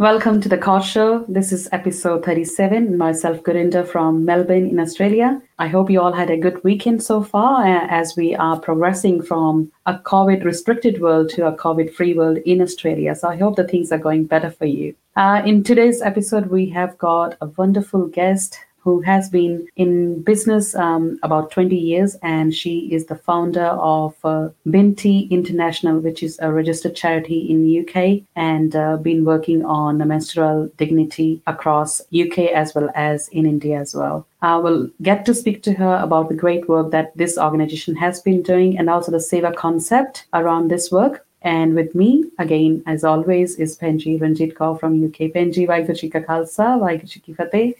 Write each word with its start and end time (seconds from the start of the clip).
Welcome 0.00 0.40
to 0.40 0.48
the 0.48 0.56
Cod 0.56 0.82
Show. 0.82 1.26
This 1.28 1.52
is 1.52 1.68
episode 1.72 2.24
37. 2.24 2.96
Myself, 2.96 3.42
Gurinder 3.42 3.86
from 3.86 4.24
Melbourne 4.24 4.66
in 4.66 4.80
Australia. 4.80 5.42
I 5.58 5.68
hope 5.68 5.90
you 5.90 6.00
all 6.00 6.14
had 6.14 6.30
a 6.30 6.38
good 6.38 6.64
weekend 6.64 7.02
so 7.02 7.22
far 7.22 7.66
uh, 7.66 7.86
as 7.90 8.16
we 8.16 8.34
are 8.34 8.58
progressing 8.58 9.20
from 9.20 9.70
a 9.84 9.98
COVID 9.98 10.42
restricted 10.42 11.02
world 11.02 11.28
to 11.34 11.46
a 11.46 11.54
COVID 11.54 11.92
free 11.92 12.14
world 12.14 12.38
in 12.46 12.62
Australia. 12.62 13.14
So 13.14 13.28
I 13.28 13.36
hope 13.36 13.56
the 13.56 13.68
things 13.68 13.92
are 13.92 13.98
going 13.98 14.24
better 14.24 14.50
for 14.50 14.64
you. 14.64 14.94
Uh, 15.16 15.42
in 15.44 15.62
today's 15.62 16.00
episode, 16.00 16.46
we 16.46 16.70
have 16.70 16.96
got 16.96 17.36
a 17.42 17.48
wonderful 17.58 18.06
guest 18.06 18.58
who 18.82 19.00
has 19.02 19.28
been 19.28 19.66
in 19.76 20.22
business 20.22 20.74
um, 20.74 21.18
about 21.22 21.50
20 21.50 21.76
years, 21.76 22.16
and 22.22 22.54
she 22.54 22.92
is 22.92 23.06
the 23.06 23.16
founder 23.16 23.66
of 23.66 24.14
uh, 24.24 24.48
Binti 24.68 25.28
International, 25.30 25.98
which 25.98 26.22
is 26.22 26.38
a 26.40 26.52
registered 26.52 26.96
charity 26.96 27.40
in 27.50 27.80
UK, 27.80 28.22
and 28.36 28.74
uh, 28.74 28.96
been 28.96 29.24
working 29.24 29.64
on 29.64 29.98
menstrual 30.06 30.70
dignity 30.76 31.42
across 31.46 32.00
UK 32.12 32.38
as 32.54 32.74
well 32.74 32.90
as 32.94 33.28
in 33.28 33.46
India 33.46 33.78
as 33.78 33.94
well. 33.94 34.26
I 34.42 34.56
will 34.56 34.88
get 35.02 35.26
to 35.26 35.34
speak 35.34 35.62
to 35.64 35.74
her 35.74 36.00
about 36.02 36.28
the 36.28 36.34
great 36.34 36.68
work 36.68 36.90
that 36.92 37.16
this 37.16 37.36
organization 37.36 37.94
has 37.96 38.20
been 38.20 38.42
doing 38.42 38.78
and 38.78 38.88
also 38.88 39.12
the 39.12 39.18
Seva 39.18 39.54
concept 39.54 40.26
around 40.32 40.68
this 40.70 40.90
work. 40.90 41.26
And 41.42 41.74
with 41.74 41.94
me, 41.94 42.24
again, 42.38 42.82
as 42.86 43.02
always, 43.02 43.56
is 43.56 43.78
Penji 43.78 44.20
Ranjit 44.20 44.54
Kaur 44.54 44.78
from 44.78 45.02
UK. 45.02 45.32
Penji, 45.32 45.66
Waheguru 45.66 46.12
Ka 46.12 46.20
Khalsa, 46.20 46.78
Waheguru 46.78 47.22
Ki 47.22 47.32
Fateh. 47.32 47.74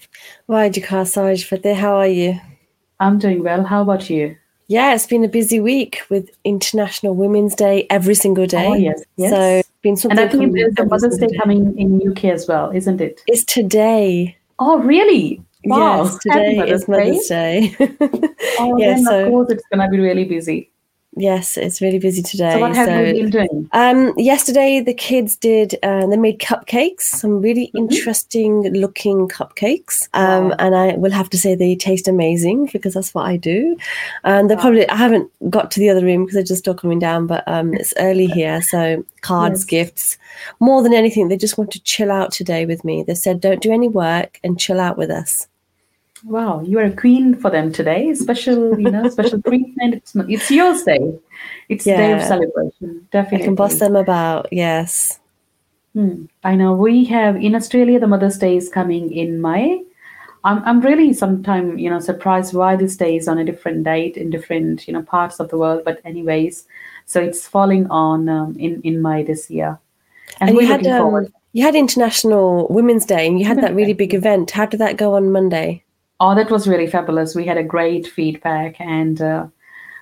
Waheguru 0.48 0.84
Khalsa, 0.84 1.44
Fateh. 1.46 1.74
How 1.74 1.96
are 1.96 2.06
you? 2.06 2.40
I'm 3.00 3.18
doing 3.18 3.42
well. 3.42 3.64
How 3.64 3.82
about 3.82 4.08
you? 4.08 4.36
Yeah, 4.68 4.94
it's 4.94 5.06
been 5.06 5.24
a 5.24 5.28
busy 5.28 5.58
week 5.58 6.00
with 6.10 6.30
International 6.44 7.14
Women's 7.14 7.56
Day 7.56 7.86
every 7.90 8.14
single 8.14 8.44
oh, 8.44 8.46
day. 8.46 8.66
Oh, 8.68 8.74
yes. 8.74 9.02
yes. 9.16 9.30
So 9.30 9.40
it's 9.40 9.68
been 9.82 9.96
something. 9.96 10.18
And 10.18 10.28
I 10.28 10.32
think 10.32 10.54
there's 10.54 10.74
a 10.78 10.86
Mother's 10.86 11.18
Day, 11.18 11.28
coming 11.36 11.76
in 11.76 12.08
UK 12.08 12.26
as 12.26 12.46
well, 12.46 12.70
isn't 12.70 13.00
it? 13.00 13.20
It's 13.26 13.42
today. 13.44 14.36
Oh, 14.60 14.78
really? 14.78 15.42
Wow. 15.64 16.04
Yes, 16.04 16.18
today 16.18 16.56
Mother's 16.56 16.82
is 16.82 16.88
Mother's 16.88 17.26
Day. 17.26 17.74
Day. 17.78 17.96
oh, 18.60 18.78
yeah, 18.78 18.94
then 18.94 19.04
so, 19.04 19.24
of 19.24 19.28
course 19.30 19.50
it's 19.50 19.64
going 19.72 19.84
to 19.84 19.90
be 19.90 20.00
really 20.00 20.24
busy. 20.24 20.70
Yes, 21.16 21.56
it's 21.56 21.80
really 21.80 21.98
busy 21.98 22.22
today. 22.22 22.52
So 22.52 22.60
what 22.60 22.76
have 22.76 22.86
so, 22.86 23.00
you 23.00 23.22
been 23.22 23.30
doing? 23.30 23.68
Um, 23.72 24.14
yesterday 24.16 24.80
the 24.80 24.94
kids 24.94 25.34
did. 25.34 25.74
Uh, 25.82 26.06
they 26.06 26.16
made 26.16 26.38
cupcakes, 26.38 27.00
some 27.00 27.40
really 27.40 27.66
mm-hmm. 27.68 27.78
interesting 27.78 28.72
looking 28.74 29.26
cupcakes, 29.26 30.08
um, 30.14 30.50
wow. 30.50 30.56
and 30.60 30.76
I 30.76 30.94
will 30.94 31.10
have 31.10 31.28
to 31.30 31.38
say 31.38 31.56
they 31.56 31.74
taste 31.74 32.06
amazing 32.06 32.70
because 32.72 32.94
that's 32.94 33.12
what 33.12 33.26
I 33.26 33.36
do. 33.36 33.76
And 34.22 34.48
they 34.48 34.54
wow. 34.54 34.60
probably 34.60 34.88
I 34.88 34.94
haven't 34.94 35.30
got 35.50 35.72
to 35.72 35.80
the 35.80 35.90
other 35.90 36.04
room 36.04 36.24
because 36.24 36.34
they're 36.34 36.44
just 36.44 36.60
still 36.60 36.74
coming 36.74 37.00
down, 37.00 37.26
but 37.26 37.42
um, 37.48 37.74
it's 37.74 37.92
early 37.98 38.26
here, 38.26 38.62
so 38.62 39.04
cards, 39.20 39.60
yes. 39.62 39.64
gifts, 39.64 40.18
more 40.60 40.80
than 40.80 40.94
anything, 40.94 41.26
they 41.26 41.36
just 41.36 41.58
want 41.58 41.72
to 41.72 41.82
chill 41.82 42.12
out 42.12 42.30
today 42.30 42.66
with 42.66 42.84
me. 42.84 43.02
They 43.02 43.16
said, 43.16 43.40
"Don't 43.40 43.60
do 43.60 43.72
any 43.72 43.88
work 43.88 44.38
and 44.44 44.60
chill 44.60 44.78
out 44.78 44.96
with 44.96 45.10
us." 45.10 45.48
Wow, 46.24 46.60
you 46.60 46.78
are 46.78 46.84
a 46.84 46.92
queen 46.92 47.34
for 47.34 47.50
them 47.50 47.72
today. 47.72 48.12
Special, 48.14 48.78
you 48.78 48.90
know, 48.90 49.08
special 49.16 49.40
treatment. 49.42 49.94
It's, 49.94 50.14
it's 50.14 50.50
yours 50.50 50.82
day. 50.82 51.18
It's 51.68 51.86
yeah. 51.86 51.96
day 51.96 52.12
of 52.12 52.22
celebration. 52.22 53.08
Definitely. 53.10 53.44
I 53.44 53.46
can 53.46 53.54
boss 53.54 53.78
them 53.78 53.96
about. 53.96 54.48
Yes. 54.52 55.18
Hmm. 55.94 56.26
I 56.44 56.54
know 56.54 56.72
we 56.72 57.04
have 57.06 57.36
in 57.36 57.54
Australia 57.54 57.98
the 57.98 58.06
Mother's 58.06 58.38
Day 58.38 58.56
is 58.56 58.68
coming 58.68 59.12
in 59.12 59.40
May. 59.40 59.82
I'm 60.44 60.62
I'm 60.64 60.80
really 60.80 61.12
sometimes 61.12 61.80
you 61.80 61.90
know 61.90 62.00
surprised 62.00 62.54
why 62.54 62.76
this 62.76 62.96
day 62.96 63.16
is 63.16 63.28
on 63.28 63.38
a 63.38 63.44
different 63.44 63.84
date 63.84 64.16
in 64.16 64.30
different 64.30 64.86
you 64.86 64.94
know 64.94 65.02
parts 65.02 65.40
of 65.40 65.48
the 65.48 65.58
world. 65.58 65.82
But 65.84 66.00
anyways, 66.04 66.66
so 67.06 67.20
it's 67.20 67.46
falling 67.46 67.86
on 67.90 68.28
um, 68.28 68.56
in 68.58 68.80
in 68.82 69.02
May 69.02 69.22
this 69.24 69.50
year, 69.50 69.78
and, 70.40 70.50
and 70.50 70.56
we're 70.56 70.68
looking 70.68 70.90
had, 70.90 71.00
forward. 71.00 71.26
Um, 71.26 71.32
you 71.52 71.64
had 71.64 71.74
International 71.74 72.68
Women's 72.70 73.04
Day, 73.04 73.26
and 73.26 73.40
you 73.40 73.44
had 73.44 73.60
that 73.60 73.74
really 73.74 73.92
big 73.92 74.14
event. 74.14 74.52
How 74.52 74.66
did 74.66 74.80
that 74.80 74.96
go 74.96 75.14
on 75.14 75.32
Monday? 75.32 75.82
Oh, 76.20 76.34
that 76.34 76.50
was 76.50 76.68
really 76.68 76.86
fabulous. 76.86 77.34
We 77.34 77.46
had 77.46 77.56
a 77.56 77.62
great 77.64 78.06
feedback 78.06 78.78
and 78.78 79.20
uh, 79.22 79.46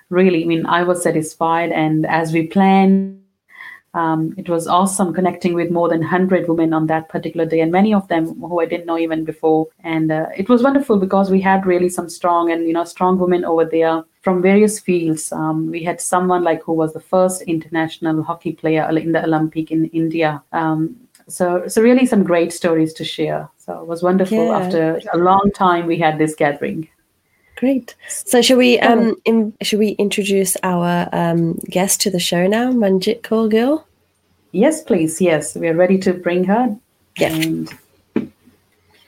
really, 0.09 0.43
I 0.43 0.47
mean, 0.47 0.65
I 0.65 0.83
was 0.83 1.01
satisfied. 1.01 1.71
And 1.71 2.05
as 2.05 2.33
we 2.33 2.47
planned, 2.47 3.19
um, 3.93 4.35
it 4.37 4.49
was 4.49 4.67
awesome 4.67 5.13
connecting 5.13 5.53
with 5.53 5.71
more 5.71 5.89
than 5.89 6.01
100 6.01 6.47
women 6.47 6.73
on 6.73 6.87
that 6.87 7.09
particular 7.09 7.45
day, 7.45 7.59
and 7.59 7.71
many 7.71 7.93
of 7.93 8.07
them 8.07 8.39
who 8.39 8.59
I 8.59 8.65
didn't 8.65 8.85
know 8.85 8.99
even 8.99 9.25
before. 9.25 9.67
And 9.83 10.11
uh, 10.11 10.27
it 10.37 10.47
was 10.47 10.61
wonderful 10.61 10.97
because 10.97 11.31
we 11.31 11.41
had 11.41 11.65
really 11.65 11.89
some 11.89 12.07
strong 12.07 12.51
and 12.51 12.67
you 12.67 12.73
know 12.73 12.83
strong 12.83 13.17
women 13.17 13.43
over 13.43 13.65
there 13.65 14.03
from 14.21 14.43
various 14.43 14.79
fields. 14.79 15.31
Um, 15.31 15.71
we 15.71 15.83
had 15.83 15.99
someone 15.99 16.43
like 16.43 16.61
who 16.63 16.73
was 16.73 16.93
the 16.93 16.99
first 16.99 17.41
international 17.43 18.21
hockey 18.21 18.51
player 18.51 18.87
in 18.95 19.11
the 19.11 19.23
Olympic 19.23 19.71
in 19.71 19.85
India. 19.85 20.43
Um, 20.51 20.95
so 21.29 21.67
so 21.67 21.81
really 21.81 22.05
some 22.05 22.23
great 22.23 22.51
stories 22.51 22.93
to 22.93 23.05
share. 23.05 23.47
So 23.57 23.79
it 23.81 23.87
was 23.87 24.03
wonderful 24.03 24.47
yeah. 24.47 24.57
after 24.57 25.01
a 25.13 25.17
long 25.17 25.51
time 25.53 25.85
we 25.85 25.97
had 25.97 26.17
this 26.17 26.35
gathering. 26.35 26.89
Great. 27.55 27.95
So 28.07 28.41
should 28.41 28.57
we 28.57 28.79
um 28.79 29.15
in, 29.25 29.53
should 29.61 29.79
we 29.79 29.89
introduce 29.91 30.57
our 30.63 31.07
um 31.13 31.53
guest 31.69 32.01
to 32.01 32.09
the 32.09 32.19
show 32.19 32.47
now 32.47 32.71
manjit 32.71 33.21
kaur 33.21 33.49
gill? 33.49 33.85
Yes 34.51 34.81
please. 34.81 35.21
Yes 35.21 35.55
we're 35.55 35.75
ready 35.75 35.97
to 35.99 36.13
bring 36.13 36.43
her. 36.45 36.75
Yeah. 37.17 37.33
And 37.33 37.77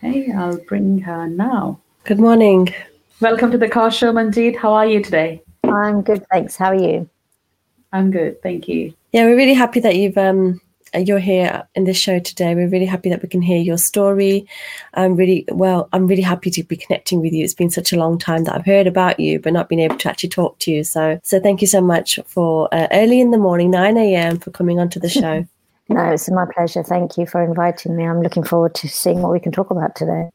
okay 0.03 0.31
i'll 0.31 0.57
bring 0.57 0.99
her 0.99 1.27
now. 1.27 1.79
Good 2.03 2.19
morning. 2.19 2.73
Welcome 3.19 3.51
to 3.51 3.57
the 3.57 3.69
car 3.69 3.91
show 3.91 4.11
manjit. 4.13 4.57
How 4.57 4.73
are 4.73 4.87
you 4.87 5.01
today? 5.01 5.41
I'm 5.63 6.01
good 6.01 6.25
thanks. 6.29 6.55
How 6.55 6.67
are 6.67 6.75
you? 6.75 7.09
I'm 7.93 8.11
good 8.11 8.41
thank 8.43 8.67
you. 8.67 8.93
Yeah 9.11 9.25
we're 9.25 9.37
really 9.37 9.53
happy 9.53 9.79
that 9.79 9.95
you've 9.95 10.17
um 10.17 10.59
you're 10.93 11.19
here 11.19 11.67
in 11.75 11.85
this 11.85 11.97
show 11.97 12.19
today. 12.19 12.53
We're 12.53 12.67
really 12.67 12.85
happy 12.85 13.09
that 13.09 13.21
we 13.21 13.29
can 13.29 13.41
hear 13.41 13.59
your 13.59 13.77
story. 13.77 14.47
I'm 14.93 15.15
really 15.15 15.45
well. 15.49 15.87
I'm 15.93 16.07
really 16.07 16.21
happy 16.21 16.49
to 16.51 16.63
be 16.63 16.75
connecting 16.75 17.21
with 17.21 17.33
you. 17.33 17.43
It's 17.43 17.53
been 17.53 17.69
such 17.69 17.93
a 17.93 17.97
long 17.97 18.17
time 18.17 18.43
that 18.43 18.55
I've 18.55 18.65
heard 18.65 18.87
about 18.87 19.19
you, 19.19 19.39
but 19.39 19.53
not 19.53 19.69
been 19.69 19.79
able 19.79 19.97
to 19.97 20.09
actually 20.09 20.29
talk 20.29 20.59
to 20.59 20.71
you. 20.71 20.83
So, 20.83 21.19
so 21.23 21.39
thank 21.39 21.61
you 21.61 21.67
so 21.67 21.81
much 21.81 22.19
for 22.25 22.73
uh, 22.73 22.87
early 22.91 23.19
in 23.21 23.31
the 23.31 23.37
morning, 23.37 23.71
nine 23.71 23.97
a.m., 23.97 24.39
for 24.39 24.51
coming 24.51 24.79
onto 24.79 24.99
the 24.99 25.09
show. 25.09 25.45
no, 25.89 26.11
it's 26.11 26.29
my 26.29 26.45
pleasure. 26.53 26.83
Thank 26.83 27.17
you 27.17 27.25
for 27.25 27.43
inviting 27.43 27.95
me. 27.95 28.05
I'm 28.05 28.21
looking 28.21 28.43
forward 28.43 28.75
to 28.75 28.89
seeing 28.89 29.21
what 29.21 29.31
we 29.31 29.39
can 29.39 29.51
talk 29.51 29.71
about 29.71 29.95
today. 29.95 30.29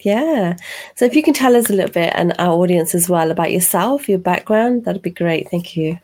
Yeah. 0.00 0.56
So, 0.96 1.04
if 1.04 1.14
you 1.14 1.22
can 1.22 1.34
tell 1.34 1.54
us 1.54 1.70
a 1.70 1.72
little 1.72 1.92
bit 1.92 2.12
and 2.16 2.34
our 2.38 2.52
audience 2.54 2.94
as 2.94 3.08
well 3.08 3.30
about 3.30 3.52
yourself, 3.52 4.08
your 4.08 4.18
background, 4.18 4.84
that'd 4.84 5.02
be 5.02 5.10
great. 5.10 5.48
Thank 5.50 5.76
you. 5.76 5.98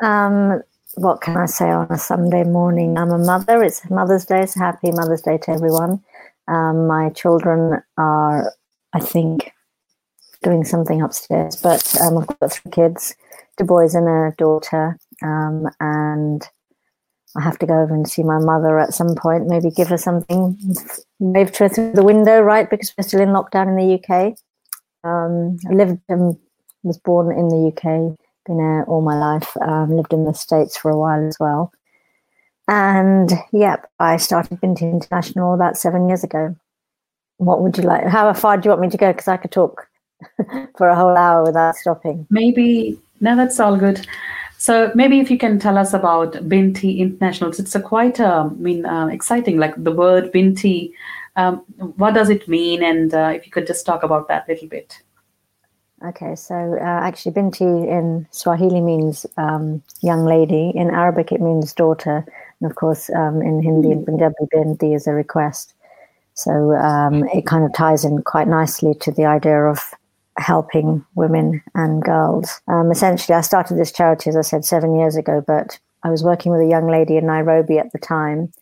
Um, 0.00 0.62
what 0.98 1.20
can 1.20 1.36
I 1.36 1.46
say 1.46 1.70
on 1.70 1.86
a 1.90 1.98
Sunday 1.98 2.42
morning? 2.42 2.98
I'm 2.98 3.10
a 3.10 3.18
mother. 3.18 3.62
It's 3.62 3.88
Mother's 3.88 4.24
Day. 4.24 4.46
So 4.46 4.60
happy 4.60 4.90
Mother's 4.90 5.22
Day 5.22 5.38
to 5.38 5.50
everyone. 5.52 6.02
Um, 6.48 6.86
my 6.86 7.10
children 7.10 7.82
are, 7.96 8.52
I 8.92 9.00
think, 9.00 9.52
doing 10.42 10.64
something 10.64 11.00
upstairs, 11.00 11.56
but 11.56 11.94
um, 12.00 12.18
I've 12.18 12.26
got 12.26 12.52
three 12.52 12.72
kids, 12.72 13.14
two 13.58 13.64
boys 13.64 13.94
and 13.94 14.08
a 14.08 14.34
daughter, 14.38 14.98
um, 15.22 15.68
and 15.78 16.42
I 17.36 17.42
have 17.42 17.58
to 17.58 17.66
go 17.66 17.80
over 17.80 17.94
and 17.94 18.08
see 18.08 18.22
my 18.22 18.38
mother 18.38 18.78
at 18.78 18.94
some 18.94 19.14
point. 19.14 19.46
Maybe 19.46 19.70
give 19.70 19.88
her 19.88 19.98
something, 19.98 20.58
wave 21.20 21.52
to 21.52 21.64
her 21.64 21.68
through 21.68 21.92
the 21.92 22.04
window, 22.04 22.40
right? 22.40 22.68
Because 22.68 22.92
we're 22.96 23.06
still 23.06 23.20
in 23.20 23.28
lockdown 23.28 23.68
in 23.68 23.76
the 23.76 23.94
UK. 23.94 24.36
Um, 25.04 25.58
I 25.70 25.74
lived 25.74 26.00
and 26.08 26.36
was 26.82 26.98
born 26.98 27.30
in 27.36 27.48
the 27.48 27.72
UK 27.72 28.18
been 28.48 28.58
here 28.58 28.84
all 28.88 29.02
my 29.02 29.16
life. 29.16 29.56
Um, 29.60 29.96
lived 29.96 30.12
in 30.12 30.24
the 30.24 30.34
States 30.34 30.76
for 30.76 30.90
a 30.90 30.98
while 30.98 31.24
as 31.26 31.38
well. 31.38 31.72
And 32.66 33.32
yep, 33.52 33.88
I 33.98 34.16
started 34.16 34.60
Binti 34.60 34.84
International 34.84 35.54
about 35.54 35.78
seven 35.78 36.08
years 36.08 36.24
ago. 36.24 36.56
What 37.36 37.62
would 37.62 37.78
you 37.78 37.84
like? 37.84 38.06
How 38.06 38.32
far 38.32 38.56
do 38.56 38.66
you 38.66 38.70
want 38.70 38.82
me 38.82 38.90
to 38.90 38.96
go? 38.96 39.12
Because 39.12 39.28
I 39.28 39.36
could 39.36 39.52
talk 39.52 39.88
for 40.76 40.88
a 40.88 40.96
whole 40.96 41.16
hour 41.16 41.44
without 41.44 41.76
stopping. 41.76 42.26
Maybe, 42.30 42.98
no, 43.20 43.36
that's 43.36 43.60
all 43.60 43.76
good. 43.76 44.06
So 44.58 44.90
maybe 44.94 45.20
if 45.20 45.30
you 45.30 45.38
can 45.38 45.60
tell 45.60 45.78
us 45.78 45.94
about 45.94 46.48
Binti 46.48 47.00
International. 47.00 47.50
It's 47.50 47.74
a 47.76 47.80
quite, 47.80 48.18
uh, 48.18 48.48
I 48.50 48.54
mean, 48.54 48.84
uh, 48.84 49.06
exciting, 49.06 49.58
like 49.58 49.82
the 49.82 49.92
word 49.92 50.32
Binti. 50.32 50.92
Um, 51.36 51.58
what 51.96 52.14
does 52.14 52.28
it 52.28 52.48
mean? 52.48 52.82
And 52.82 53.14
uh, 53.14 53.32
if 53.34 53.46
you 53.46 53.52
could 53.52 53.68
just 53.68 53.86
talk 53.86 54.02
about 54.02 54.26
that 54.28 54.48
a 54.48 54.52
little 54.52 54.68
bit. 54.68 55.00
Okay, 56.04 56.36
so 56.36 56.54
uh, 56.80 56.84
actually, 56.84 57.32
Binti 57.32 57.64
in 57.64 58.28
Swahili 58.30 58.80
means 58.80 59.26
um, 59.36 59.82
young 60.00 60.24
lady. 60.24 60.70
In 60.74 60.90
Arabic, 60.90 61.32
it 61.32 61.40
means 61.40 61.74
daughter. 61.74 62.24
And 62.60 62.70
of 62.70 62.76
course, 62.76 63.10
um, 63.10 63.42
in 63.42 63.60
Hindi 63.62 63.90
and 63.90 64.06
Punjabi, 64.06 64.46
Binti 64.52 64.94
is 64.94 65.08
a 65.08 65.12
request. 65.12 65.74
So 66.34 66.72
um, 66.74 67.24
it 67.34 67.46
kind 67.46 67.64
of 67.64 67.72
ties 67.72 68.04
in 68.04 68.22
quite 68.22 68.46
nicely 68.46 68.94
to 69.00 69.10
the 69.10 69.24
idea 69.24 69.64
of 69.64 69.92
helping 70.36 71.04
women 71.16 71.60
and 71.74 72.00
girls. 72.00 72.60
Um, 72.68 72.92
essentially, 72.92 73.34
I 73.34 73.40
started 73.40 73.76
this 73.76 73.90
charity, 73.90 74.30
as 74.30 74.36
I 74.36 74.42
said, 74.42 74.64
seven 74.64 74.94
years 74.94 75.16
ago, 75.16 75.42
but 75.44 75.80
I 76.04 76.10
was 76.10 76.22
working 76.22 76.52
with 76.52 76.60
a 76.60 76.70
young 76.70 76.88
lady 76.88 77.16
in 77.16 77.26
Nairobi 77.26 77.76
at 77.76 77.90
the 77.90 77.98
time, 77.98 78.52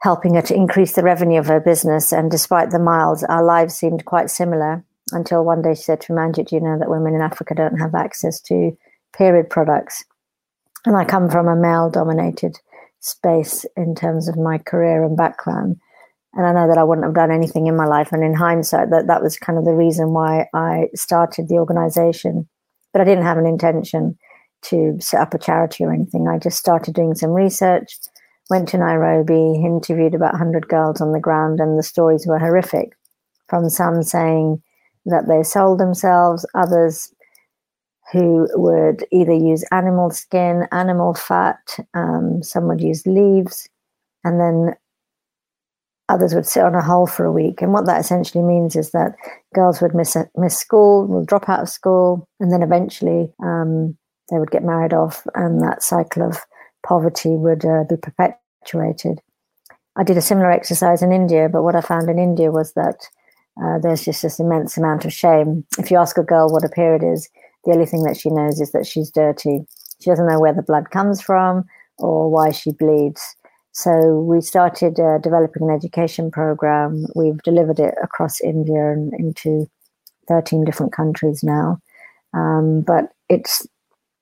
helping 0.00 0.34
her 0.34 0.42
to 0.42 0.56
increase 0.56 0.94
the 0.94 1.04
revenue 1.04 1.38
of 1.38 1.46
her 1.46 1.60
business. 1.60 2.12
And 2.12 2.32
despite 2.32 2.72
the 2.72 2.80
miles, 2.80 3.22
our 3.22 3.44
lives 3.44 3.76
seemed 3.76 4.04
quite 4.06 4.28
similar 4.28 4.82
until 5.10 5.44
one 5.44 5.62
day 5.62 5.74
she 5.74 5.82
said 5.82 6.00
to 6.02 6.12
Manjit, 6.12 6.48
Do 6.48 6.56
you 6.56 6.62
know 6.62 6.78
that 6.78 6.90
women 6.90 7.14
in 7.14 7.20
Africa 7.20 7.54
don't 7.54 7.78
have 7.78 7.94
access 7.94 8.40
to 8.42 8.76
period 9.16 9.50
products? 9.50 10.04
And 10.84 10.96
I 10.96 11.04
come 11.04 11.28
from 11.28 11.48
a 11.48 11.56
male 11.56 11.90
dominated 11.90 12.58
space 13.00 13.66
in 13.76 13.94
terms 13.94 14.28
of 14.28 14.36
my 14.36 14.58
career 14.58 15.04
and 15.04 15.16
background. 15.16 15.76
And 16.34 16.46
I 16.46 16.52
know 16.52 16.66
that 16.68 16.78
I 16.78 16.84
wouldn't 16.84 17.04
have 17.04 17.14
done 17.14 17.30
anything 17.30 17.66
in 17.66 17.76
my 17.76 17.84
life. 17.84 18.12
And 18.12 18.24
in 18.24 18.34
hindsight, 18.34 18.90
that, 18.90 19.06
that 19.06 19.22
was 19.22 19.36
kind 19.36 19.58
of 19.58 19.64
the 19.64 19.74
reason 19.74 20.12
why 20.12 20.46
I 20.54 20.88
started 20.94 21.48
the 21.48 21.56
organization. 21.56 22.48
But 22.92 23.02
I 23.02 23.04
didn't 23.04 23.24
have 23.24 23.38
an 23.38 23.46
intention 23.46 24.16
to 24.62 24.96
set 25.00 25.20
up 25.20 25.34
a 25.34 25.38
charity 25.38 25.84
or 25.84 25.92
anything. 25.92 26.28
I 26.28 26.38
just 26.38 26.58
started 26.58 26.94
doing 26.94 27.14
some 27.14 27.30
research, 27.30 27.98
went 28.48 28.68
to 28.68 28.78
Nairobi, 28.78 29.54
interviewed 29.62 30.14
about 30.14 30.32
100 30.32 30.68
girls 30.68 31.00
on 31.00 31.12
the 31.12 31.20
ground, 31.20 31.60
and 31.60 31.78
the 31.78 31.82
stories 31.82 32.26
were 32.26 32.38
horrific. 32.38 32.92
From 33.48 33.68
some 33.68 34.02
saying 34.02 34.62
that 35.06 35.26
they 35.28 35.42
sold 35.42 35.78
themselves, 35.78 36.46
others 36.54 37.12
who 38.12 38.46
would 38.54 39.06
either 39.10 39.32
use 39.32 39.64
animal 39.72 40.10
skin, 40.10 40.66
animal 40.70 41.14
fat, 41.14 41.78
um, 41.94 42.42
some 42.42 42.68
would 42.68 42.80
use 42.80 43.06
leaves, 43.06 43.68
and 44.24 44.38
then 44.38 44.74
others 46.08 46.34
would 46.34 46.46
sit 46.46 46.62
on 46.62 46.74
a 46.74 46.82
hole 46.82 47.06
for 47.06 47.24
a 47.24 47.32
week. 47.32 47.62
And 47.62 47.72
what 47.72 47.86
that 47.86 48.00
essentially 48.00 48.44
means 48.44 48.76
is 48.76 48.90
that 48.90 49.14
girls 49.54 49.80
would 49.80 49.94
miss 49.94 50.16
miss 50.36 50.58
school, 50.58 51.06
would 51.06 51.26
drop 51.26 51.48
out 51.48 51.60
of 51.60 51.68
school, 51.68 52.28
and 52.38 52.52
then 52.52 52.62
eventually 52.62 53.32
um, 53.42 53.96
they 54.30 54.38
would 54.38 54.50
get 54.50 54.64
married 54.64 54.92
off, 54.92 55.26
and 55.34 55.62
that 55.62 55.82
cycle 55.82 56.22
of 56.22 56.38
poverty 56.86 57.30
would 57.30 57.64
uh, 57.64 57.84
be 57.88 57.96
perpetuated. 57.96 59.20
I 59.96 60.04
did 60.04 60.16
a 60.16 60.22
similar 60.22 60.50
exercise 60.50 61.02
in 61.02 61.12
India, 61.12 61.48
but 61.50 61.62
what 61.62 61.76
I 61.76 61.80
found 61.80 62.08
in 62.10 62.18
India 62.18 62.50
was 62.50 62.72
that 62.74 63.06
uh, 63.60 63.78
there's 63.82 64.04
just 64.04 64.22
this 64.22 64.40
immense 64.40 64.76
amount 64.76 65.04
of 65.04 65.12
shame. 65.12 65.64
If 65.78 65.90
you 65.90 65.98
ask 65.98 66.16
a 66.16 66.22
girl 66.22 66.50
what 66.50 66.64
a 66.64 66.68
period 66.68 67.02
is, 67.02 67.28
the 67.64 67.72
only 67.72 67.86
thing 67.86 68.02
that 68.04 68.16
she 68.16 68.30
knows 68.30 68.60
is 68.60 68.72
that 68.72 68.86
she's 68.86 69.10
dirty. 69.10 69.60
She 70.00 70.10
doesn't 70.10 70.26
know 70.26 70.40
where 70.40 70.54
the 70.54 70.62
blood 70.62 70.90
comes 70.90 71.20
from 71.20 71.64
or 71.98 72.30
why 72.30 72.50
she 72.50 72.72
bleeds. 72.72 73.22
So 73.72 74.20
we 74.20 74.40
started 74.40 74.98
uh, 74.98 75.18
developing 75.18 75.62
an 75.62 75.74
education 75.74 76.30
program. 76.30 77.06
We've 77.14 77.42
delivered 77.42 77.78
it 77.78 77.94
across 78.02 78.40
India 78.40 78.92
and 78.92 79.12
into 79.14 79.66
13 80.28 80.64
different 80.64 80.92
countries 80.92 81.42
now. 81.42 81.78
Um, 82.34 82.82
but 82.82 83.12
it's 83.28 83.66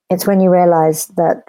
it's 0.09 0.27
when 0.27 0.41
you 0.41 0.49
realize 0.49 1.07
that 1.15 1.43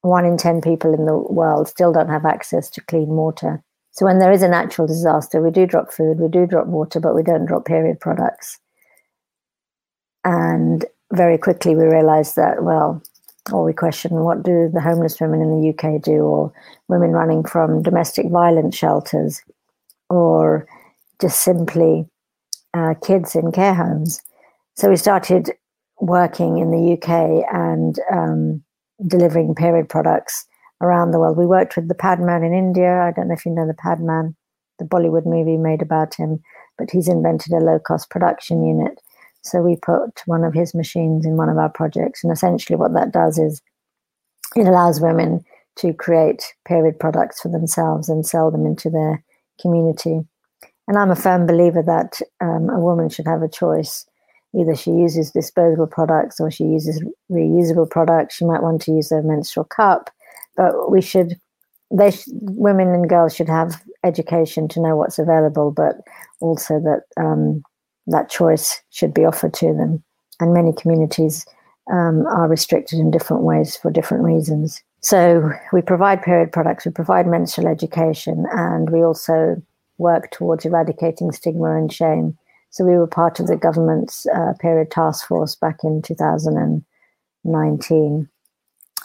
one 0.00 0.24
in 0.24 0.38
10 0.38 0.62
people 0.62 0.94
in 0.94 1.04
the 1.04 1.16
world 1.16 1.68
still 1.68 1.92
don't 1.92 2.08
have 2.08 2.24
access 2.24 2.70
to 2.70 2.80
clean 2.82 3.08
water. 3.08 3.62
So 3.98 4.06
when 4.06 4.20
there 4.20 4.30
is 4.30 4.42
a 4.44 4.48
natural 4.48 4.86
disaster, 4.86 5.42
we 5.42 5.50
do 5.50 5.66
drop 5.66 5.92
food, 5.92 6.20
we 6.20 6.28
do 6.28 6.46
drop 6.46 6.68
water, 6.68 7.00
but 7.00 7.16
we 7.16 7.24
don't 7.24 7.46
drop 7.46 7.64
period 7.64 7.98
products. 7.98 8.60
And 10.24 10.84
very 11.12 11.36
quickly 11.36 11.74
we 11.74 11.82
realized 11.82 12.36
that, 12.36 12.62
well, 12.62 13.02
or 13.52 13.64
we 13.64 13.72
question 13.72 14.20
what 14.20 14.44
do 14.44 14.70
the 14.72 14.80
homeless 14.80 15.20
women 15.20 15.40
in 15.42 15.50
the 15.50 15.70
UK 15.70 16.00
do, 16.00 16.20
or 16.20 16.52
women 16.86 17.10
running 17.10 17.42
from 17.42 17.82
domestic 17.82 18.30
violence 18.30 18.76
shelters, 18.76 19.42
or 20.08 20.68
just 21.20 21.42
simply 21.42 22.06
uh, 22.74 22.94
kids 23.04 23.34
in 23.34 23.50
care 23.50 23.74
homes. 23.74 24.22
So 24.76 24.90
we 24.90 24.96
started 24.96 25.50
working 26.00 26.58
in 26.58 26.70
the 26.70 26.92
UK 26.92 27.52
and 27.52 27.98
um, 28.12 28.62
delivering 29.08 29.56
period 29.56 29.88
products 29.88 30.46
around 30.80 31.10
the 31.10 31.18
world. 31.18 31.36
We 31.36 31.46
worked 31.46 31.76
with 31.76 31.88
the 31.88 31.94
Padman 31.94 32.44
in 32.44 32.54
India. 32.54 33.02
I 33.02 33.12
don't 33.12 33.28
know 33.28 33.34
if 33.34 33.44
you 33.44 33.52
know 33.52 33.66
the 33.66 33.74
Padman, 33.74 34.36
the 34.78 34.84
Bollywood 34.84 35.26
movie 35.26 35.56
made 35.56 35.82
about 35.82 36.14
him, 36.14 36.40
but 36.76 36.90
he's 36.90 37.08
invented 37.08 37.52
a 37.52 37.58
low 37.58 37.78
cost 37.78 38.10
production 38.10 38.64
unit 38.64 39.00
so 39.42 39.62
we 39.62 39.76
put 39.76 40.22
one 40.26 40.44
of 40.44 40.54
his 40.54 40.74
machines 40.74 41.24
in 41.24 41.36
one 41.36 41.48
of 41.48 41.58
our 41.58 41.70
projects. 41.70 42.22
And 42.22 42.32
essentially, 42.32 42.76
what 42.76 42.94
that 42.94 43.12
does 43.12 43.38
is 43.38 43.62
it 44.56 44.66
allows 44.66 45.00
women 45.00 45.44
to 45.76 45.92
create 45.92 46.54
period 46.66 46.98
products 46.98 47.40
for 47.40 47.48
themselves 47.48 48.08
and 48.08 48.26
sell 48.26 48.50
them 48.50 48.66
into 48.66 48.90
their 48.90 49.22
community. 49.60 50.20
And 50.88 50.96
I'm 50.96 51.10
a 51.10 51.16
firm 51.16 51.46
believer 51.46 51.82
that 51.82 52.20
um, 52.40 52.68
a 52.70 52.80
woman 52.80 53.08
should 53.08 53.26
have 53.26 53.42
a 53.42 53.48
choice. 53.48 54.06
Either 54.58 54.74
she 54.74 54.90
uses 54.90 55.30
disposable 55.30 55.86
products 55.86 56.40
or 56.40 56.50
she 56.50 56.64
uses 56.64 57.02
reusable 57.30 57.88
products. 57.88 58.36
She 58.36 58.46
might 58.46 58.62
want 58.62 58.82
to 58.82 58.92
use 58.92 59.12
a 59.12 59.22
menstrual 59.22 59.64
cup, 59.64 60.10
but 60.58 60.90
we 60.90 61.00
should, 61.00 61.40
they, 61.90 62.10
sh- 62.10 62.28
women 62.42 62.88
and 62.88 63.08
girls 63.08 63.34
should 63.34 63.48
have 63.48 63.82
education 64.04 64.68
to 64.68 64.82
know 64.82 64.96
what's 64.96 65.18
available, 65.18 65.70
but 65.70 65.96
also 66.40 66.78
that 66.80 67.04
um, 67.16 67.62
that 68.08 68.28
choice 68.28 68.82
should 68.90 69.14
be 69.14 69.24
offered 69.24 69.54
to 69.54 69.72
them. 69.72 70.02
And 70.40 70.52
many 70.52 70.72
communities 70.72 71.46
um, 71.90 72.26
are 72.26 72.48
restricted 72.48 72.98
in 72.98 73.10
different 73.10 73.44
ways 73.44 73.76
for 73.76 73.90
different 73.90 74.24
reasons. 74.24 74.82
So 75.00 75.50
we 75.72 75.80
provide 75.80 76.22
period 76.22 76.52
products, 76.52 76.84
we 76.84 76.92
provide 76.92 77.26
menstrual 77.26 77.68
education, 77.68 78.44
and 78.52 78.90
we 78.90 79.02
also 79.02 79.62
work 79.98 80.30
towards 80.32 80.64
eradicating 80.64 81.30
stigma 81.32 81.76
and 81.76 81.92
shame. 81.92 82.38
So 82.70 82.84
we 82.84 82.96
were 82.96 83.06
part 83.06 83.38
of 83.40 83.46
the 83.46 83.56
government's 83.56 84.26
uh, 84.26 84.52
period 84.60 84.90
task 84.90 85.26
force 85.26 85.54
back 85.54 85.78
in 85.84 86.02
2019. 86.02 88.28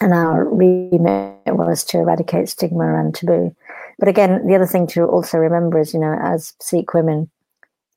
And 0.00 0.12
our 0.12 0.44
remit 0.44 1.38
was 1.46 1.84
to 1.84 1.98
eradicate 1.98 2.48
stigma 2.48 2.98
and 2.98 3.14
taboo. 3.14 3.54
But 3.98 4.08
again, 4.08 4.46
the 4.46 4.54
other 4.56 4.66
thing 4.66 4.86
to 4.88 5.04
also 5.04 5.38
remember 5.38 5.78
is, 5.78 5.94
you 5.94 6.00
know, 6.00 6.16
as 6.20 6.52
Sikh 6.60 6.94
women, 6.94 7.30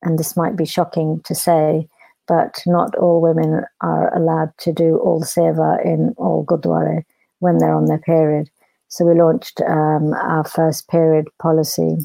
and 0.03 0.19
this 0.19 0.37
might 0.37 0.55
be 0.55 0.65
shocking 0.65 1.21
to 1.25 1.33
say, 1.33 1.87
but 2.27 2.61
not 2.67 2.95
all 2.95 3.21
women 3.21 3.63
are 3.81 4.15
allowed 4.15 4.51
to 4.59 4.73
do 4.73 4.97
all 4.97 5.23
seva 5.23 5.83
in 5.83 6.13
all 6.17 6.45
gurdwara 6.45 7.03
when 7.39 7.57
they're 7.57 7.73
on 7.73 7.85
their 7.85 7.97
period. 7.97 8.49
So 8.89 9.05
we 9.05 9.19
launched 9.19 9.61
um, 9.61 10.13
our 10.13 10.43
first 10.43 10.87
period 10.89 11.27
policy 11.39 11.97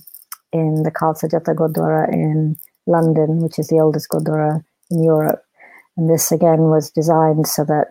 in 0.52 0.82
the 0.82 0.90
Khalsa 0.90 1.28
Jatha 1.30 1.54
Gurdwara 1.54 2.12
in 2.12 2.56
London, 2.86 3.38
which 3.38 3.58
is 3.58 3.68
the 3.68 3.78
oldest 3.78 4.08
Gurdwara 4.10 4.64
in 4.90 5.02
Europe. 5.02 5.42
And 5.96 6.08
this 6.08 6.32
again 6.32 6.62
was 6.70 6.90
designed 6.90 7.46
so 7.46 7.64
that, 7.64 7.88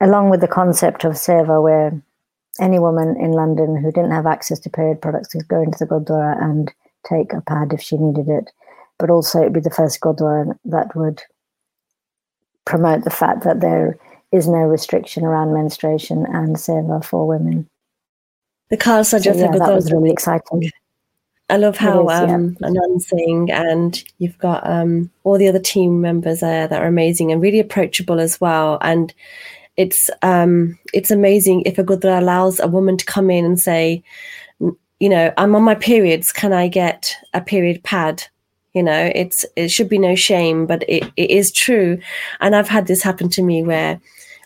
along 0.00 0.30
with 0.30 0.40
the 0.40 0.48
concept 0.48 1.04
of 1.04 1.12
seva, 1.12 1.62
where 1.62 2.00
any 2.60 2.78
woman 2.78 3.16
in 3.20 3.32
London 3.32 3.76
who 3.76 3.92
didn't 3.92 4.12
have 4.12 4.26
access 4.26 4.58
to 4.60 4.70
period 4.70 5.00
products 5.00 5.28
could 5.28 5.48
go 5.48 5.62
into 5.62 5.78
the 5.78 5.86
Gurdwara 5.86 6.42
and 6.42 6.72
take 7.08 7.32
a 7.32 7.40
pad 7.40 7.72
if 7.72 7.80
she 7.80 7.96
needed 7.96 8.28
it, 8.28 8.50
but 8.98 9.10
also 9.10 9.40
it'd 9.40 9.52
be 9.52 9.60
the 9.60 9.70
first 9.70 10.00
Gurdwara 10.00 10.58
that 10.64 10.94
would 10.96 11.22
promote 12.64 13.04
the 13.04 13.10
fact 13.10 13.44
that 13.44 13.60
there 13.60 13.98
is 14.32 14.48
no 14.48 14.58
restriction 14.58 15.24
around 15.24 15.54
menstruation 15.54 16.26
and 16.26 16.56
seva 16.56 17.04
for 17.04 17.26
women. 17.26 17.68
The 18.70 18.76
Khalsa 18.76 19.22
so, 19.22 19.32
yeah, 19.32 19.52
that 19.52 19.74
was 19.74 19.92
really 19.92 20.10
exciting. 20.10 20.70
I 21.48 21.58
love 21.58 21.76
how 21.76 22.08
is, 22.08 22.20
um, 22.20 22.56
yeah. 22.60 22.68
Anand 22.68 23.02
Singh 23.02 23.50
and 23.52 24.02
you've 24.18 24.38
got 24.38 24.68
um, 24.68 25.10
all 25.22 25.38
the 25.38 25.46
other 25.46 25.60
team 25.60 26.00
members 26.00 26.40
there 26.40 26.66
that 26.66 26.82
are 26.82 26.88
amazing 26.88 27.30
and 27.30 27.40
really 27.40 27.60
approachable 27.60 28.18
as 28.18 28.40
well. 28.40 28.78
And 28.80 29.14
it's 29.76 30.10
um, 30.22 30.78
it's 30.92 31.10
amazing 31.10 31.62
if 31.62 31.78
a 31.78 31.84
Gurdwara 31.84 32.18
allows 32.20 32.60
a 32.60 32.68
woman 32.68 32.96
to 32.96 33.04
come 33.04 33.30
in 33.30 33.44
and 33.44 33.60
say, 33.60 34.02
you 34.60 35.08
know, 35.08 35.32
I'm 35.36 35.54
on 35.54 35.62
my 35.62 35.74
periods. 35.74 36.32
Can 36.32 36.52
I 36.52 36.68
get 36.68 37.14
a 37.34 37.40
period 37.40 37.82
pad? 37.82 38.24
you 38.76 38.82
know 38.82 39.10
it's 39.14 39.46
it 39.56 39.70
should 39.70 39.88
be 39.88 39.98
no 39.98 40.14
shame 40.14 40.66
but 40.66 40.84
it, 40.86 41.10
it 41.16 41.30
is 41.30 41.50
true 41.50 41.98
and 42.40 42.54
i've 42.54 42.68
had 42.68 42.86
this 42.86 43.02
happen 43.02 43.30
to 43.30 43.42
me 43.42 43.62
where 43.62 43.98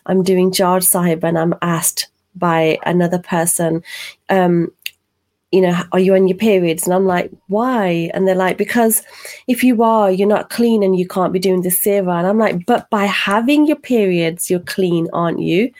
i'm 0.05 0.23
doing 0.23 0.51
Chaur 0.51 0.81
Sahib 0.81 1.25
and 1.25 1.37
i'm 1.37 1.53
asked 1.61 2.07
by 2.33 2.77
another 2.85 3.19
person 3.19 3.83
um, 4.29 4.71
you 5.51 5.59
know, 5.59 5.77
are 5.91 5.99
you 5.99 6.15
on 6.15 6.29
your 6.29 6.37
periods? 6.37 6.85
And 6.85 6.93
I'm 6.93 7.05
like, 7.05 7.29
why? 7.47 8.09
And 8.13 8.25
they're 8.25 8.35
like, 8.35 8.57
because 8.57 9.03
if 9.47 9.63
you 9.63 9.83
are, 9.83 10.09
you're 10.09 10.27
not 10.27 10.49
clean 10.49 10.81
and 10.81 10.97
you 10.97 11.05
can't 11.05 11.33
be 11.33 11.39
doing 11.39 11.61
the 11.61 11.69
seva. 11.69 12.17
And 12.17 12.25
I'm 12.25 12.37
like, 12.37 12.65
but 12.65 12.89
by 12.89 13.05
having 13.05 13.67
your 13.67 13.75
periods, 13.75 14.49
you're 14.49 14.61
clean, 14.61 15.09
aren't 15.11 15.41
you? 15.41 15.71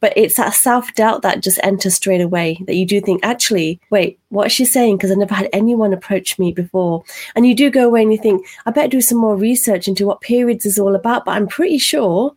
But 0.00 0.12
it's 0.16 0.36
that 0.36 0.54
self 0.54 0.92
doubt 0.94 1.22
that 1.22 1.42
just 1.42 1.60
enters 1.62 1.94
straight 1.94 2.20
away 2.20 2.58
that 2.66 2.74
you 2.74 2.84
do 2.84 3.00
think, 3.00 3.24
actually, 3.24 3.80
wait, 3.90 4.18
what 4.30 4.48
is 4.48 4.52
she 4.52 4.64
saying? 4.64 4.96
Because 4.96 5.12
I 5.12 5.14
never 5.14 5.34
had 5.34 5.48
anyone 5.52 5.92
approach 5.92 6.38
me 6.38 6.52
before. 6.52 7.04
And 7.36 7.46
you 7.46 7.54
do 7.54 7.70
go 7.70 7.86
away 7.86 8.02
and 8.02 8.12
you 8.12 8.18
think, 8.18 8.44
I 8.66 8.72
better 8.72 8.88
do 8.88 9.00
some 9.00 9.18
more 9.18 9.36
research 9.36 9.86
into 9.86 10.06
what 10.06 10.20
periods 10.20 10.66
is 10.66 10.80
all 10.80 10.96
about. 10.96 11.24
But 11.24 11.32
I'm 11.32 11.46
pretty 11.46 11.78
sure 11.78 12.34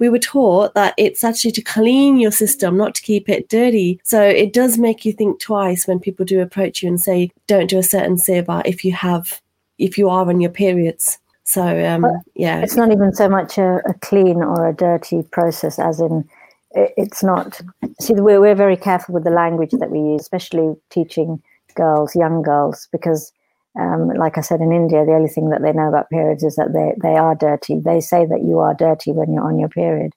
we 0.00 0.08
were 0.08 0.18
taught 0.18 0.74
that 0.74 0.94
it's 0.96 1.22
actually 1.22 1.52
to 1.52 1.62
clean 1.62 2.18
your 2.18 2.32
system, 2.32 2.76
not 2.76 2.94
to 2.96 3.02
keep 3.02 3.28
it 3.28 3.48
dirty. 3.48 4.00
So 4.02 4.20
it 4.20 4.52
does 4.52 4.78
make 4.78 5.04
you 5.04 5.12
think 5.12 5.40
twice 5.40 5.86
when 5.86 6.00
people 6.00 6.24
do 6.24 6.40
approach 6.40 6.82
you 6.82 6.88
and 6.88 7.00
say, 7.00 7.30
don't 7.46 7.70
do 7.70 7.78
a 7.78 7.82
certain 7.84 8.16
seva 8.16 8.62
if 8.64 8.84
you 8.84 8.92
have, 8.92 9.40
if 9.78 9.98
you 9.98 10.08
are 10.08 10.26
on 10.26 10.40
your 10.40 10.50
periods. 10.50 11.18
So 11.44 11.62
um, 11.86 12.06
yeah, 12.34 12.60
it's 12.60 12.76
not 12.76 12.90
even 12.90 13.12
so 13.12 13.28
much 13.28 13.58
a, 13.58 13.80
a, 13.86 13.94
clean 13.94 14.42
or 14.42 14.68
a 14.68 14.72
dirty 14.72 15.22
process, 15.22 15.78
as 15.78 16.00
in 16.00 16.28
it's 16.72 17.22
not. 17.24 17.60
See, 18.00 18.14
we're 18.14 18.40
we're 18.40 18.54
very 18.54 18.76
careful 18.76 19.14
with 19.14 19.24
the 19.24 19.30
language 19.30 19.72
that 19.72 19.90
we 19.90 19.98
use, 19.98 20.20
especially 20.20 20.76
teaching 20.90 21.42
girls, 21.74 22.14
young 22.14 22.42
girls, 22.42 22.88
because 22.92 23.32
um, 23.78 24.08
like 24.08 24.36
I 24.36 24.40
said, 24.40 24.60
in 24.60 24.72
India, 24.72 25.04
the 25.04 25.12
only 25.12 25.28
thing 25.28 25.50
that 25.50 25.62
they 25.62 25.72
know 25.72 25.88
about 25.88 26.10
periods 26.10 26.42
is 26.42 26.56
that 26.56 26.72
they, 26.72 26.94
they 27.02 27.16
are 27.16 27.34
dirty. 27.34 27.78
They 27.78 28.00
say 28.00 28.26
that 28.26 28.42
you 28.44 28.58
are 28.58 28.74
dirty 28.74 29.12
when 29.12 29.32
you're 29.32 29.46
on 29.46 29.58
your 29.58 29.68
period. 29.68 30.12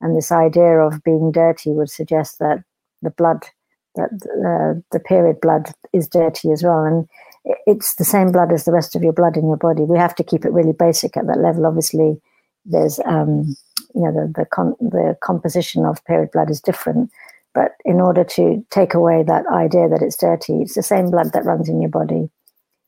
And 0.00 0.16
this 0.16 0.32
idea 0.32 0.78
of 0.80 1.02
being 1.04 1.30
dirty 1.30 1.70
would 1.70 1.90
suggest 1.90 2.38
that 2.38 2.62
the 3.02 3.10
blood 3.10 3.44
that 3.96 4.10
uh, 4.10 4.80
the 4.90 4.98
period 4.98 5.40
blood 5.40 5.70
is 5.92 6.08
dirty 6.08 6.50
as 6.50 6.64
well. 6.64 6.82
And 6.82 7.08
it's 7.66 7.94
the 7.94 8.04
same 8.04 8.32
blood 8.32 8.52
as 8.52 8.64
the 8.64 8.72
rest 8.72 8.96
of 8.96 9.02
your 9.02 9.12
blood 9.12 9.36
in 9.36 9.46
your 9.46 9.56
body. 9.56 9.84
We 9.84 9.98
have 9.98 10.14
to 10.16 10.24
keep 10.24 10.44
it 10.44 10.52
really 10.52 10.72
basic 10.72 11.16
at 11.16 11.26
that 11.26 11.38
level. 11.38 11.66
Obviously, 11.66 12.20
there's 12.64 12.98
um, 13.04 13.54
you 13.94 14.02
know 14.02 14.12
the 14.12 14.32
the, 14.34 14.74
the 14.80 15.16
composition 15.22 15.84
of 15.84 16.04
period 16.06 16.30
blood 16.32 16.50
is 16.50 16.60
different, 16.60 17.10
but 17.54 17.72
in 17.84 18.00
order 18.00 18.24
to 18.24 18.64
take 18.70 18.94
away 18.94 19.22
that 19.22 19.46
idea 19.52 19.88
that 19.88 20.02
it's 20.02 20.16
dirty, 20.16 20.62
it's 20.62 20.74
the 20.74 20.82
same 20.82 21.10
blood 21.10 21.32
that 21.32 21.44
runs 21.44 21.68
in 21.68 21.80
your 21.80 21.90
body. 21.90 22.30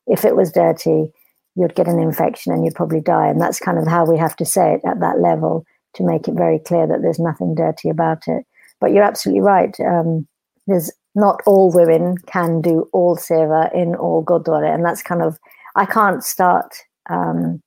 If 0.06 0.25
it 0.25 0.36
was 0.36 0.52
dirty, 0.52 1.12
you'd 1.54 1.75
get 1.75 1.88
an 1.88 1.98
infection 1.98 2.52
and 2.52 2.64
you'd 2.64 2.75
probably 2.75 3.00
die. 3.00 3.28
And 3.28 3.40
that's 3.40 3.58
kind 3.58 3.78
of 3.78 3.86
how 3.86 4.04
we 4.04 4.18
have 4.18 4.36
to 4.36 4.44
say 4.44 4.75
it 4.75 4.80
at 4.86 5.00
that 5.00 5.20
level 5.20 5.64
to 5.94 6.04
make 6.04 6.28
it 6.28 6.34
very 6.34 6.58
clear 6.58 6.86
that 6.86 7.02
there's 7.02 7.18
nothing 7.18 7.54
dirty 7.54 7.88
about 7.88 8.28
it. 8.28 8.44
But 8.80 8.92
you're 8.92 9.02
absolutely 9.02 9.40
right. 9.40 9.75
Um, 9.80 10.28
there's 10.66 10.92
not 11.14 11.40
all 11.46 11.72
women 11.72 12.18
can 12.26 12.60
do 12.60 12.88
all 12.92 13.16
seva 13.16 13.75
in 13.75 13.94
all 13.94 14.22
gurdwara, 14.22 14.72
and 14.72 14.84
that's 14.84 15.02
kind 15.02 15.22
of 15.22 15.38
I 15.75 15.86
can't 15.86 16.22
start 16.22 16.75
um, 17.08 17.62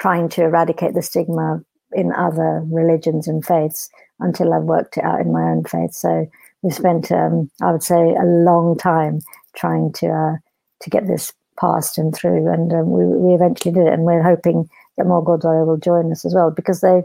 trying 0.00 0.28
to 0.30 0.42
eradicate 0.42 0.94
the 0.94 1.02
stigma 1.02 1.62
in 1.92 2.12
other 2.12 2.62
religions 2.70 3.28
and 3.28 3.44
faiths 3.44 3.88
until 4.20 4.52
I've 4.52 4.64
worked 4.64 4.96
it 4.96 5.04
out 5.04 5.20
in 5.20 5.32
my 5.32 5.42
own 5.42 5.64
faith. 5.64 5.94
So 5.94 6.26
we've 6.62 6.74
spent, 6.74 7.10
um, 7.12 7.50
I 7.62 7.72
would 7.72 7.82
say, 7.82 7.94
a 7.94 8.24
long 8.24 8.76
time 8.76 9.20
trying 9.54 9.92
to 9.94 10.08
uh, 10.08 10.36
to 10.80 10.90
get 10.90 11.06
this 11.06 11.32
passed 11.58 11.98
and 11.98 12.14
through, 12.14 12.52
and 12.52 12.72
um, 12.72 12.90
we, 12.90 13.04
we 13.06 13.34
eventually 13.34 13.72
did 13.72 13.86
it. 13.86 13.92
And 13.92 14.04
we're 14.04 14.22
hoping 14.22 14.68
that 14.96 15.06
more 15.06 15.24
Gurdwara 15.24 15.66
will 15.66 15.76
join 15.76 16.12
us 16.12 16.24
as 16.24 16.34
well 16.34 16.50
because 16.50 16.80
they. 16.80 17.02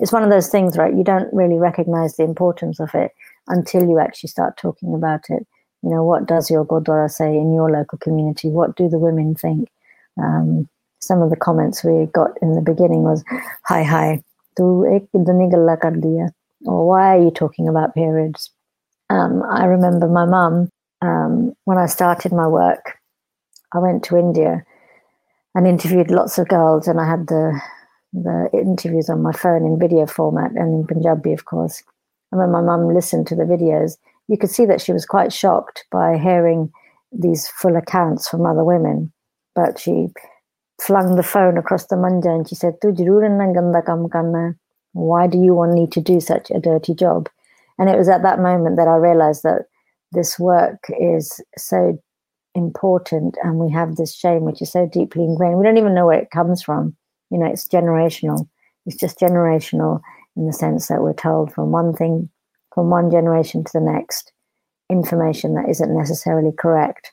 It's 0.00 0.12
one 0.12 0.22
of 0.22 0.30
those 0.30 0.48
things, 0.48 0.76
right? 0.76 0.94
You 0.94 1.02
don't 1.02 1.32
really 1.34 1.58
recognize 1.58 2.14
the 2.16 2.22
importance 2.22 2.78
of 2.78 2.94
it 2.94 3.10
until 3.48 3.82
you 3.82 3.98
actually 3.98 4.28
start 4.28 4.56
talking 4.56 4.94
about 4.94 5.22
it. 5.28 5.44
You 5.82 5.90
know, 5.90 6.04
what 6.04 6.26
does 6.26 6.50
your 6.50 6.64
Gurdwara 6.64 7.10
say 7.10 7.36
in 7.36 7.52
your 7.52 7.68
local 7.70 7.98
community? 7.98 8.48
What 8.48 8.76
do 8.76 8.88
the 8.88 8.98
women 8.98 9.34
think? 9.34 9.68
Um, 10.22 10.68
some 11.00 11.22
of 11.22 11.30
the 11.30 11.36
comments 11.36 11.84
we 11.84 12.06
got 12.12 12.30
in 12.42 12.54
the 12.54 12.60
beginning 12.60 13.02
was, 13.02 13.24
"Hi, 13.64 13.82
hi, 13.82 14.22
tu 14.56 14.86
ek 14.86 15.08
galla 15.12 15.76
kar 15.76 15.92
diya," 15.92 16.30
or 16.66 16.86
"Why 16.86 17.16
are 17.16 17.22
you 17.22 17.30
talking 17.30 17.68
about 17.68 17.94
periods?" 17.94 18.50
Um, 19.10 19.42
I 19.42 19.64
remember 19.64 20.08
my 20.08 20.26
mum 20.26 20.68
um, 21.00 21.52
when 21.64 21.78
I 21.78 21.86
started 21.86 22.32
my 22.32 22.46
work. 22.46 22.97
I 23.74 23.78
went 23.78 24.02
to 24.04 24.16
India 24.16 24.64
and 25.54 25.66
interviewed 25.66 26.10
lots 26.10 26.38
of 26.38 26.48
girls, 26.48 26.88
and 26.88 27.00
I 27.00 27.08
had 27.08 27.26
the 27.26 27.60
the 28.12 28.48
interviews 28.52 29.10
on 29.10 29.22
my 29.22 29.32
phone 29.32 29.64
in 29.66 29.78
video 29.78 30.06
format 30.06 30.52
and 30.52 30.80
in 30.80 30.86
Punjabi, 30.86 31.32
of 31.32 31.44
course. 31.44 31.82
And 32.32 32.40
when 32.40 32.50
my 32.50 32.62
mum 32.62 32.94
listened 32.94 33.26
to 33.28 33.36
the 33.36 33.44
videos, 33.44 33.98
you 34.28 34.38
could 34.38 34.50
see 34.50 34.64
that 34.66 34.80
she 34.80 34.92
was 34.92 35.06
quite 35.06 35.32
shocked 35.32 35.84
by 35.90 36.16
hearing 36.16 36.70
these 37.12 37.48
full 37.48 37.76
accounts 37.76 38.28
from 38.28 38.46
other 38.46 38.64
women. 38.64 39.12
But 39.54 39.78
she 39.78 40.08
flung 40.80 41.16
the 41.16 41.22
phone 41.22 41.58
across 41.58 41.86
the 41.86 41.96
manja 41.96 42.30
and 42.30 42.48
she 42.48 42.54
said, 42.54 42.74
Why 44.92 45.26
do 45.26 45.38
you 45.38 45.54
want 45.54 45.72
me 45.72 45.86
to 45.88 46.00
do 46.00 46.20
such 46.20 46.50
a 46.50 46.60
dirty 46.60 46.94
job? 46.94 47.28
And 47.78 47.88
it 47.88 47.96
was 47.96 48.08
at 48.08 48.22
that 48.22 48.40
moment 48.40 48.76
that 48.76 48.88
I 48.88 48.96
realized 48.96 49.42
that 49.42 49.66
this 50.12 50.38
work 50.38 50.78
is 50.98 51.40
so 51.56 52.00
important 52.58 53.36
and 53.42 53.58
we 53.58 53.72
have 53.72 53.96
this 53.96 54.14
shame 54.14 54.42
which 54.42 54.60
is 54.60 54.70
so 54.70 54.86
deeply 54.86 55.24
ingrained. 55.24 55.58
We 55.58 55.64
don't 55.64 55.78
even 55.78 55.94
know 55.94 56.06
where 56.06 56.20
it 56.20 56.30
comes 56.30 56.62
from. 56.62 56.94
You 57.30 57.38
know, 57.38 57.46
it's 57.46 57.66
generational. 57.66 58.46
It's 58.84 58.96
just 58.96 59.18
generational 59.18 60.00
in 60.36 60.46
the 60.46 60.52
sense 60.52 60.88
that 60.88 61.02
we're 61.02 61.14
told 61.14 61.52
from 61.52 61.72
one 61.72 61.94
thing, 61.94 62.28
from 62.74 62.90
one 62.90 63.10
generation 63.10 63.64
to 63.64 63.70
the 63.72 63.80
next, 63.80 64.32
information 64.90 65.54
that 65.54 65.68
isn't 65.68 65.96
necessarily 65.96 66.52
correct. 66.56 67.12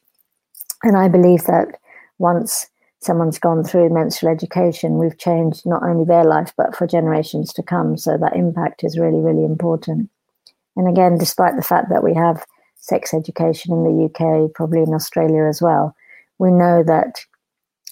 And 0.84 0.98
I 0.98 1.08
believe 1.08 1.44
that 1.46 1.80
once 2.20 2.68
someone's 3.02 3.40
gone 3.40 3.64
through 3.64 3.90
menstrual 3.90 4.32
education, 4.32 4.98
we've 4.98 5.18
changed 5.18 5.66
not 5.66 5.84
only 5.84 6.06
their 6.06 6.24
life, 6.24 6.54
but 6.58 6.76
for 6.76 6.88
generations 6.88 7.54
to 7.54 7.64
come. 7.64 7.98
So 7.98 8.18
that 8.18 8.36
impact 8.36 8.84
is 8.84 8.98
really, 8.98 9.20
really 9.20 9.44
important. 9.44 10.10
And 10.76 10.88
again, 10.88 11.18
despite 11.18 11.56
the 11.56 11.62
fact 11.62 11.90
that 11.90 12.04
we 12.04 12.14
have 12.14 12.46
sex 12.88 13.14
education 13.14 13.74
in 13.74 13.84
the 13.84 14.06
UK, 14.06 14.54
probably 14.54 14.82
in 14.82 14.94
Australia 14.94 15.46
as 15.48 15.62
well, 15.62 15.96
we 16.40 16.52
know 16.52 16.84
that 16.84 17.26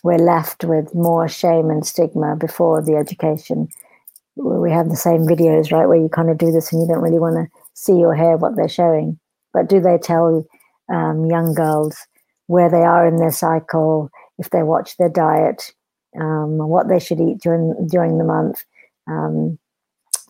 we're 0.04 0.18
left 0.18 0.64
with 0.64 0.94
more 0.94 1.28
shame 1.28 1.70
and 1.70 1.86
stigma 1.86 2.36
before 2.36 2.82
the 2.82 2.96
education 2.96 3.70
we 4.36 4.72
have 4.72 4.90
the 4.90 4.96
same 4.96 5.22
videos, 5.22 5.72
right, 5.72 5.86
where 5.86 6.00
you 6.00 6.10
kind 6.10 6.30
of 6.30 6.38
do 6.38 6.52
this 6.52 6.72
and 6.72 6.82
you 6.82 6.88
don't 6.88 7.04
really 7.04 7.20
want 7.20 7.36
to 7.36 7.60
see 7.74 8.04
or 8.04 8.16
hear 8.16 8.38
what 8.38 8.56
they're 8.56 8.70
showing. 8.70 9.20
But 9.54 9.70
do 9.70 9.80
they 9.80 9.98
tell 9.98 10.46
um, 10.92 11.26
young 11.26 11.54
girls 11.54 11.96
where 12.48 12.70
they 12.70 12.82
are 12.82 13.06
in 13.06 13.18
their 13.18 13.32
cycle, 13.32 14.10
if 14.40 14.50
they 14.50 14.64
watch 14.64 14.98
their 14.98 15.10
diet, 15.10 15.72
um, 16.20 16.58
what 16.58 16.90
they 16.90 17.00
should 17.00 17.22
eat 17.22 17.40
during 17.42 17.88
during 17.88 18.18
the 18.18 18.24
month? 18.24 18.64
Um, 19.08 19.60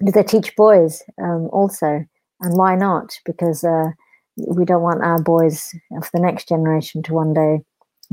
do 0.03 0.11
they 0.11 0.23
teach 0.23 0.55
boys 0.55 1.01
um, 1.21 1.49
also? 1.53 2.05
And 2.41 2.57
why 2.57 2.75
not? 2.75 3.17
Because 3.25 3.63
uh, 3.63 3.91
we 4.37 4.65
don't 4.65 4.81
want 4.81 5.03
our 5.03 5.21
boys 5.21 5.73
of 5.97 6.09
the 6.13 6.19
next 6.19 6.47
generation 6.47 7.03
to 7.03 7.13
one 7.13 7.33
day 7.33 7.61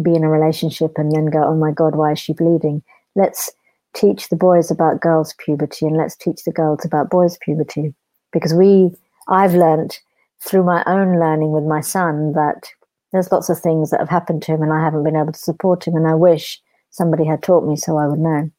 be 0.03 0.15
in 0.15 0.25
a 0.25 0.31
relationship 0.31 0.93
and 0.97 1.13
then 1.13 1.27
go, 1.27 1.43
"Oh 1.45 1.57
my 1.57 1.73
God, 1.73 1.95
why 1.95 2.13
is 2.13 2.19
she 2.19 2.33
bleeding?" 2.33 2.83
Let's 3.17 3.51
teach 3.95 4.29
the 4.29 4.37
boys 4.37 4.71
about 4.71 5.01
girls' 5.01 5.35
puberty 5.39 5.87
and 5.87 5.97
let's 5.97 6.17
teach 6.17 6.45
the 6.45 6.53
girls 6.53 6.85
about 6.85 7.11
boys' 7.11 7.39
puberty. 7.39 7.95
Because 8.33 8.55
we, 8.55 8.91
I've 9.29 9.55
learned 9.55 9.99
through 10.45 10.65
my 10.65 10.83
own 10.87 11.19
learning 11.19 11.53
with 11.53 11.65
my 11.65 11.81
son 11.81 12.33
that 12.33 12.69
there's 13.13 13.33
lots 13.33 13.49
of 13.49 13.59
things 13.59 13.91
that 13.91 14.01
have 14.01 14.09
happened 14.09 14.43
to 14.43 14.53
him 14.53 14.63
and 14.63 14.73
I 14.73 14.83
haven't 14.83 15.05
been 15.05 15.17
able 15.17 15.33
to 15.33 15.39
support 15.39 15.87
him. 15.87 15.97
And 15.97 16.07
I 16.07 16.15
wish 16.15 16.61
somebody 16.91 17.25
had 17.25 17.43
taught 17.43 17.67
me 17.67 17.77
so 17.77 17.97
I 17.97 18.07
would 18.07 18.21
know. 18.21 18.51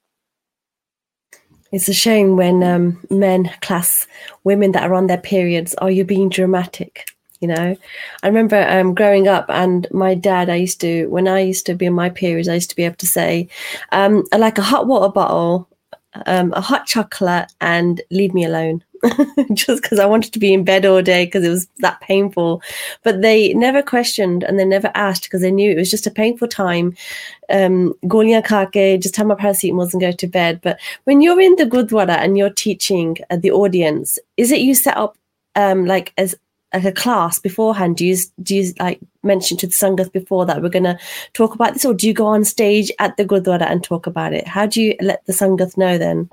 It's 1.72 1.88
a 1.88 1.94
shame 1.94 2.36
when 2.36 2.63
um, 2.63 3.01
men 3.10 3.50
class 3.62 4.06
women 4.44 4.74
that 4.74 4.84
are 4.84 4.94
on 4.94 5.08
their 5.08 5.18
periods, 5.18 5.74
are 5.75 5.89
you 5.89 6.03
being 6.03 6.27
dramatic? 6.27 7.06
You 7.42 7.48
know? 7.48 7.76
I 8.24 8.28
remember 8.28 8.66
um, 8.70 8.94
growing 8.94 9.28
up 9.28 9.46
and 9.50 9.88
my 9.92 10.14
dad 10.14 10.50
i 10.50 10.56
used 10.56 10.80
to 10.82 11.08
when 11.08 11.28
i 11.28 11.40
used 11.40 11.66
to 11.66 11.76
be 11.76 11.88
in 11.88 11.94
my 11.94 12.10
periods 12.10 12.48
i 12.48 12.54
used 12.54 12.70
to 12.70 12.76
be 12.76 12.84
able 12.84 12.96
to 12.96 13.08
say 13.08 13.50
um, 13.92 14.24
like 14.38 14.58
a 14.58 14.62
hot 14.62 14.88
water 14.88 15.12
bottle 15.12 15.68
um, 16.26 16.54
a 16.54 16.62
hot 16.62 16.86
chocolate 16.86 17.52
and 17.62 18.02
leave 18.12 18.34
me 18.34 18.46
alone. 18.46 18.84
Just 19.54 19.82
because 19.82 19.98
i 19.98 20.06
wanted 20.06 20.32
to 20.32 20.38
be 20.38 20.54
in 20.54 20.64
bed 20.64 20.86
all 20.86 21.02
day 21.02 21.26
because 21.26 21.44
it 21.44 21.50
was 21.50 21.68
that 21.80 22.00
painful. 22.02 22.62
But 23.04 23.22
they 23.22 23.52
never 23.54 23.82
questioned 23.82 24.44
and 24.44 24.60
they 24.60 24.66
never 24.66 24.92
asked 24.94 25.24
because 25.24 25.42
they 25.42 25.52
knew 25.52 25.72
it 25.72 25.78
was 25.78 25.90
just 25.90 26.06
a 26.06 26.12
painful 26.12 26.48
time. 26.48 26.96
Um 27.50 27.96
just 28.04 29.16
have 29.16 29.28
my 29.28 29.36
paracetamol 29.36 29.92
and 29.92 30.02
go 30.02 30.12
to 30.12 30.28
bed. 30.28 30.60
But 30.62 30.80
when 31.06 31.22
you're 31.22 31.42
in 31.42 31.56
the 31.56 31.66
gurdwara 31.66 32.18
and 32.18 32.38
you're 32.38 32.52
teaching 32.52 33.18
uh, 33.32 33.38
the 33.38 33.52
audience 33.52 34.20
is 34.38 34.52
it 34.52 34.62
you 34.62 34.76
set 34.76 34.98
up 34.98 35.18
um 35.56 35.88
like 35.88 36.14
as 36.20 36.36
like 36.74 36.86
a 36.86 36.92
class 36.92 37.40
beforehand? 37.40 37.98
Do 37.98 38.06
you 38.06 38.18
do 38.42 38.56
you 38.56 38.74
like 38.80 39.00
mention 39.24 39.58
to 39.58 39.68
the 39.68 39.74
sangat 39.74 40.12
before 40.12 40.46
that 40.46 40.62
we're 40.62 40.70
going 40.70 40.84
to 40.84 40.98
talk 41.34 41.54
about 41.56 41.74
this, 41.74 41.86
or 41.86 41.94
do 41.94 42.08
you 42.08 42.13
go 42.13 42.28
on 42.28 42.44
stage 42.46 42.92
at 43.00 43.18
the 43.18 43.25
gurdwara 43.25 43.70
and 43.70 43.84
talk 43.84 44.08
about 44.08 44.34
it? 44.34 44.48
How 44.48 44.66
do 44.66 44.82
you 44.82 44.96
let 45.01 45.25
the 45.25 45.34
sangat 45.34 45.78
know 45.78 45.98
then? 45.98 46.30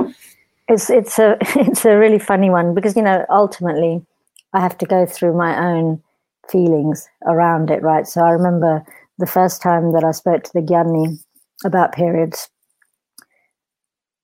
It's 0.68 0.90
it's 0.90 1.18
a 1.18 1.36
it's 1.56 1.84
a 1.84 1.96
really 1.96 2.18
funny 2.18 2.50
one 2.50 2.74
because 2.74 2.96
you 2.96 3.02
know 3.02 3.24
ultimately 3.30 4.04
I 4.52 4.60
have 4.60 4.78
to 4.78 4.86
go 4.86 5.06
through 5.06 5.36
my 5.36 5.58
own 5.58 6.02
feelings 6.50 7.08
around 7.26 7.70
it, 7.70 7.82
right? 7.82 8.06
So 8.06 8.22
I 8.22 8.30
remember 8.30 8.84
the 9.18 9.26
first 9.26 9.60
time 9.60 9.92
that 9.92 10.04
I 10.04 10.12
spoke 10.12 10.44
to 10.44 10.52
the 10.54 10.60
Gyani 10.60 11.18
about 11.64 11.92
periods. 11.92 12.48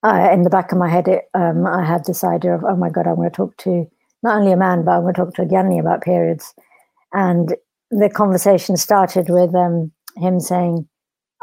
in 0.04 0.42
the 0.42 0.50
back 0.50 0.72
of 0.72 0.78
my 0.78 0.88
head, 0.88 1.08
it, 1.08 1.28
um, 1.34 1.66
I 1.66 1.84
had 1.84 2.04
this 2.04 2.24
idea 2.24 2.54
of, 2.54 2.64
oh 2.64 2.76
my 2.76 2.90
God, 2.90 3.06
I'm 3.06 3.16
going 3.16 3.30
to 3.30 3.36
talk 3.36 3.56
to 3.58 3.90
not 4.24 4.38
only 4.38 4.52
a 4.52 4.56
man, 4.56 4.84
but 4.84 4.92
I'm 4.92 5.02
going 5.02 5.14
to 5.14 5.20
talk 5.20 5.34
to 5.34 5.42
a 5.42 5.46
Gyani 5.46 5.78
about 5.78 6.02
periods. 6.02 6.54
And 7.12 7.54
the 7.90 8.08
conversation 8.08 8.76
started 8.76 9.28
with 9.28 9.54
um, 9.54 9.92
him 10.16 10.40
saying, 10.40 10.88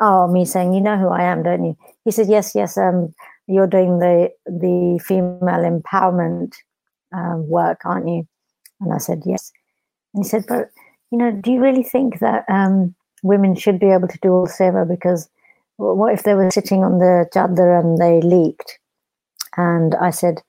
"Oh, 0.01 0.27
me 0.27 0.43
saying, 0.43 0.73
you 0.73 0.81
know 0.81 0.97
who 0.97 1.09
I 1.09 1.23
am, 1.23 1.43
don't 1.43 1.63
you?" 1.63 1.77
He 2.03 2.11
said, 2.11 2.27
"Yes, 2.27 2.53
yes. 2.55 2.77
Um, 2.77 3.13
you're 3.47 3.67
doing 3.67 3.99
the 3.99 4.31
the 4.45 4.99
female 5.05 5.63
empowerment 5.63 6.55
um, 7.13 7.47
work, 7.47 7.81
aren't 7.85 8.09
you?" 8.09 8.27
And 8.81 8.91
I 8.91 8.97
said, 8.97 9.21
"Yes." 9.25 9.51
And 10.13 10.25
he 10.25 10.27
said, 10.27 10.45
"But 10.47 10.71
you 11.11 11.19
know, 11.19 11.31
do 11.31 11.51
you 11.51 11.61
really 11.61 11.83
think 11.83 12.19
that 12.19 12.45
um, 12.49 12.95
women 13.21 13.55
should 13.55 13.79
be 13.79 13.91
able 13.91 14.07
to 14.07 14.19
do 14.21 14.33
all 14.33 14.47
seva? 14.47 14.87
Because 14.87 15.29
what 15.77 16.13
if 16.13 16.23
they 16.23 16.33
were 16.33 16.51
sitting 16.51 16.83
on 16.83 16.97
the 16.97 17.27
chadar 17.33 17.79
and 17.79 17.99
they 17.99 18.21
leaked?" 18.21 18.79
And 19.55 19.93
I 19.95 20.09
said, 20.09 20.41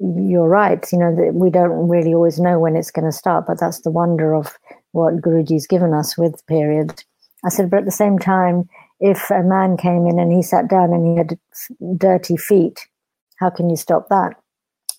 you're 0.00 0.48
right. 0.48 0.86
You 0.92 0.98
know, 0.98 1.10
we 1.32 1.50
don't 1.50 1.88
really 1.88 2.14
always 2.14 2.38
know 2.38 2.58
when 2.58 2.76
it's 2.76 2.90
going 2.90 3.04
to 3.04 3.12
start, 3.12 3.46
but 3.46 3.60
that's 3.60 3.80
the 3.80 3.90
wonder 3.90 4.34
of 4.34 4.58
what 4.92 5.20
Guruji's 5.20 5.66
given 5.66 5.92
us 5.92 6.16
with 6.16 6.46
period. 6.46 7.04
I 7.44 7.48
said, 7.48 7.70
but 7.70 7.80
at 7.80 7.84
the 7.84 7.90
same 7.90 8.18
time, 8.18 8.68
if 9.00 9.30
a 9.30 9.42
man 9.42 9.76
came 9.76 10.06
in 10.06 10.18
and 10.18 10.32
he 10.32 10.42
sat 10.42 10.68
down 10.68 10.92
and 10.92 11.06
he 11.06 11.16
had 11.16 11.38
dirty 11.96 12.36
feet, 12.36 12.88
how 13.36 13.50
can 13.50 13.70
you 13.70 13.76
stop 13.76 14.08
that? 14.08 14.34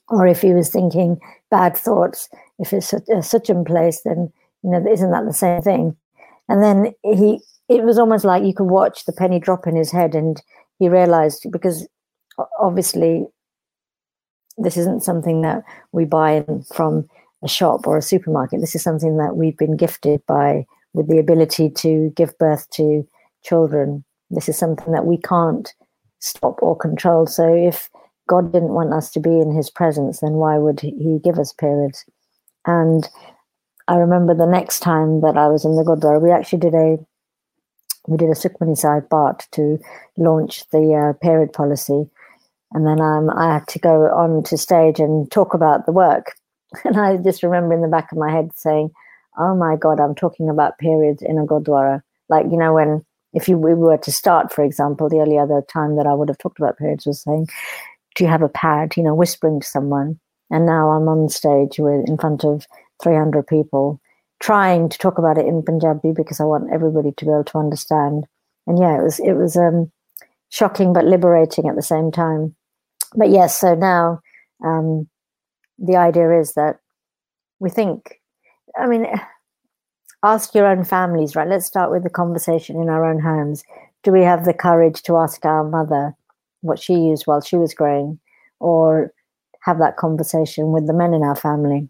Or 0.07 0.25
if 0.25 0.41
he 0.41 0.53
was 0.53 0.69
thinking 0.69 1.19
bad 1.51 1.75
thoughts, 1.77 2.29
if 2.57 2.73
it's 2.73 2.93
a, 2.93 3.01
a 3.13 3.21
such 3.21 3.49
a 3.49 3.63
place, 3.63 4.01
then 4.03 4.31
You 4.63 4.71
know, 4.71 4.91
isn't 4.91 5.11
that 5.11 5.25
the 5.25 5.33
same 5.33 5.61
thing? 5.61 5.95
And 6.47 6.63
then 6.63 6.93
he, 7.03 7.39
it 7.69 7.83
was 7.83 7.97
almost 7.97 8.25
like 8.25 8.43
you 8.43 8.53
could 8.53 8.69
watch 8.69 9.05
the 9.05 9.13
penny 9.13 9.39
drop 9.39 9.67
in 9.67 9.75
his 9.75 9.91
head, 9.91 10.15
and 10.15 10.41
he 10.79 10.89
realized 10.89 11.45
because 11.51 11.87
obviously 12.59 13.27
this 14.59 14.77
isn't 14.77 15.03
something 15.03 15.41
that 15.41 15.63
we 15.91 16.05
buy 16.05 16.45
from 16.73 17.07
a 17.43 17.47
shop 17.47 17.87
or 17.87 17.97
a 17.97 18.01
supermarket. 18.01 18.59
This 18.59 18.75
is 18.75 18.83
something 18.83 19.17
that 19.17 19.35
we've 19.35 19.57
been 19.57 19.77
gifted 19.77 20.25
by 20.27 20.65
with 20.93 21.07
the 21.07 21.19
ability 21.19 21.69
to 21.69 22.11
give 22.15 22.37
birth 22.37 22.69
to 22.71 23.07
children. 23.43 24.03
This 24.29 24.49
is 24.49 24.57
something 24.57 24.91
that 24.93 25.05
we 25.05 25.17
can't 25.17 25.73
stop 26.19 26.61
or 26.61 26.75
control. 26.75 27.25
So 27.25 27.53
if 27.53 27.89
God 28.27 28.51
didn't 28.51 28.73
want 28.73 28.93
us 28.93 29.09
to 29.11 29.19
be 29.19 29.39
in 29.39 29.55
his 29.55 29.69
presence, 29.69 30.19
then 30.19 30.33
why 30.33 30.57
would 30.57 30.81
he 30.81 31.19
give 31.23 31.39
us 31.39 31.53
periods? 31.53 32.05
And 32.65 33.07
I 33.87 33.95
remember 33.95 34.35
the 34.35 34.45
next 34.45 34.81
time 34.81 35.21
that 35.21 35.37
I 35.37 35.47
was 35.47 35.65
in 35.65 35.75
the 35.75 35.83
Gurdwara, 35.83 36.21
we 36.21 36.31
actually 36.31 36.59
did 36.59 36.75
a 36.75 36.97
we 38.07 38.17
did 38.17 38.29
a 38.29 38.33
Sukhmani 38.33 38.77
Sahib 38.77 39.09
Path 39.09 39.47
to 39.51 39.77
launch 40.17 40.67
the 40.71 40.93
uh, 40.93 41.13
period 41.19 41.53
policy. 41.53 42.09
And 42.71 42.85
then 42.85 43.01
um, 43.01 43.29
I 43.31 43.53
had 43.53 43.67
to 43.69 43.79
go 43.79 44.05
on 44.05 44.43
to 44.43 44.57
stage 44.57 44.99
and 44.99 45.29
talk 45.31 45.53
about 45.53 45.85
the 45.85 45.91
work. 45.91 46.35
And 46.85 46.99
I 46.99 47.17
just 47.17 47.41
remember 47.41 47.73
in 47.73 47.81
the 47.81 47.88
back 47.88 48.11
of 48.11 48.19
my 48.19 48.31
head 48.31 48.51
saying, 48.55 48.91
oh 49.39 49.55
my 49.55 49.75
God, 49.75 49.99
I'm 49.99 50.13
talking 50.13 50.49
about 50.49 50.77
periods 50.77 51.23
in 51.23 51.39
a 51.39 51.45
Gurdwara." 51.45 52.03
Like, 52.29 52.45
you 52.51 52.57
know, 52.57 52.75
when 52.75 53.03
if 53.33 53.47
you 53.47 53.57
we 53.57 53.73
were 53.73 53.97
to 53.97 54.11
start, 54.11 54.53
for 54.53 54.63
example, 54.63 55.09
the 55.09 55.17
only 55.17 55.39
other 55.39 55.63
time 55.67 55.95
that 55.95 56.05
I 56.05 56.13
would 56.13 56.29
have 56.29 56.38
talked 56.38 56.59
about 56.59 56.77
periods 56.77 57.07
was 57.07 57.23
saying, 57.23 57.47
do 58.15 58.23
you 58.23 58.29
have 58.29 58.41
a 58.41 58.49
pad, 58.49 58.97
you 58.97 59.03
know, 59.03 59.15
whispering 59.15 59.61
to 59.61 59.67
someone. 59.67 60.19
And 60.51 60.65
now 60.65 60.89
I'm 60.89 61.07
on 61.07 61.29
stage 61.29 61.79
with 61.79 62.07
in 62.07 62.17
front 62.17 62.43
of 62.43 62.65
300 63.01 63.45
people 63.47 63.99
trying 64.39 64.89
to 64.89 64.97
talk 64.97 65.17
about 65.17 65.38
it 65.38 65.45
in 65.45 65.61
Punjabi 65.63 66.11
because 66.11 66.39
I 66.39 66.45
want 66.45 66.71
everybody 66.71 67.11
to 67.11 67.25
be 67.25 67.31
able 67.31 67.43
to 67.45 67.57
understand. 67.57 68.25
And 68.67 68.79
yeah, 68.79 68.97
it 68.99 69.03
was 69.03 69.19
it 69.19 69.33
was 69.33 69.55
um, 69.55 69.91
shocking 70.49 70.93
but 70.93 71.05
liberating 71.05 71.67
at 71.67 71.75
the 71.75 71.81
same 71.81 72.11
time. 72.11 72.55
But 73.15 73.29
yes, 73.29 73.59
so 73.59 73.75
now 73.75 74.21
um, 74.63 75.07
the 75.77 75.95
idea 75.95 76.39
is 76.39 76.53
that 76.53 76.79
we 77.59 77.69
think, 77.69 78.21
I 78.77 78.87
mean, 78.87 79.07
ask 80.23 80.53
your 80.53 80.67
own 80.67 80.83
families, 80.83 81.35
right? 81.35 81.47
Let's 81.47 81.65
start 81.65 81.91
with 81.91 82.03
the 82.03 82.09
conversation 82.09 82.79
in 82.81 82.89
our 82.89 83.05
own 83.05 83.19
homes. 83.19 83.63
Do 84.03 84.11
we 84.11 84.21
have 84.21 84.45
the 84.45 84.53
courage 84.53 85.01
to 85.03 85.17
ask 85.17 85.43
our 85.45 85.63
mother 85.63 86.15
what 86.61 86.79
she 86.79 86.93
used 86.93 87.23
while 87.25 87.41
she 87.41 87.55
was 87.55 87.73
growing, 87.73 88.19
or 88.59 89.13
have 89.61 89.79
that 89.79 89.97
conversation 89.97 90.71
with 90.71 90.87
the 90.87 90.93
men 90.93 91.13
in 91.13 91.23
our 91.23 91.35
family? 91.35 91.89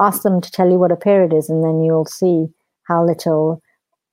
Ask 0.00 0.22
them 0.22 0.40
to 0.40 0.50
tell 0.50 0.70
you 0.70 0.78
what 0.78 0.92
a 0.92 0.96
period 0.96 1.32
is, 1.32 1.48
and 1.48 1.62
then 1.62 1.82
you'll 1.82 2.06
see 2.06 2.46
how 2.84 3.04
little 3.04 3.62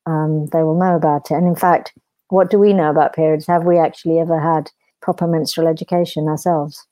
um, 0.06 0.48
they 0.48 0.64
will 0.64 0.78
know 0.78 0.96
about 0.96 1.32
it. 1.32 1.36
And 1.36 1.48
in 1.48 1.56
fact, 1.56 1.94
what 2.30 2.50
do 2.50 2.60
we 2.60 2.74
know 2.74 2.90
about 2.90 3.16
periods? 3.16 3.48
Have 3.48 3.64
we 3.64 3.78
actually 3.78 4.20
ever 4.20 4.40
had 4.40 4.70
proper 5.06 5.28
menstrual 5.28 5.70
education 5.70 6.28
ourselves? 6.28 6.86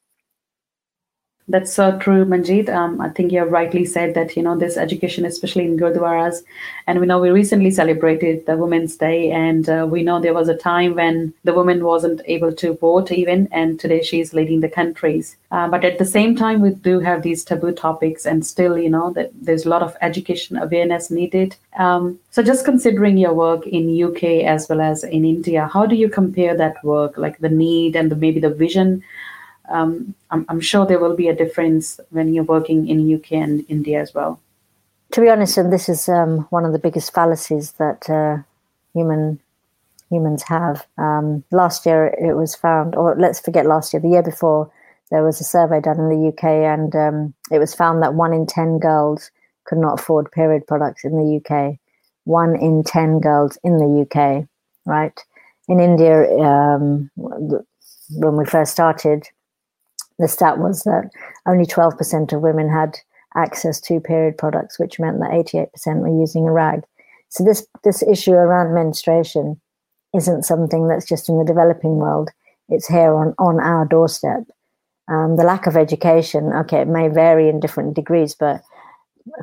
That's 1.50 1.74
so 1.74 2.00
true, 2.00 2.24
Manjit. 2.24 2.70
Um, 2.70 3.02
I 3.02 3.10
think 3.10 3.34
you 3.34 3.40
have 3.40 3.52
rightly 3.52 3.84
said 3.84 4.14
that, 4.14 4.38
you 4.38 4.42
know, 4.44 4.58
this 4.58 4.78
education, 4.78 5.26
especially 5.26 5.66
in 5.66 5.78
Gurdwaras, 5.78 6.42
and 6.88 7.02
we 7.02 7.06
know 7.06 7.20
we 7.20 7.32
recently 7.32 7.70
celebrated 7.70 8.46
the 8.46 8.56
Women's 8.56 8.96
Day, 8.96 9.30
and 9.30 9.68
uh, 9.68 9.86
we 9.90 10.04
know 10.04 10.22
there 10.22 10.34
was 10.34 10.48
a 10.48 10.56
time 10.56 10.96
when 10.96 11.34
the 11.44 11.54
woman 11.54 11.84
wasn't 11.84 12.22
able 12.28 12.54
to 12.54 12.76
vote 12.76 13.12
even, 13.12 13.50
and 13.52 13.78
today 13.78 14.02
she's 14.02 14.34
leading 14.34 14.62
the 14.62 14.70
countries. 14.70 15.36
Uh, 15.52 15.68
but 15.68 15.84
at 15.84 16.00
the 16.00 16.06
same 16.06 16.34
time, 16.34 16.62
we 16.62 16.70
do 16.70 17.02
have 17.02 17.24
these 17.24 17.44
taboo 17.44 17.74
topics, 17.74 18.26
and 18.26 18.46
still, 18.46 18.78
you 18.78 18.90
know, 18.90 19.12
that 19.12 19.30
there's 19.42 19.66
a 19.66 19.70
lot 19.70 19.84
of 19.84 19.98
education 20.00 20.56
awareness 20.56 21.12
needed. 21.12 21.58
Um, 21.78 22.18
so 22.32 22.42
just 22.42 22.64
considering 22.64 23.18
your 23.18 23.34
work 23.34 23.68
in 23.68 24.02
UK 24.02 24.46
as 24.46 24.70
well 24.70 24.80
as 24.80 25.04
in 25.04 25.26
India, 25.26 25.70
how 25.74 25.86
do 25.88 25.96
you 25.98 26.08
compare 26.08 26.56
that 26.56 26.82
work, 26.86 27.18
like 27.18 27.40
the 27.40 27.50
need 27.50 27.98
and 27.98 28.10
the, 28.10 28.16
maybe 28.16 28.40
the 28.40 28.50
vision 28.50 29.04
um, 29.70 30.14
I'm, 30.30 30.46
I'm, 30.50 30.60
sure 30.60 30.86
there 30.86 31.00
will 31.00 31.16
be 31.16 31.30
a 31.30 31.36
difference 31.36 32.00
when 32.10 32.34
you're 32.34 32.44
working 32.44 32.88
in 32.88 33.14
UK 33.14 33.34
and 33.34 33.66
India 33.70 34.02
as 34.02 34.14
well. 34.14 34.40
To 35.12 35.22
be 35.22 35.30
honest, 35.30 35.58
and 35.58 35.72
this 35.72 35.88
is 35.90 36.10
um, 36.10 36.40
one 36.50 36.66
of 36.66 36.74
the 36.74 36.80
biggest 36.80 37.14
fallacies 37.14 37.74
that 37.74 38.10
uh, 38.10 38.42
human 38.94 39.40
humans 40.10 40.44
have. 40.44 40.86
Um, 40.98 41.44
last 41.52 41.86
year, 41.86 42.08
it 42.20 42.36
was 42.36 42.56
found, 42.56 42.96
or 42.96 43.16
let's 43.18 43.40
forget 43.40 43.66
last 43.66 43.94
year, 43.94 44.02
the 44.02 44.10
year 44.10 44.24
before, 44.24 44.72
there 45.12 45.24
was 45.24 45.40
a 45.40 45.44
survey 45.44 45.80
done 45.80 46.00
in 46.00 46.10
the 46.10 46.28
UK, 46.30 46.44
and 46.44 46.96
um, 46.96 47.34
it 47.52 47.60
was 47.60 47.76
found 47.76 48.02
that 48.02 48.16
one 48.16 48.34
in 48.34 48.46
ten 48.48 48.80
girls 48.80 49.32
could 49.66 49.78
not 49.78 50.00
afford 50.00 50.32
period 50.32 50.66
products 50.68 51.06
in 51.06 51.12
the 51.12 51.38
UK. 51.40 51.78
One 52.26 52.56
in 52.56 52.84
ten 52.84 53.20
girls 53.20 53.58
in 53.64 53.78
the 53.78 54.02
UK, 54.04 54.48
right? 54.86 55.18
In 55.68 55.80
India, 55.80 56.24
um, 56.40 57.10
when 57.16 58.38
we 58.38 58.46
first 58.46 58.72
started, 58.72 59.28
the 60.20 60.28
stat 60.28 60.60
was 60.60 60.84
that 60.84 61.10
only 61.46 61.66
12% 61.66 62.34
of 62.34 62.42
women 62.42 62.70
had 62.70 62.98
access 63.36 63.82
to 63.82 64.00
period 64.00 64.38
products, 64.38 64.80
which 64.80 65.00
meant 65.00 65.20
that 65.20 65.32
88% 65.32 65.68
were 66.02 66.20
using 66.20 66.48
a 66.48 66.52
rag. 66.52 66.84
So 67.30 67.44
this 67.44 67.66
this 67.84 68.04
issue 68.04 68.34
around 68.34 68.76
menstruation 68.76 69.60
isn't 70.16 70.44
something 70.44 70.88
that's 70.88 71.08
just 71.08 71.30
in 71.30 71.40
the 71.40 71.46
developing 71.46 71.96
world. 71.96 72.30
It's 72.70 72.88
here 72.88 73.14
on, 73.16 73.34
on 73.40 73.60
our 73.60 73.86
doorstep. 73.86 74.44
Um, 75.08 75.36
the 75.36 75.44
lack 75.44 75.66
of 75.66 75.76
education, 75.76 76.54
okay, 76.54 76.82
it 76.82 76.88
may 76.88 77.08
vary 77.08 77.50
in 77.50 77.60
different 77.60 77.96
degrees, 77.96 78.36
but 78.40 78.62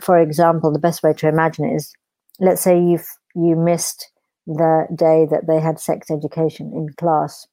for 0.01 0.19
example, 0.19 0.73
the 0.73 0.79
best 0.79 1.03
way 1.03 1.13
to 1.15 1.29
imagine 1.29 1.65
it 1.65 1.75
is 1.75 1.93
let's 2.39 2.63
say 2.63 2.81
you've 2.81 3.09
you 3.35 3.57
missed 3.57 4.11
the 4.47 4.87
day 4.95 5.27
that 5.31 5.47
they 5.47 5.61
had 5.61 5.79
sex 5.79 6.11
education 6.11 6.73
in 6.75 6.89
class 6.97 7.47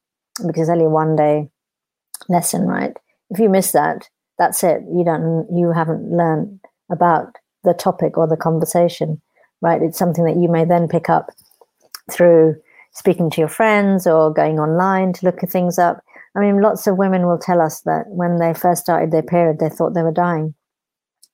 because 0.46 0.70
only 0.70 0.88
one 0.88 1.16
day 1.16 1.50
lesson, 2.30 2.66
right? 2.68 2.96
If 3.30 3.40
you 3.40 3.50
miss 3.50 3.72
that, 3.72 4.10
that's 4.38 4.64
it. 4.64 4.82
You 4.94 5.04
don't 5.04 5.48
you 5.54 5.72
haven't 5.72 6.12
learned 6.12 6.60
about 6.92 7.36
the 7.64 7.74
topic 7.74 8.18
or 8.18 8.28
the 8.28 8.38
conversation, 8.38 9.22
right? 9.62 9.82
It's 9.82 9.98
something 9.98 10.26
that 10.26 10.38
you 10.38 10.50
may 10.50 10.66
then 10.66 10.88
pick 10.88 11.10
up 11.10 11.28
through 12.12 12.56
speaking 12.94 13.30
to 13.30 13.42
your 13.42 13.50
friends 13.50 14.08
or 14.08 14.34
going 14.34 14.60
online 14.60 15.14
to 15.14 15.26
look 15.26 15.42
things 15.42 15.78
up. 15.78 16.02
I 16.36 16.40
mean, 16.40 16.62
lots 16.62 16.88
of 16.88 16.98
women 16.98 17.26
will 17.28 17.38
tell 17.38 17.62
us 17.62 17.82
that 17.82 18.06
when 18.08 18.38
they 18.38 18.54
first 18.54 18.84
started 18.84 19.12
their 19.12 19.24
period, 19.24 19.60
they 19.60 19.70
thought 19.70 19.94
they 19.94 20.04
were 20.04 20.12
dying. 20.12 20.54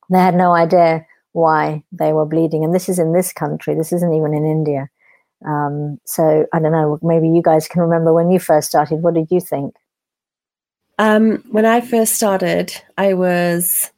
They 0.09 0.19
had 0.19 0.35
no 0.35 0.53
idea 0.53 1.05
why 1.33 1.83
they 1.91 2.13
were 2.13 2.25
bleeding. 2.25 2.63
And 2.63 2.73
this 2.73 2.89
is 2.89 2.99
in 2.99 3.13
this 3.13 3.33
country, 3.33 3.75
this 3.75 3.91
isn't 3.91 4.13
even 4.13 4.33
in 4.33 4.45
India. 4.45 4.89
Um, 5.45 5.99
so 6.05 6.45
I 6.53 6.59
don't 6.59 6.71
know, 6.71 6.99
maybe 7.01 7.27
you 7.27 7.41
guys 7.41 7.67
can 7.67 7.81
remember 7.81 8.13
when 8.13 8.31
you 8.31 8.39
first 8.39 8.69
started. 8.69 9.01
What 9.01 9.13
did 9.13 9.27
you 9.29 9.41
think? 9.41 9.75
Um, 10.99 11.43
when 11.49 11.65
I 11.65 11.81
first 11.81 12.13
started, 12.13 12.73
I 12.97 13.13
was 13.13 13.91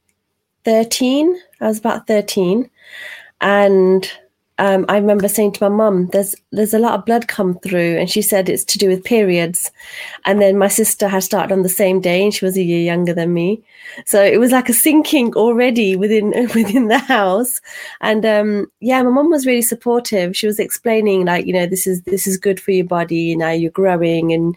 13. 0.63 1.39
I 1.61 1.67
was 1.67 1.79
about 1.79 2.07
13. 2.07 2.69
And 3.41 4.11
um, 4.57 4.85
I 4.87 4.95
remember 4.95 5.27
saying 5.27 5.51
to 5.53 5.69
my 5.69 5.75
mum, 5.75 6.07
"There's 6.13 6.33
there's 6.51 6.73
a 6.73 6.79
lot 6.79 6.93
of 6.93 7.05
blood 7.05 7.27
come 7.27 7.59
through," 7.59 7.97
and 7.97 8.09
she 8.09 8.21
said 8.21 8.47
it's 8.47 8.63
to 8.65 8.77
do 8.77 8.87
with 8.87 9.03
periods. 9.03 9.69
And 10.23 10.41
then 10.41 10.57
my 10.57 10.69
sister 10.69 11.09
had 11.09 11.23
started 11.23 11.51
on 11.51 11.63
the 11.63 11.69
same 11.69 11.99
day, 11.99 12.23
and 12.23 12.33
she 12.33 12.45
was 12.45 12.55
a 12.57 12.63
year 12.63 12.81
younger 12.81 13.13
than 13.13 13.33
me, 13.33 13.61
so 14.05 14.23
it 14.23 14.39
was 14.39 14.51
like 14.51 14.69
a 14.69 14.73
sinking 14.73 15.33
already 15.35 15.97
within 15.97 16.29
within 16.55 16.87
the 16.87 16.99
house. 16.99 17.59
And 17.99 18.25
um, 18.25 18.71
yeah, 18.79 19.03
my 19.03 19.09
mum 19.09 19.29
was 19.29 19.45
really 19.45 19.61
supportive. 19.61 20.37
She 20.37 20.47
was 20.47 20.59
explaining 20.59 21.25
like, 21.25 21.45
you 21.45 21.53
know, 21.53 21.65
this 21.65 21.85
is 21.85 22.03
this 22.03 22.25
is 22.25 22.37
good 22.37 22.59
for 22.59 22.71
your 22.71 22.85
body. 22.85 23.35
Now 23.35 23.51
you're 23.51 23.71
growing, 23.71 24.31
and 24.31 24.55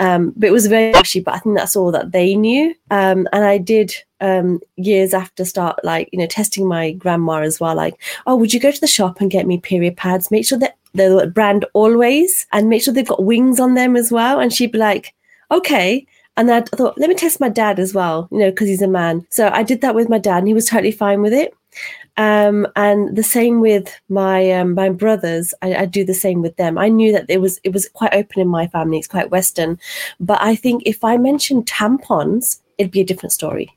um, 0.00 0.32
but 0.34 0.48
it 0.48 0.52
was 0.52 0.66
very 0.66 0.94
actually, 0.94 1.20
but 1.20 1.34
I 1.34 1.38
think 1.38 1.56
that's 1.56 1.76
all 1.76 1.92
that 1.92 2.12
they 2.12 2.34
knew. 2.34 2.74
Um, 2.90 3.28
and 3.32 3.44
I 3.44 3.58
did 3.58 3.94
um, 4.22 4.60
years 4.76 5.12
after 5.12 5.44
start 5.44 5.78
like, 5.84 6.08
you 6.10 6.18
know, 6.18 6.26
testing 6.26 6.66
my 6.66 6.92
grandma 6.92 7.42
as 7.42 7.60
well. 7.60 7.74
Like, 7.74 8.00
oh, 8.26 8.34
would 8.34 8.54
you 8.54 8.60
go 8.60 8.70
to 8.70 8.80
the 8.80 8.86
shop 8.86 9.20
and 9.20 9.30
get 9.30 9.46
me 9.46 9.58
period 9.58 9.98
pads? 9.98 10.30
Make 10.30 10.46
sure 10.46 10.58
that 10.58 10.78
they're 10.94 11.26
brand 11.26 11.66
always 11.74 12.46
and 12.50 12.70
make 12.70 12.82
sure 12.82 12.94
they've 12.94 13.06
got 13.06 13.24
wings 13.24 13.60
on 13.60 13.74
them 13.74 13.94
as 13.94 14.10
well. 14.10 14.40
And 14.40 14.52
she'd 14.52 14.72
be 14.72 14.78
like, 14.78 15.14
okay. 15.50 16.06
And 16.38 16.50
I 16.50 16.62
thought, 16.62 16.96
let 16.96 17.10
me 17.10 17.14
test 17.14 17.38
my 17.38 17.50
dad 17.50 17.78
as 17.78 17.92
well, 17.92 18.26
you 18.32 18.38
know, 18.38 18.50
because 18.50 18.68
he's 18.68 18.80
a 18.80 18.88
man. 18.88 19.26
So 19.28 19.50
I 19.52 19.62
did 19.62 19.82
that 19.82 19.94
with 19.94 20.08
my 20.08 20.18
dad 20.18 20.38
and 20.38 20.48
he 20.48 20.54
was 20.54 20.66
totally 20.66 20.92
fine 20.92 21.20
with 21.20 21.34
it. 21.34 21.52
Um, 22.16 22.66
and 22.76 23.16
the 23.16 23.22
same 23.22 23.60
with 23.60 23.98
my 24.08 24.50
um, 24.52 24.74
my 24.74 24.90
brothers. 24.90 25.54
I, 25.62 25.74
I, 25.74 25.84
do 25.86 26.04
the 26.04 26.14
same 26.14 26.42
with 26.42 26.56
them. 26.56 26.76
I 26.76 26.88
knew 26.88 27.12
that 27.12 27.26
it 27.28 27.40
was 27.40 27.60
it 27.64 27.72
was 27.72 27.88
quite 27.88 28.12
open 28.12 28.40
in 28.40 28.48
my 28.48 28.66
family. 28.66 28.98
It's 28.98 29.06
quite 29.06 29.30
Western, 29.30 29.78
but 30.18 30.40
I 30.42 30.54
think 30.54 30.82
if 30.84 31.02
I 31.04 31.16
mentioned 31.16 31.66
tampons, 31.66 32.60
it'd 32.78 32.92
be 32.92 33.00
a 33.00 33.04
different 33.04 33.32
story, 33.32 33.74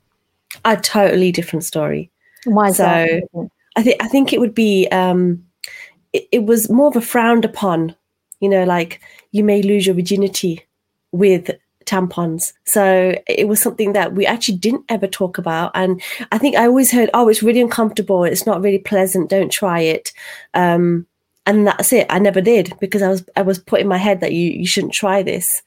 a 0.64 0.76
totally 0.76 1.32
different 1.32 1.64
story. 1.64 2.10
Why 2.44 2.72
so? 2.72 2.84
That? 2.84 3.50
I 3.76 3.82
think 3.82 4.02
I 4.02 4.08
think 4.08 4.32
it 4.32 4.40
would 4.40 4.54
be. 4.54 4.88
Um, 4.88 5.44
it, 6.12 6.28
it 6.30 6.44
was 6.44 6.70
more 6.70 6.88
of 6.88 6.96
a 6.96 7.00
frowned 7.00 7.44
upon. 7.44 7.94
You 8.40 8.48
know, 8.48 8.64
like 8.64 9.00
you 9.30 9.42
may 9.42 9.62
lose 9.62 9.86
your 9.86 9.94
virginity 9.94 10.66
with 11.12 11.50
tampons. 11.86 12.52
So 12.64 13.14
it 13.26 13.48
was 13.48 13.60
something 13.60 13.92
that 13.92 14.14
we 14.14 14.26
actually 14.26 14.58
didn't 14.58 14.84
ever 14.88 15.06
talk 15.06 15.38
about. 15.38 15.70
And 15.74 16.02
I 16.32 16.38
think 16.38 16.56
I 16.56 16.66
always 16.66 16.90
heard, 16.90 17.10
oh, 17.14 17.28
it's 17.28 17.42
really 17.42 17.60
uncomfortable. 17.60 18.24
It's 18.24 18.46
not 18.46 18.62
really 18.62 18.78
pleasant. 18.78 19.30
Don't 19.30 19.52
try 19.52 19.80
it. 19.80 20.12
Um, 20.54 21.06
and 21.46 21.66
that's 21.66 21.92
it. 21.92 22.06
I 22.10 22.18
never 22.18 22.40
did 22.40 22.74
because 22.80 23.02
I 23.02 23.08
was 23.08 23.24
I 23.36 23.42
was 23.42 23.58
put 23.58 23.80
in 23.80 23.88
my 23.88 23.98
head 23.98 24.20
that 24.20 24.32
you 24.32 24.50
you 24.50 24.66
shouldn't 24.66 24.94
try 24.94 25.22
this. 25.22 25.62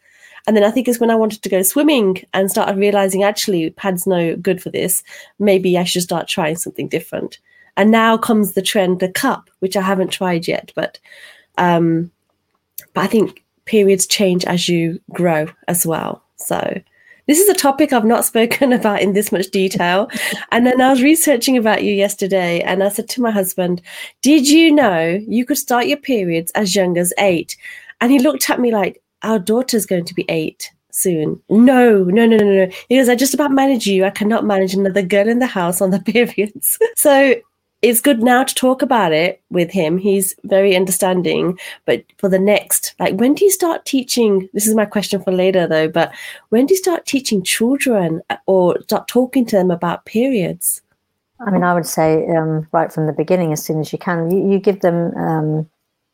And 0.47 0.55
then 0.55 0.63
I 0.63 0.71
think 0.71 0.87
it's 0.87 0.99
when 0.99 1.11
I 1.11 1.15
wanted 1.15 1.43
to 1.43 1.49
go 1.49 1.61
swimming 1.61 2.23
and 2.33 2.49
started 2.49 2.77
realizing 2.77 3.21
actually 3.21 3.69
pads 3.71 4.07
no 4.07 4.35
good 4.37 4.63
for 4.63 4.69
this. 4.69 5.03
Maybe 5.39 5.77
I 5.77 5.83
should 5.83 6.03
start 6.03 6.29
trying 6.29 6.55
something 6.55 6.87
different. 6.87 7.39
And 7.75 7.91
now 7.91 8.17
comes 8.17 8.53
the 8.53 8.61
trend, 8.61 9.01
the 9.01 9.11
cup, 9.11 9.49
which 9.59 9.75
I 9.75 9.81
haven't 9.81 10.11
tried 10.11 10.47
yet, 10.47 10.71
but 10.73 10.99
um, 11.57 12.11
but 12.93 13.01
I 13.01 13.07
think 13.07 13.43
periods 13.67 14.07
change 14.07 14.43
as 14.45 14.67
you 14.67 14.99
grow 15.11 15.47
as 15.67 15.85
well. 15.85 16.23
So 16.37 16.81
this 17.27 17.39
is 17.39 17.49
a 17.49 17.53
topic 17.53 17.93
I've 17.93 18.05
not 18.05 18.25
spoken 18.31 18.73
about 18.73 19.01
in 19.01 19.13
this 19.13 19.31
much 19.31 19.47
detail. 19.51 20.09
And 20.51 20.65
then 20.65 20.81
I 20.81 20.89
was 20.89 21.03
researching 21.03 21.57
about 21.57 21.83
you 21.83 21.93
yesterday 21.93 22.61
and 22.61 22.83
I 22.83 22.89
said 22.89 23.09
to 23.09 23.21
my 23.21 23.31
husband, 23.31 23.81
Did 24.21 24.49
you 24.49 24.71
know 24.71 25.19
you 25.27 25.45
could 25.45 25.57
start 25.57 25.87
your 25.87 25.97
periods 25.97 26.51
as 26.55 26.75
young 26.75 26.97
as 26.97 27.13
eight? 27.19 27.55
And 28.01 28.11
he 28.11 28.19
looked 28.19 28.49
at 28.49 28.59
me 28.59 28.71
like, 28.71 29.01
Our 29.21 29.39
daughter's 29.39 29.85
going 29.85 30.05
to 30.05 30.15
be 30.15 30.25
eight 30.29 30.71
soon. 30.91 31.41
No, 31.49 32.03
no, 32.03 32.25
no, 32.25 32.37
no, 32.37 32.65
no. 32.65 32.71
He 32.89 32.97
goes, 32.97 33.09
I 33.09 33.15
just 33.15 33.33
about 33.33 33.51
manage 33.51 33.85
you. 33.85 34.03
I 34.03 34.09
cannot 34.09 34.45
manage 34.45 34.73
another 34.73 35.03
girl 35.03 35.27
in 35.27 35.39
the 35.39 35.45
house 35.45 35.81
on 35.81 35.91
the 35.91 35.99
periods. 36.13 36.79
so 36.95 37.35
it's 37.81 38.01
good 38.01 38.23
now 38.23 38.43
to 38.43 38.55
talk 38.55 38.81
about 38.81 39.11
it 39.11 39.41
with 39.51 39.69
him. 39.71 39.97
He's 39.97 40.35
very 40.43 40.75
understanding. 40.75 41.59
But 41.85 42.03
for 42.17 42.27
the 42.27 42.39
next, 42.39 42.95
like, 42.99 43.15
when 43.15 43.35
do 43.35 43.45
you 43.45 43.51
start 43.51 43.85
teaching? 43.85 44.49
This 44.53 44.67
is 44.67 44.75
my 44.75 44.85
question 44.85 45.21
for 45.21 45.31
later, 45.31 45.67
though. 45.67 45.87
But 45.87 46.13
when 46.49 46.65
do 46.65 46.73
you 46.73 46.77
start 46.79 47.05
teaching 47.05 47.43
children 47.43 48.21
uh, 48.29 48.37
or 48.47 48.81
start 48.81 49.07
talking 49.07 49.45
to 49.47 49.55
them 49.55 49.69
about 49.69 50.05
periods? 50.05 50.81
I 51.39 51.51
mean, 51.51 51.63
I 51.63 51.75
would 51.75 51.85
say 51.85 52.25
um, 52.35 52.67
right 52.71 52.91
from 52.91 53.05
the 53.05 53.13
beginning, 53.13 53.53
as 53.53 53.63
soon 53.63 53.79
as 53.79 53.93
you 53.93 53.99
can, 53.99 54.31
you, 54.31 54.51
you 54.51 54.59
give 54.59 54.81
them, 54.81 55.15
um, 55.15 55.69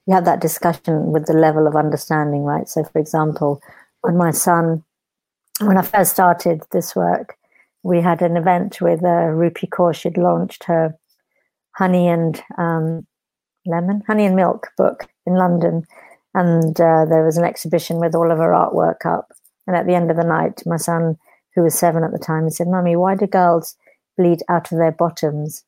you 0.06 0.14
have 0.14 0.26
that 0.26 0.42
discussion 0.42 1.14
with 1.14 1.28
the 1.28 1.34
level 1.34 1.66
of 1.66 1.78
understanding, 1.78 2.44
right? 2.44 2.68
So, 2.68 2.84
for 2.84 3.00
example, 3.00 3.62
when 4.02 4.18
my 4.18 4.32
son, 4.32 4.84
when 5.62 5.78
I 5.78 5.82
first 5.82 6.12
started 6.12 6.64
this 6.72 6.94
work, 6.94 7.38
we 7.84 8.02
had 8.02 8.22
an 8.22 8.36
event 8.36 8.82
with 8.82 9.02
uh, 9.02 9.32
Rupi 9.32 9.70
Kaur. 9.70 9.96
She'd 9.96 10.18
launched 10.18 10.66
her 10.66 10.98
honey 11.76 12.08
and 12.08 12.42
um, 12.58 13.06
lemon, 13.66 14.02
honey 14.08 14.26
and 14.26 14.36
milk 14.36 14.70
book 14.78 15.08
in 15.26 15.36
London, 15.36 15.84
and 16.34 16.80
uh, 16.80 17.06
there 17.06 17.26
was 17.26 17.38
an 17.38 17.46
exhibition 17.46 18.00
with 18.00 18.16
all 18.16 18.32
of 18.32 18.38
her 18.38 18.52
artwork 18.52 19.06
up. 19.06 19.32
And 19.68 19.76
at 19.76 19.88
the 19.88 19.96
end 19.96 20.12
of 20.12 20.18
the 20.18 20.24
night, 20.24 20.64
my 20.66 20.78
son, 20.78 21.18
who 21.56 21.64
was 21.64 21.78
seven 21.78 22.04
at 22.04 22.12
the 22.12 22.20
time, 22.20 22.46
he 22.46 22.50
said, 22.50 22.68
"Mummy, 22.68 22.96
why 22.96 23.16
do 23.16 23.28
girls 23.28 23.76
bleed 24.18 24.42
out 24.50 24.72
of 24.72 24.78
their 24.78 24.92
bottoms?" 24.92 25.64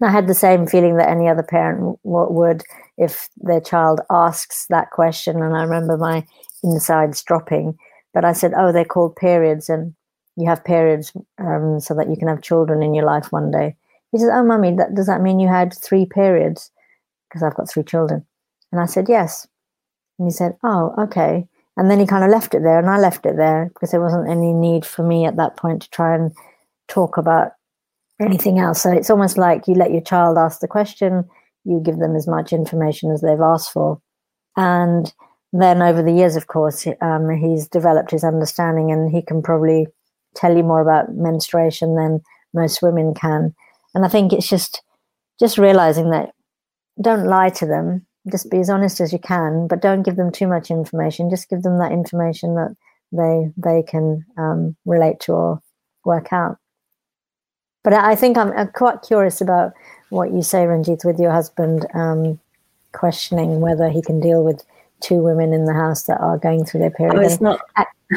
And 0.00 0.08
I 0.08 0.12
had 0.12 0.26
the 0.26 0.34
same 0.34 0.66
feeling 0.66 0.96
that 0.96 1.08
any 1.08 1.28
other 1.28 1.42
parent 1.42 1.98
w- 2.04 2.32
would 2.32 2.62
if 2.98 3.28
their 3.38 3.60
child 3.60 4.00
asks 4.10 4.66
that 4.68 4.90
question. 4.90 5.42
And 5.42 5.56
I 5.56 5.62
remember 5.62 5.96
my 5.96 6.26
insides 6.62 7.22
dropping. 7.22 7.78
But 8.12 8.24
I 8.24 8.32
said, 8.32 8.52
"Oh, 8.56 8.72
they're 8.72 8.84
called 8.84 9.16
periods, 9.16 9.68
and 9.68 9.94
you 10.36 10.48
have 10.48 10.64
periods 10.64 11.12
um, 11.38 11.80
so 11.80 11.94
that 11.94 12.08
you 12.10 12.16
can 12.16 12.28
have 12.28 12.42
children 12.42 12.82
in 12.82 12.94
your 12.94 13.04
life 13.04 13.32
one 13.32 13.50
day." 13.50 13.76
He 14.12 14.18
says, 14.18 14.30
Oh, 14.32 14.44
mummy, 14.44 14.74
that, 14.76 14.94
does 14.94 15.06
that 15.06 15.22
mean 15.22 15.40
you 15.40 15.48
had 15.48 15.74
three 15.74 16.06
periods? 16.06 16.70
Because 17.28 17.42
I've 17.42 17.56
got 17.56 17.70
three 17.70 17.84
children. 17.84 18.24
And 18.72 18.80
I 18.80 18.86
said, 18.86 19.06
Yes. 19.08 19.46
And 20.18 20.26
he 20.26 20.32
said, 20.32 20.56
Oh, 20.62 20.94
okay. 20.98 21.46
And 21.76 21.90
then 21.90 22.00
he 22.00 22.06
kind 22.06 22.24
of 22.24 22.30
left 22.30 22.54
it 22.54 22.62
there, 22.62 22.78
and 22.78 22.88
I 22.88 22.98
left 22.98 23.26
it 23.26 23.36
there 23.36 23.70
because 23.74 23.90
there 23.90 24.00
wasn't 24.00 24.30
any 24.30 24.54
need 24.54 24.86
for 24.86 25.02
me 25.02 25.26
at 25.26 25.36
that 25.36 25.56
point 25.56 25.82
to 25.82 25.90
try 25.90 26.14
and 26.14 26.32
talk 26.88 27.18
about 27.18 27.52
anything 28.20 28.58
else. 28.58 28.82
So 28.82 28.90
it's 28.90 29.10
almost 29.10 29.36
like 29.36 29.68
you 29.68 29.74
let 29.74 29.92
your 29.92 30.00
child 30.00 30.38
ask 30.38 30.60
the 30.60 30.68
question, 30.68 31.24
you 31.64 31.80
give 31.84 31.98
them 31.98 32.16
as 32.16 32.26
much 32.26 32.52
information 32.52 33.10
as 33.10 33.20
they've 33.20 33.40
asked 33.40 33.72
for. 33.72 34.00
And 34.56 35.12
then 35.52 35.82
over 35.82 36.02
the 36.02 36.12
years, 36.12 36.36
of 36.36 36.46
course, 36.46 36.86
um, 37.00 37.28
he's 37.30 37.68
developed 37.68 38.10
his 38.10 38.24
understanding 38.24 38.90
and 38.90 39.10
he 39.10 39.22
can 39.22 39.42
probably 39.42 39.86
tell 40.34 40.56
you 40.56 40.62
more 40.62 40.80
about 40.80 41.14
menstruation 41.14 41.96
than 41.96 42.20
most 42.54 42.82
women 42.82 43.14
can. 43.14 43.54
And 43.96 44.04
I 44.04 44.08
think 44.08 44.34
it's 44.34 44.46
just 44.46 44.82
just 45.40 45.56
realizing 45.56 46.10
that 46.10 46.34
don't 47.00 47.26
lie 47.26 47.48
to 47.48 47.64
them. 47.64 48.06
Just 48.30 48.50
be 48.50 48.58
as 48.58 48.68
honest 48.68 49.00
as 49.00 49.10
you 49.10 49.18
can, 49.18 49.66
but 49.68 49.80
don't 49.80 50.02
give 50.02 50.16
them 50.16 50.30
too 50.30 50.46
much 50.46 50.70
information. 50.70 51.30
Just 51.30 51.48
give 51.48 51.62
them 51.62 51.78
that 51.78 51.92
information 51.92 52.56
that 52.56 52.76
they 53.10 53.50
they 53.56 53.82
can 53.82 54.22
um, 54.36 54.76
relate 54.84 55.18
to 55.20 55.32
or 55.32 55.62
work 56.04 56.30
out. 56.30 56.58
But 57.84 57.94
I 57.94 58.16
think 58.16 58.36
I'm, 58.36 58.52
I'm, 58.52 58.68
quite 58.68 59.00
curious 59.00 59.40
about 59.40 59.72
what 60.10 60.30
you 60.30 60.42
say, 60.42 60.66
Ranjit, 60.66 61.04
with 61.06 61.18
your 61.18 61.32
husband 61.32 61.86
um, 61.94 62.38
questioning 62.92 63.60
whether 63.60 63.88
he 63.88 64.02
can 64.02 64.20
deal 64.20 64.44
with 64.44 64.62
two 65.00 65.22
women 65.22 65.54
in 65.54 65.64
the 65.64 65.72
house 65.72 66.02
that 66.02 66.20
are 66.20 66.36
going 66.36 66.66
through 66.66 66.80
their 66.80 66.90
period. 66.90 67.16
Oh, 67.16 67.20
it's 67.20 67.40
not, 67.40 67.60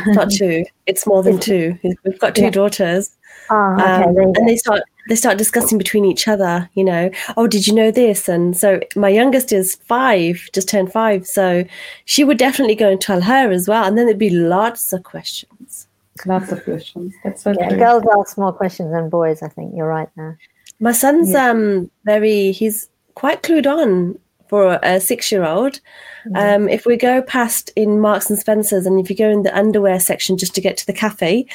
not 0.08 0.30
two. 0.30 0.66
It's 0.88 1.08
more 1.08 1.24
than 1.24 1.40
two. 1.50 1.78
We've 2.04 2.20
got 2.20 2.36
two 2.36 2.44
yeah. 2.44 2.50
daughters. 2.50 3.16
Oh, 3.50 3.74
okay. 3.80 4.04
Um, 4.04 4.18
and 4.18 4.48
they 4.48 4.58
start 4.58 4.82
they 5.08 5.16
start 5.16 5.38
discussing 5.38 5.78
between 5.78 6.06
each 6.06 6.28
other. 6.28 6.70
You 6.74 6.84
know, 6.84 7.12
oh, 7.38 7.48
did 7.48 7.68
you 7.68 7.74
know 7.74 7.92
this? 7.92 8.28
And 8.28 8.56
so 8.56 8.80
my 8.96 9.10
youngest 9.10 9.52
is 9.52 9.76
five, 9.76 10.50
just 10.54 10.70
turned 10.70 10.92
five, 10.92 11.26
so 11.26 11.64
she 12.06 12.24
would 12.24 12.38
definitely 12.38 12.76
go 12.76 12.90
and 12.90 13.00
tell 13.00 13.22
her 13.22 13.52
as 13.52 13.68
well, 13.68 13.86
and 13.86 13.98
then 13.98 14.06
there'd 14.06 14.18
be 14.18 14.30
lots 14.30 14.94
of 14.94 15.04
questions. 15.04 15.88
Lots 16.26 16.52
of 16.52 16.64
questions. 16.64 17.14
That's 17.24 17.44
so 17.44 17.54
yeah, 17.58 17.70
true. 17.70 17.78
Girls 17.78 18.04
ask 18.20 18.38
more 18.38 18.52
questions 18.52 18.92
than 18.92 19.10
boys. 19.10 19.42
I 19.42 19.48
think 19.48 19.74
you're 19.76 19.88
right 19.88 20.10
there. 20.18 20.38
My 20.80 20.92
son's 20.92 21.32
yeah. 21.32 21.50
um 21.50 21.90
very 22.06 22.52
he's 22.52 22.90
quite 23.16 23.44
clued 23.44 23.66
on 23.66 24.20
for 24.50 24.80
a 24.82 25.00
six 25.00 25.32
year 25.32 25.46
old. 25.46 25.80
Mm-hmm. 26.28 26.36
Um, 26.36 26.70
if 26.70 26.86
we 26.86 26.98
go 26.98 27.22
past 27.22 27.72
in 27.76 28.02
Marks 28.02 28.30
and 28.30 28.38
Spencer's, 28.38 28.86
and 28.86 29.00
if 29.00 29.10
you 29.10 29.16
go 29.16 29.30
in 29.30 29.44
the 29.44 29.58
underwear 29.58 30.00
section 30.00 30.38
just 30.38 30.56
to 30.56 30.62
get 30.62 30.76
to 30.78 30.88
the 30.88 30.94
cafe, 30.94 31.46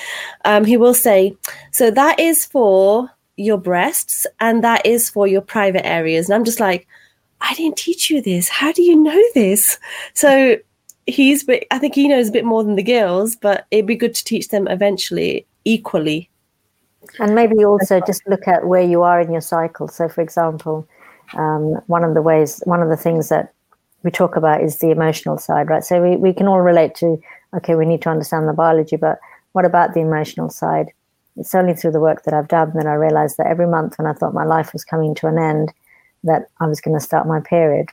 um, 0.45 0.65
he 0.65 0.77
will 0.77 0.95
say, 0.95 1.37
So 1.73 1.91
that 1.91 2.19
is 2.19 2.47
for 2.47 3.11
your 3.37 3.59
breasts 3.59 4.27
and 4.41 4.63
that 4.63 4.85
is 4.87 5.11
for 5.11 5.27
your 5.27 5.41
private 5.41 5.87
areas. 5.87 6.29
And 6.29 6.35
I'm 6.35 6.45
just 6.45 6.61
like, 6.61 6.87
I 7.41 7.55
didn't 7.55 7.77
teach 7.77 8.11
you 8.11 8.23
this. 8.23 8.49
How 8.49 8.73
do 8.73 8.83
you 8.83 8.97
know 8.97 9.23
this? 9.35 9.79
So 10.15 10.57
he's, 11.07 11.45
but 11.45 11.65
I 11.71 11.79
think 11.79 11.95
he 11.95 12.09
knows 12.09 12.29
a 12.29 12.33
bit 12.33 12.45
more 12.45 12.65
than 12.65 12.77
the 12.77 12.83
girls, 12.83 13.37
but 13.37 13.67
it'd 13.71 13.87
be 13.87 13.97
good 13.97 14.15
to 14.15 14.25
teach 14.25 14.49
them 14.49 14.69
eventually 14.69 15.47
equally. 15.65 16.31
And 17.19 17.35
maybe 17.35 17.65
also 17.65 18.01
just 18.01 18.27
look 18.27 18.49
at 18.49 18.67
where 18.67 18.83
you 18.83 19.03
are 19.03 19.21
in 19.21 19.31
your 19.31 19.43
cycle. 19.43 19.89
So, 19.89 20.09
for 20.09 20.23
example, 20.23 20.89
um, 21.35 21.75
one 21.87 22.03
of 22.03 22.15
the 22.15 22.23
ways, 22.23 22.63
one 22.65 22.83
of 22.83 22.89
the 22.89 22.97
things 22.97 23.29
that 23.29 23.53
we 24.03 24.11
talk 24.11 24.37
about 24.37 24.63
is 24.63 24.79
the 24.79 24.91
emotional 24.91 25.39
side, 25.39 25.69
right? 25.69 25.85
So 25.85 26.03
we, 26.03 26.17
we 26.17 26.33
can 26.33 26.49
all 26.49 26.61
relate 26.61 26.95
to, 26.97 27.21
okay, 27.55 27.75
we 27.75 27.87
need 27.87 28.03
to 28.03 28.11
understand 28.11 28.49
the 28.49 28.53
biology, 28.53 28.97
but 28.97 29.19
what 29.53 29.65
about 29.65 29.95
the 29.95 30.01
emotional 30.01 30.51
side? 30.51 30.93
It's 31.37 31.55
only 31.55 31.75
through 31.75 31.93
the 31.93 32.01
work 32.01 32.25
that 32.25 32.35
I've 32.35 32.49
done 32.49 32.73
that 32.75 32.87
I 32.87 32.95
realized 32.95 33.37
that 33.39 33.49
every 33.49 33.67
month 33.67 33.99
when 33.99 34.07
I 34.07 34.13
thought 34.13 34.35
my 34.35 34.45
life 34.45 34.73
was 34.73 34.85
coming 34.85 35.15
to 35.17 35.27
an 35.27 35.39
end, 35.39 35.73
that 36.23 36.49
I 36.61 36.67
was 36.67 36.81
going 36.81 36.97
to 36.97 37.05
start 37.05 37.27
my 37.27 37.41
period. 37.41 37.89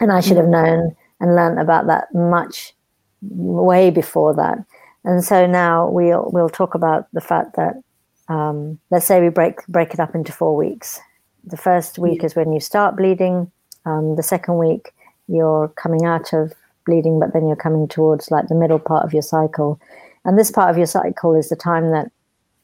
And 0.00 0.12
I 0.12 0.20
should 0.20 0.36
have 0.36 0.48
known 0.48 0.94
and 1.20 1.34
learned 1.34 1.58
about 1.58 1.86
that 1.86 2.12
much 2.14 2.74
way 3.22 3.90
before 3.90 4.34
that. 4.34 4.58
And 5.04 5.24
so 5.24 5.46
now 5.46 5.88
we'll 5.88 6.30
we'll 6.32 6.48
talk 6.48 6.74
about 6.74 7.08
the 7.12 7.20
fact 7.20 7.56
that 7.56 7.82
um, 8.28 8.78
let's 8.90 9.06
say 9.06 9.20
we 9.20 9.30
break 9.30 9.66
break 9.66 9.94
it 9.94 10.00
up 10.00 10.14
into 10.14 10.32
four 10.32 10.54
weeks. 10.56 11.00
The 11.44 11.56
first 11.56 11.98
week 11.98 12.20
yeah. 12.20 12.26
is 12.26 12.36
when 12.36 12.52
you 12.52 12.60
start 12.60 12.96
bleeding. 12.96 13.50
Um, 13.86 14.16
the 14.16 14.22
second 14.22 14.58
week, 14.58 14.92
you're 15.28 15.68
coming 15.68 16.04
out 16.04 16.32
of 16.32 16.52
bleeding, 16.84 17.18
but 17.18 17.32
then 17.32 17.46
you're 17.46 17.56
coming 17.56 17.88
towards 17.88 18.30
like 18.30 18.48
the 18.48 18.54
middle 18.54 18.78
part 18.78 19.04
of 19.04 19.12
your 19.12 19.22
cycle. 19.22 19.80
And 20.24 20.38
this 20.38 20.50
part 20.50 20.70
of 20.70 20.76
your 20.76 20.86
cycle 20.86 21.34
is 21.34 21.48
the 21.48 21.56
time 21.56 21.90
that 21.90 22.10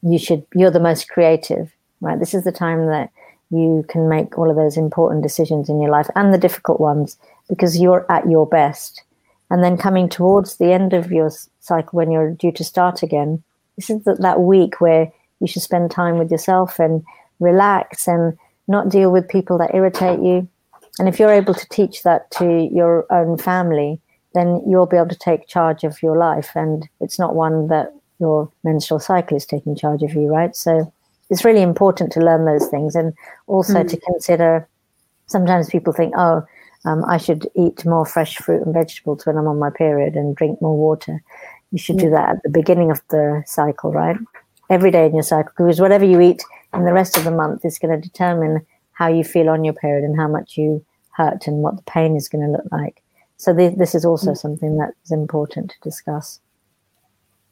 you 0.05 0.19
should, 0.19 0.45
you're 0.53 0.71
the 0.71 0.79
most 0.79 1.09
creative, 1.09 1.73
right? 2.01 2.19
This 2.19 2.33
is 2.33 2.43
the 2.43 2.51
time 2.51 2.87
that 2.87 3.09
you 3.49 3.85
can 3.89 4.07
make 4.07 4.37
all 4.37 4.49
of 4.49 4.55
those 4.55 4.77
important 4.77 5.23
decisions 5.23 5.69
in 5.69 5.81
your 5.81 5.91
life 5.91 6.07
and 6.15 6.33
the 6.33 6.37
difficult 6.37 6.79
ones 6.79 7.17
because 7.49 7.79
you're 7.79 8.05
at 8.11 8.29
your 8.29 8.45
best. 8.45 9.03
And 9.49 9.63
then 9.63 9.77
coming 9.77 10.09
towards 10.09 10.57
the 10.57 10.71
end 10.71 10.93
of 10.93 11.11
your 11.11 11.31
cycle 11.59 11.97
when 11.97 12.11
you're 12.11 12.31
due 12.31 12.51
to 12.51 12.63
start 12.63 13.03
again, 13.03 13.43
this 13.75 13.89
is 13.89 14.03
the, 14.03 14.15
that 14.15 14.41
week 14.41 14.81
where 14.81 15.11
you 15.39 15.47
should 15.47 15.61
spend 15.61 15.91
time 15.91 16.17
with 16.17 16.31
yourself 16.31 16.79
and 16.79 17.03
relax 17.39 18.07
and 18.07 18.37
not 18.67 18.89
deal 18.89 19.11
with 19.11 19.29
people 19.29 19.57
that 19.59 19.75
irritate 19.75 20.19
you. 20.21 20.47
And 20.97 21.07
if 21.07 21.19
you're 21.19 21.31
able 21.31 21.53
to 21.53 21.69
teach 21.69 22.03
that 22.03 22.31
to 22.31 22.69
your 22.71 23.05
own 23.11 23.37
family, 23.37 23.99
then 24.33 24.61
you'll 24.67 24.85
be 24.85 24.97
able 24.97 25.09
to 25.09 25.15
take 25.15 25.47
charge 25.47 25.83
of 25.83 26.01
your 26.01 26.17
life. 26.17 26.51
And 26.55 26.87
it's 26.99 27.19
not 27.19 27.35
one 27.35 27.67
that 27.67 27.93
your 28.19 28.51
menstrual 28.63 28.99
cycle 28.99 29.37
is 29.37 29.45
taking 29.45 29.75
charge 29.75 30.03
of 30.03 30.13
you, 30.13 30.27
right? 30.27 30.55
So 30.55 30.91
it's 31.29 31.45
really 31.45 31.61
important 31.61 32.11
to 32.13 32.19
learn 32.19 32.45
those 32.45 32.67
things 32.67 32.95
and 32.95 33.13
also 33.47 33.83
mm. 33.83 33.89
to 33.89 33.97
consider. 33.97 34.67
Sometimes 35.27 35.69
people 35.69 35.91
think, 35.91 36.13
oh, 36.17 36.45
um, 36.85 37.03
I 37.05 37.17
should 37.17 37.47
eat 37.55 37.83
more 37.85 38.05
fresh 38.05 38.37
fruit 38.37 38.61
and 38.63 38.73
vegetables 38.73 39.25
when 39.25 39.37
I'm 39.37 39.47
on 39.47 39.57
my 39.57 39.71
period 39.71 40.15
and 40.15 40.35
drink 40.35 40.61
more 40.61 40.77
water. 40.77 41.23
You 41.71 41.79
should 41.79 41.97
do 41.97 42.11
that 42.11 42.29
at 42.29 42.43
the 42.43 42.49
beginning 42.49 42.91
of 42.91 43.01
the 43.09 43.43
cycle, 43.47 43.91
right? 43.91 44.17
Every 44.69 44.91
day 44.91 45.07
in 45.07 45.13
your 45.13 45.23
cycle, 45.23 45.51
because 45.57 45.81
whatever 45.81 46.05
you 46.05 46.21
eat 46.21 46.43
in 46.73 46.85
the 46.85 46.93
rest 46.93 47.17
of 47.17 47.23
the 47.23 47.31
month 47.31 47.65
is 47.65 47.79
going 47.79 47.99
to 47.99 48.07
determine 48.07 48.65
how 48.93 49.07
you 49.07 49.23
feel 49.23 49.49
on 49.49 49.63
your 49.63 49.73
period 49.73 50.03
and 50.03 50.15
how 50.15 50.27
much 50.27 50.57
you 50.57 50.85
hurt 51.11 51.47
and 51.47 51.57
what 51.57 51.75
the 51.75 51.83
pain 51.83 52.15
is 52.15 52.29
going 52.29 52.45
to 52.45 52.51
look 52.51 52.65
like. 52.71 53.01
So 53.37 53.53
th- 53.55 53.77
this 53.77 53.95
is 53.95 54.05
also 54.05 54.33
something 54.33 54.77
that 54.77 54.93
is 55.03 55.11
important 55.11 55.71
to 55.71 55.75
discuss. 55.81 56.39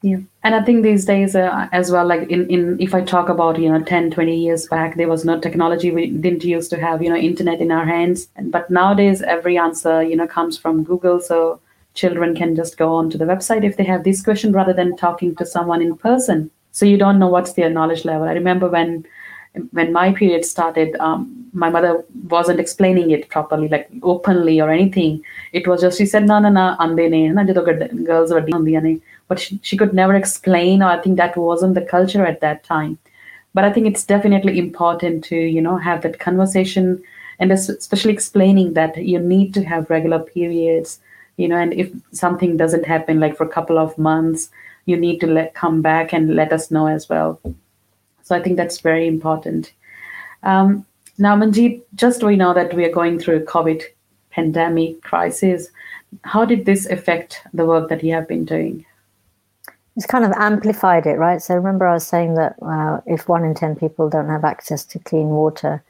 Yeah. 0.04 0.18
And 0.44 0.54
I 0.54 0.62
think 0.62 0.84
these 0.84 1.06
days 1.06 1.34
uh, 1.34 1.70
as 1.72 1.90
well, 1.90 2.06
like 2.06 2.30
in, 2.30 2.50
in, 2.50 2.78
if 2.82 2.94
I 2.94 3.02
talk 3.02 3.30
about, 3.30 3.58
you 3.58 3.72
know, 3.72 3.82
10, 3.82 4.12
20 4.12 4.38
years 4.38 4.68
back, 4.68 4.98
there 4.98 5.08
was 5.08 5.24
no 5.24 5.40
technology. 5.40 5.92
We 5.92 6.08
didn't 6.10 6.44
used 6.44 6.70
to 6.72 6.80
have, 6.80 7.02
you 7.02 7.10
know, 7.10 7.16
internet 7.16 7.62
in 7.62 7.72
our 7.72 7.86
hands. 7.86 8.28
But 8.38 8.70
nowadays, 8.70 9.22
every 9.22 9.58
answer, 9.58 10.04
you 10.04 10.18
know, 10.18 10.28
comes 10.28 10.58
from 10.58 10.84
Google. 10.84 11.22
So 11.22 11.62
children 11.94 12.36
can 12.36 12.54
just 12.54 12.78
go 12.78 12.94
onto 12.94 13.18
the 13.18 13.24
website 13.24 13.64
if 13.64 13.78
they 13.78 13.86
have 13.86 14.04
this 14.04 14.22
question 14.22 14.52
rather 14.52 14.74
than 14.74 14.98
talking 14.98 15.38
to 15.38 15.46
someone 15.46 15.82
in 15.82 15.96
person. 15.96 16.52
So 16.74 16.86
you 16.86 16.98
don't 16.98 17.18
know 17.20 17.30
what's 17.30 17.54
their 17.54 17.70
knowledge 17.70 18.04
level. 18.04 18.28
I 18.28 18.34
remember 18.34 18.68
when 18.68 19.06
when 19.72 19.94
my 19.94 20.12
period 20.12 20.44
started, 20.44 20.96
um, 21.00 21.43
my 21.54 21.70
mother 21.70 22.04
wasn't 22.30 22.60
explaining 22.60 23.12
it 23.12 23.30
properly, 23.30 23.68
like 23.68 23.90
openly 24.02 24.60
or 24.60 24.70
anything. 24.70 25.24
It 25.52 25.68
was 25.68 25.82
just 25.82 25.98
she 25.98 26.06
said, 26.06 26.26
"No, 26.26 26.40
no, 26.40 26.50
no, 26.50 26.76
andene, 26.80 27.34
na 27.34 27.44
girls 28.04 28.34
were 28.34 28.42
doing 28.42 29.02
but 29.28 29.40
she, 29.40 29.60
she 29.64 29.78
could 29.78 29.94
never 29.94 30.16
explain. 30.16 30.82
Or 30.84 30.90
I 30.90 31.00
think 31.02 31.18
that 31.18 31.38
wasn't 31.38 31.76
the 31.76 31.82
culture 31.82 32.26
at 32.26 32.42
that 32.42 32.64
time. 32.64 32.98
But 33.54 33.64
I 33.64 33.72
think 33.72 33.88
it's 33.88 34.04
definitely 34.04 34.58
important 34.58 35.24
to 35.26 35.36
you 35.36 35.62
know 35.62 35.78
have 35.78 36.02
that 36.02 36.20
conversation, 36.20 37.02
and 37.40 37.52
especially 37.52 38.14
explaining 38.14 38.74
that 38.74 38.98
you 38.98 39.20
need 39.20 39.54
to 39.54 39.64
have 39.64 39.90
regular 39.90 40.20
periods, 40.20 41.00
you 41.38 41.48
know, 41.48 41.58
and 41.58 41.74
if 41.74 41.92
something 42.12 42.58
doesn't 42.58 42.86
happen 42.86 43.20
like 43.20 43.38
for 43.38 43.46
a 43.46 43.56
couple 43.58 43.78
of 43.78 43.98
months, 43.98 44.50
you 44.86 44.98
need 44.98 45.20
to 45.20 45.28
let 45.28 45.54
come 45.54 45.82
back 45.82 46.14
and 46.14 46.36
let 46.36 46.52
us 46.52 46.72
know 46.72 46.88
as 46.88 47.10
well. 47.10 47.40
So 48.24 48.36
I 48.36 48.42
think 48.42 48.58
that's 48.58 48.80
very 48.80 49.08
important. 49.08 49.74
Um, 50.44 50.86
now, 51.18 51.36
Manjit, 51.36 51.82
just 51.96 52.24
we 52.24 52.36
know 52.36 52.54
that 52.54 52.74
we 52.74 52.86
are 52.86 52.92
going 52.92 53.20
through 53.20 53.38
a 53.38 53.42
COVID 53.42 53.84
pandemic 54.32 55.02
crisis. 55.02 55.70
How 56.24 56.46
did 56.46 56.66
this 56.66 56.86
affect 56.88 57.42
the 57.54 57.66
work 57.66 57.90
that 57.90 58.04
you 58.04 58.14
have 58.14 58.28
been 58.28 58.46
doing? 58.46 58.86
It's 59.96 60.08
kind 60.08 60.26
of 60.26 60.32
amplified 60.38 61.06
it, 61.06 61.20
right? 61.20 61.40
So 61.42 61.54
remember, 61.54 61.88
I 61.88 61.94
was 61.94 62.08
saying 62.08 62.34
that 62.36 62.56
uh, 62.64 63.02
if 63.06 63.30
one 63.30 63.46
in 63.46 63.54
10 63.54 63.76
people 63.76 64.10
don't 64.10 64.30
have 64.30 64.44
access 64.44 64.84
to 64.86 65.00
clean 65.00 65.30
water, 65.30 65.84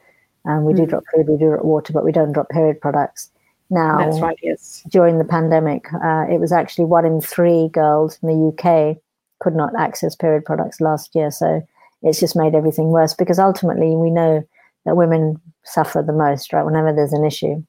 um, 0.44 0.64
we 0.64 0.74
mm. 0.74 0.76
do 0.76 0.86
drop 0.86 1.04
food, 1.14 1.26
we 1.26 1.38
do 1.38 1.48
drop 1.48 1.64
water, 1.64 1.92
but 1.94 2.04
we 2.04 2.12
don't 2.12 2.32
drop 2.32 2.50
period 2.50 2.80
products. 2.82 3.30
Now, 3.70 3.96
that's 3.98 4.20
right, 4.20 4.38
yes. 4.42 4.82
During 4.90 5.16
the 5.16 5.24
pandemic, 5.24 5.86
uh, 5.94 6.26
it 6.30 6.38
was 6.38 6.52
actually 6.52 6.84
one 6.84 7.06
in 7.06 7.22
three 7.22 7.68
girls 7.68 8.18
in 8.22 8.28
the 8.28 8.48
UK 8.48 8.98
could 9.40 9.56
not 9.56 9.74
access 9.74 10.14
period 10.14 10.44
products 10.44 10.82
last 10.82 11.14
year. 11.14 11.30
So 11.30 11.66
it's 12.02 12.20
just 12.20 12.36
made 12.36 12.54
everything 12.54 12.88
worse 12.88 13.14
because 13.14 13.38
ultimately 13.38 13.96
we 13.96 14.10
know 14.10 14.46
that 14.84 14.96
women 14.96 15.40
suffer 15.64 16.02
the 16.02 16.12
most, 16.12 16.52
right? 16.52 16.64
Whenever 16.64 16.92
there's 16.92 17.12
an 17.12 17.24
issue, 17.24 17.62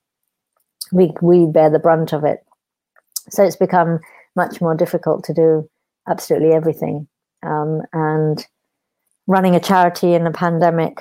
we 0.91 1.13
we 1.21 1.45
bear 1.45 1.69
the 1.69 1.80
brunt 1.80 2.13
of 2.13 2.23
it. 2.23 2.45
So 3.30 3.43
it's 3.43 3.56
become 3.56 3.99
much 4.36 4.62
more 4.62 4.75
difficult 4.75 5.23
to 5.25 5.34
do 5.34 5.69
absolutely 6.08 6.54
everything. 6.54 7.08
Um, 7.43 7.82
and 7.93 8.45
running 9.28 9.56
a 9.56 9.60
charity 9.60 10.13
in 10.13 10.28
a 10.28 10.32
pandemic, 10.32 10.99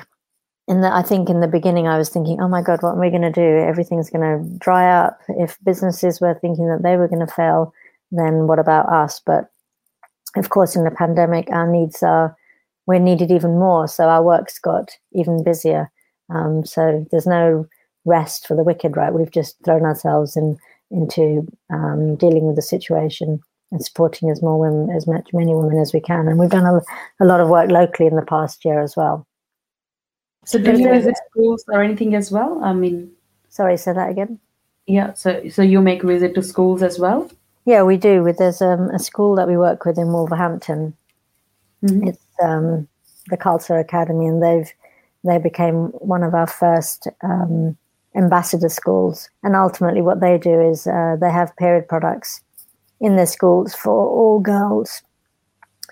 in 0.69 0.81
the 0.81 0.95
I 0.95 1.03
think 1.03 1.29
in 1.29 1.41
the 1.41 1.49
beginning 1.49 1.87
I 1.87 1.99
was 1.99 2.09
thinking, 2.09 2.41
oh 2.41 2.49
my 2.49 2.63
god, 2.63 2.83
what 2.83 2.95
are 2.95 3.01
we 3.01 3.11
going 3.11 3.23
to 3.23 3.31
do? 3.31 3.59
Everything's 3.59 4.11
going 4.11 4.23
to 4.23 4.59
dry 4.59 4.89
up. 4.89 5.21
If 5.29 5.59
businesses 5.65 6.21
were 6.21 6.35
thinking 6.35 6.69
that 6.69 6.83
they 6.83 6.97
were 6.97 7.09
going 7.09 7.27
to 7.27 7.33
fail, 7.33 7.73
then 8.11 8.47
what 8.47 8.59
about 8.59 8.89
us? 8.89 9.21
But 9.25 9.51
of 10.37 10.49
course, 10.51 10.75
in 10.75 10.85
the 10.85 10.91
pandemic, 10.91 11.49
our 11.51 11.71
needs 11.71 12.03
are 12.03 12.37
we're 12.87 12.99
needed 12.99 13.31
even 13.31 13.59
more. 13.59 13.89
So 13.89 14.09
our 14.09 14.23
work's 14.23 14.59
got 14.59 14.91
even 15.13 15.43
busier. 15.43 15.91
Um, 16.31 16.65
so 16.65 17.07
there's 17.11 17.27
no 17.27 17.67
rest 18.05 18.47
for 18.47 18.57
the 18.57 18.65
wicked, 18.65 18.97
right? 18.97 19.13
We've 19.13 19.31
just 19.31 19.57
thrown 19.65 19.83
ourselves 19.83 20.37
in, 20.37 20.57
into 20.91 21.47
um, 21.71 22.17
dealing 22.17 22.47
with 22.47 22.57
the 22.57 22.63
situation 22.63 23.41
and 23.73 23.85
supporting 23.85 24.31
as 24.31 24.43
more 24.43 24.59
women, 24.59 24.95
as 24.95 25.07
much 25.07 25.29
many 25.33 25.55
women 25.55 25.79
as 25.79 25.93
we 25.93 26.01
can. 26.01 26.29
And 26.29 26.39
we've 26.39 26.51
done 26.51 26.67
a, 26.67 26.81
a 27.23 27.27
lot 27.27 27.41
of 27.41 27.49
work 27.49 27.71
locally 27.71 28.07
in 28.07 28.17
the 28.17 28.23
past 28.23 28.65
year 28.65 28.81
as 28.81 28.97
well. 28.97 29.27
So 30.45 30.59
do 30.59 30.79
you 30.79 30.91
visit 30.91 31.15
schools 31.31 31.65
or 31.69 31.83
anything 31.83 32.15
as 32.15 32.31
well? 32.31 32.63
I 32.63 32.75
mean, 32.75 33.11
sorry, 33.49 33.77
say 33.77 33.95
that 33.95 34.11
again. 34.11 34.39
Yeah. 34.87 35.15
So 35.15 35.49
so 35.49 35.63
you 35.63 35.81
make 35.81 36.03
visit 36.03 36.35
to 36.35 36.43
schools 36.43 36.83
as 36.83 36.99
well? 36.99 37.31
Yeah, 37.65 37.83
we 37.83 37.97
do. 37.97 38.31
There's 38.37 38.61
um, 38.61 38.91
a 38.91 38.99
school 38.99 39.35
that 39.37 39.49
we 39.49 39.57
work 39.57 39.87
with 39.87 39.97
in 39.97 40.13
Wolverhampton. 40.13 40.95
Mm-hmm. 41.83 42.09
It's 42.09 42.25
um, 42.43 42.87
the 43.29 43.39
Khalsa 43.39 43.81
Academy, 43.81 44.27
and 44.27 44.43
they've 44.43 44.71
they 45.25 45.39
became 45.39 45.87
one 45.99 46.23
of 46.23 46.35
our 46.35 46.47
first 46.47 47.09
um, 47.23 47.77
ambassador 48.15 48.69
schools. 48.69 49.29
And 49.43 49.57
ultimately, 49.57 50.03
what 50.03 50.21
they 50.21 50.39
do 50.39 50.61
is 50.61 50.87
uh, 50.87 51.17
they 51.21 51.31
have 51.31 51.57
period 51.57 51.89
products 51.89 52.43
in 53.01 53.17
their 53.17 53.27
schools 53.27 53.75
for 53.75 54.07
all 54.07 54.41
girls, 54.41 55.03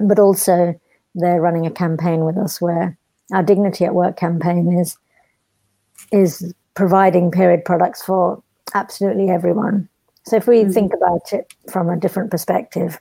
but 0.00 0.18
also 0.18 0.78
they're 1.14 1.40
running 1.40 1.66
a 1.66 1.70
campaign 1.70 2.24
with 2.24 2.36
us 2.38 2.60
where 2.60 2.96
our 3.32 3.42
Dignity 3.42 3.84
at 3.84 3.94
Work 3.94 4.16
campaign 4.16 4.78
is 4.78 4.96
is 6.10 6.52
providing 6.74 7.30
period 7.30 7.64
products 7.64 8.02
for 8.02 8.42
absolutely 8.74 9.30
everyone. 9.30 9.88
So 10.24 10.36
if 10.36 10.46
we 10.46 10.60
mm-hmm. 10.60 10.72
think 10.72 10.92
about 10.94 11.32
it 11.32 11.52
from 11.70 11.88
a 11.88 11.96
different 11.96 12.30
perspective, 12.30 13.00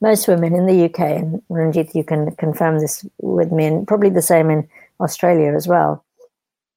most 0.00 0.28
women 0.28 0.54
in 0.54 0.66
the 0.66 0.84
UK, 0.84 1.00
and 1.00 1.42
Ranjit, 1.48 1.94
you 1.94 2.04
can 2.04 2.34
confirm 2.36 2.80
this 2.80 3.04
with 3.20 3.50
me, 3.50 3.66
and 3.66 3.88
probably 3.88 4.10
the 4.10 4.22
same 4.22 4.50
in 4.50 4.68
Australia 5.00 5.54
as 5.54 5.66
well, 5.68 6.04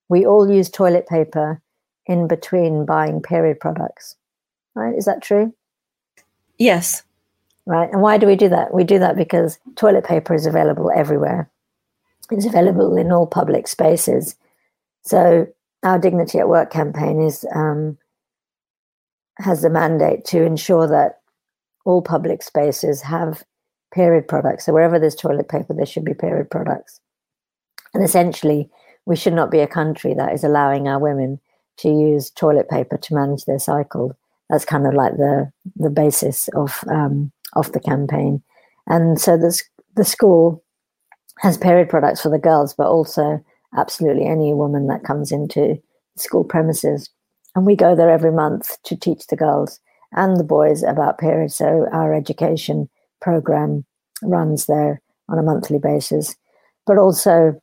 we 0.10 0.26
all 0.26 0.50
use 0.50 0.70
toilet 0.70 1.08
paper 1.08 1.62
in 2.06 2.28
between 2.28 2.86
buying 2.86 3.22
period 3.22 3.60
products. 3.60 4.16
Right? 4.76 4.96
Is 4.96 5.06
that 5.06 5.22
true? 5.22 5.54
Yes. 6.58 7.04
Right. 7.66 7.90
And 7.92 8.02
why 8.02 8.18
do 8.18 8.26
we 8.26 8.36
do 8.36 8.50
that? 8.50 8.74
We 8.74 8.84
do 8.84 8.98
that 9.00 9.16
because 9.16 9.60
toilet 9.76 10.04
paper 10.04 10.34
is 10.34 10.46
available 10.46 10.92
everywhere. 10.96 11.50
It's 12.32 12.46
available 12.46 12.98
in 12.98 13.12
all 13.12 13.28
public 13.28 13.68
spaces. 13.68 14.36
So 15.04 15.48
our 15.84 16.00
Dignity 16.00 16.40
at 16.40 16.50
Work 16.50 16.72
campaign 16.72 17.22
is 17.22 17.46
um, 17.54 17.98
has 19.38 19.62
the 19.62 19.70
mandate 19.70 20.26
to 20.26 20.44
ensure 20.44 20.88
that 20.88 21.22
all 21.86 22.02
public 22.02 22.44
spaces 22.44 23.02
have 23.02 23.44
period 23.94 24.28
products. 24.28 24.66
So 24.66 24.74
wherever 24.74 25.00
there's 25.00 25.16
toilet 25.16 25.48
paper, 25.48 25.74
there 25.74 25.86
should 25.86 26.06
be 26.06 26.14
period 26.14 26.52
products. 26.52 27.00
And 27.94 28.04
essentially, 28.04 28.70
we 29.06 29.16
should 29.16 29.34
not 29.34 29.52
be 29.52 29.60
a 29.60 29.68
country 29.68 30.14
that 30.14 30.34
is 30.34 30.44
allowing 30.44 30.88
our 30.88 31.00
women 31.00 31.40
to 31.78 31.90
use 31.90 32.30
toilet 32.30 32.70
paper 32.70 32.98
to 32.98 33.16
manage 33.16 33.46
their 33.46 33.60
cycle. 33.60 34.18
That's 34.50 34.66
kind 34.66 34.88
of 34.88 34.94
like 34.94 35.18
the 35.18 35.52
the 35.76 35.90
basis 35.90 36.50
of 36.56 36.84
um, 36.90 37.32
of 37.54 37.72
the 37.72 37.80
campaign. 37.80 38.44
And 38.88 39.20
so 39.20 39.38
this, 39.38 39.64
the 39.96 40.04
school 40.04 40.64
has 41.40 41.58
period 41.58 41.90
products 41.90 42.22
for 42.22 42.30
the 42.30 42.40
girls, 42.40 42.74
but 42.74 42.88
also 42.88 43.44
absolutely 43.78 44.26
any 44.26 44.54
woman 44.54 44.88
that 44.88 45.04
comes 45.04 45.32
into 45.32 45.80
school 46.18 46.44
premises. 46.44 47.10
And 47.56 47.66
we 47.66 47.76
go 47.76 47.96
there 47.96 48.10
every 48.10 48.32
month 48.32 48.82
to 48.84 48.96
teach 48.96 49.28
the 49.28 49.36
girls 49.36 49.80
and 50.12 50.38
the 50.38 50.44
boys 50.44 50.84
about 50.84 51.20
periods. 51.20 51.56
So 51.56 51.88
our 51.94 52.14
education 52.14 52.90
program 53.22 53.86
runs 54.22 54.66
there 54.66 55.02
on 55.30 55.38
a 55.38 55.44
monthly 55.44 55.80
basis. 55.80 56.36
But 56.86 56.98
also, 56.98 57.62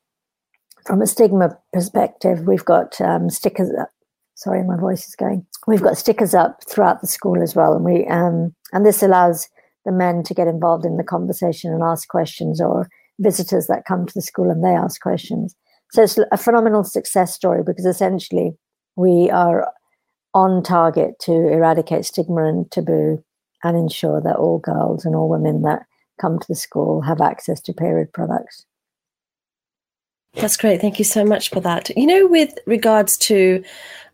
from 0.87 1.03
a 1.03 1.07
stigma 1.07 1.57
perspective, 1.73 2.47
we've 2.47 2.65
got 2.65 3.01
um, 3.01 3.29
stickers. 3.31 3.71
Up. 3.79 3.91
Sorry, 4.35 4.63
my 4.63 4.77
voice 4.77 5.09
is 5.09 5.17
going. 5.17 5.47
We've 5.67 5.83
got 5.83 5.99
stickers 5.99 6.35
up 6.35 6.61
throughout 6.69 7.01
the 7.01 7.07
school 7.07 7.43
as 7.43 7.55
well, 7.55 7.75
and 7.75 7.85
we 7.85 8.07
um, 8.07 8.55
and 8.73 8.87
this 8.87 9.03
allows 9.03 9.49
the 9.85 9.93
men 9.93 10.23
to 10.25 10.35
get 10.35 10.49
involved 10.49 10.85
in 10.85 10.97
the 10.97 11.05
conversation 11.05 11.73
and 11.73 11.83
ask 11.83 12.09
questions, 12.09 12.61
or 12.61 12.89
visitors 13.19 13.67
that 13.67 13.85
come 13.87 14.07
to 14.07 14.15
the 14.15 14.23
school 14.23 14.51
and 14.51 14.65
they 14.65 14.75
ask 14.75 15.01
questions. 15.01 15.55
So 15.93 16.03
it's 16.03 16.19
a 16.33 16.37
phenomenal 16.37 16.85
success 16.85 17.35
story 17.35 17.63
because 17.65 17.87
essentially 17.87 18.57
we 18.97 19.31
are 19.31 19.73
on 20.35 20.63
target 20.63 21.19
to 21.21 21.33
eradicate 21.33 22.05
stigma 22.05 22.45
and 22.45 22.71
taboo 22.71 23.25
and 23.63 23.77
ensure 23.77 24.21
that 24.21 24.37
all 24.37 24.59
girls 24.59 25.05
and 25.05 25.15
all 25.15 25.29
women 25.29 25.63
that 25.63 25.87
come 26.21 26.39
to 26.39 26.47
the 26.49 26.55
school 26.55 27.01
have 27.03 27.21
access 27.21 27.61
to 27.63 27.73
period 27.73 28.13
products. 28.13 28.67
That's 30.37 30.57
great. 30.57 30.81
Thank 30.81 30.99
you 30.99 31.05
so 31.05 31.25
much 31.25 31.51
for 31.51 31.61
that. 31.61 31.91
You 31.97 32.07
know, 32.07 32.27
with 32.27 32.59
regards 32.67 33.17
to 33.19 33.65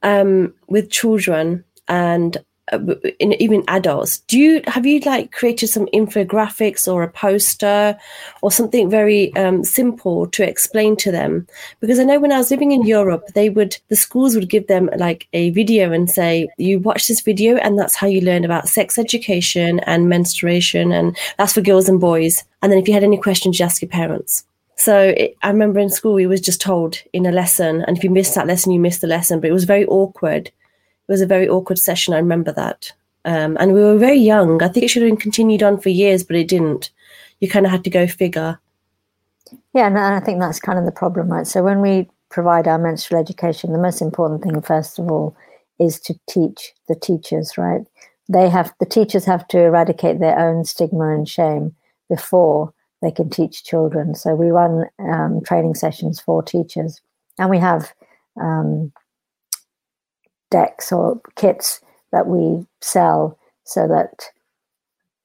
um, 0.02 0.54
with 0.68 0.90
children 0.90 1.64
and 1.88 2.38
uh, 2.70 2.78
in 3.18 3.32
even 3.42 3.64
adults 3.66 4.20
do 4.28 4.38
you 4.38 4.62
have 4.68 4.86
you 4.86 5.00
like 5.00 5.32
created 5.32 5.66
some 5.66 5.86
infographics 5.86 6.90
or 6.90 7.02
a 7.02 7.10
poster 7.10 7.98
or 8.40 8.52
something 8.52 8.88
very 8.88 9.34
um, 9.34 9.64
simple 9.64 10.28
to 10.28 10.48
explain 10.48 10.94
to 10.94 11.10
them 11.10 11.44
because 11.80 11.98
i 11.98 12.04
know 12.04 12.20
when 12.20 12.30
i 12.30 12.38
was 12.38 12.52
living 12.52 12.70
in 12.70 12.86
europe 12.86 13.26
they 13.34 13.50
would 13.50 13.76
the 13.88 13.96
schools 13.96 14.36
would 14.36 14.48
give 14.48 14.68
them 14.68 14.88
like 14.96 15.26
a 15.32 15.50
video 15.50 15.90
and 15.90 16.08
say 16.08 16.48
you 16.56 16.78
watch 16.78 17.08
this 17.08 17.20
video 17.20 17.56
and 17.56 17.76
that's 17.76 17.96
how 17.96 18.06
you 18.06 18.20
learn 18.20 18.44
about 18.44 18.68
sex 18.68 18.96
education 18.96 19.80
and 19.80 20.08
menstruation 20.08 20.92
and 20.92 21.16
that's 21.38 21.54
for 21.54 21.62
girls 21.62 21.88
and 21.88 22.00
boys 22.00 22.44
and 22.62 22.70
then 22.70 22.78
if 22.78 22.86
you 22.86 22.94
had 22.94 23.02
any 23.02 23.18
questions 23.18 23.58
you 23.58 23.64
ask 23.64 23.82
your 23.82 23.88
parents 23.88 24.44
so 24.84 25.14
it, 25.16 25.36
I 25.42 25.48
remember 25.48 25.80
in 25.80 25.90
school 25.90 26.14
we 26.14 26.26
was 26.26 26.40
just 26.40 26.60
told 26.60 26.98
in 27.12 27.26
a 27.26 27.32
lesson, 27.32 27.82
and 27.82 27.96
if 27.96 28.04
you 28.04 28.10
missed 28.10 28.34
that 28.34 28.46
lesson, 28.46 28.72
you 28.72 28.80
missed 28.80 29.00
the 29.00 29.06
lesson. 29.06 29.40
But 29.40 29.50
it 29.50 29.54
was 29.54 29.64
very 29.64 29.86
awkward 29.86 30.50
it 31.08 31.12
was 31.12 31.20
a 31.20 31.26
very 31.26 31.48
awkward 31.48 31.78
session. 31.78 32.14
I 32.14 32.18
remember 32.18 32.52
that. 32.52 32.92
Um, 33.24 33.56
and 33.60 33.72
we 33.72 33.82
were 33.82 33.98
very 33.98 34.18
young. 34.18 34.62
I 34.62 34.68
think 34.68 34.84
it 34.84 34.88
should 34.88 35.02
have 35.02 35.10
been 35.10 35.16
continued 35.16 35.62
on 35.62 35.80
for 35.80 35.88
years, 35.88 36.22
but 36.22 36.36
it 36.36 36.48
didn't. 36.48 36.90
You 37.40 37.48
kind 37.48 37.66
of 37.66 37.72
had 37.72 37.84
to 37.84 37.90
go 37.90 38.06
figure. 38.06 38.58
Yeah, 39.74 39.88
and 39.88 39.98
I 39.98 40.20
think 40.20 40.40
that's 40.40 40.60
kind 40.60 40.78
of 40.78 40.84
the 40.84 40.92
problem, 40.92 41.28
right? 41.28 41.46
So 41.46 41.62
when 41.62 41.80
we 41.80 42.08
provide 42.30 42.68
our 42.68 42.78
menstrual 42.78 43.20
education, 43.20 43.72
the 43.72 43.78
most 43.78 44.00
important 44.00 44.42
thing, 44.42 44.60
first 44.62 44.98
of 44.98 45.10
all, 45.10 45.36
is 45.78 45.98
to 46.00 46.14
teach 46.28 46.72
the 46.88 46.94
teachers, 46.94 47.58
right? 47.58 47.82
They 48.28 48.48
have 48.48 48.72
the 48.78 48.86
teachers 48.86 49.24
have 49.24 49.46
to 49.48 49.58
eradicate 49.58 50.20
their 50.20 50.38
own 50.38 50.64
stigma 50.64 51.14
and 51.14 51.28
shame 51.28 51.74
before 52.08 52.72
they 53.02 53.10
can 53.10 53.28
teach 53.28 53.64
children. 53.64 54.14
So 54.14 54.34
we 54.34 54.50
run 54.50 54.84
um, 55.00 55.42
training 55.44 55.74
sessions 55.74 56.20
for 56.20 56.42
teachers, 56.42 57.00
and 57.38 57.50
we 57.50 57.58
have 57.58 57.92
um, 58.40 58.92
decks 60.50 60.92
or 60.92 61.20
kits 61.36 61.80
that 62.12 62.26
we 62.28 62.64
sell 62.80 63.38
so 63.64 63.88
that 63.88 64.30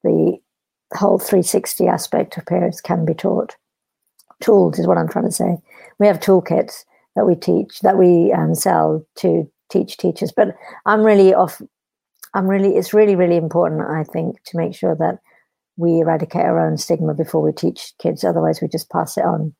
the 0.02 0.38
whole 0.94 1.18
360 1.18 1.86
aspect 1.86 2.36
of 2.36 2.46
periods 2.46 2.80
can 2.80 3.04
be 3.04 3.14
taught. 3.14 3.56
Tools 4.40 4.78
is 4.78 4.86
what 4.86 4.98
I'm 4.98 5.08
trying 5.08 5.26
to 5.26 5.32
say. 5.32 5.58
We 5.98 6.06
have 6.06 6.20
toolkits 6.20 6.84
that 7.14 7.26
we 7.26 7.34
teach, 7.34 7.80
that 7.80 7.98
we 7.98 8.32
um, 8.32 8.54
sell 8.54 9.04
to 9.16 9.50
teach 9.70 9.96
teachers. 9.96 10.32
But 10.32 10.54
I'm 10.86 11.02
really 11.02 11.34
off. 11.34 11.60
I'm 12.34 12.46
really. 12.46 12.76
It's 12.76 12.94
really, 12.94 13.16
really 13.16 13.36
important. 13.36 13.82
I 13.82 14.04
think 14.04 14.42
to 14.44 14.56
make 14.56 14.74
sure 14.74 14.94
that 14.96 15.18
we 15.78 16.00
eradicate 16.00 16.42
our 16.42 16.58
own 16.58 16.76
stigma 16.76 17.14
before 17.14 17.40
we 17.40 17.52
teach 17.52 17.92
kids. 17.98 18.24
Otherwise, 18.24 18.60
we 18.60 18.68
just 18.68 18.90
pass 18.90 19.16
it 19.16 19.24
on. 19.24 19.54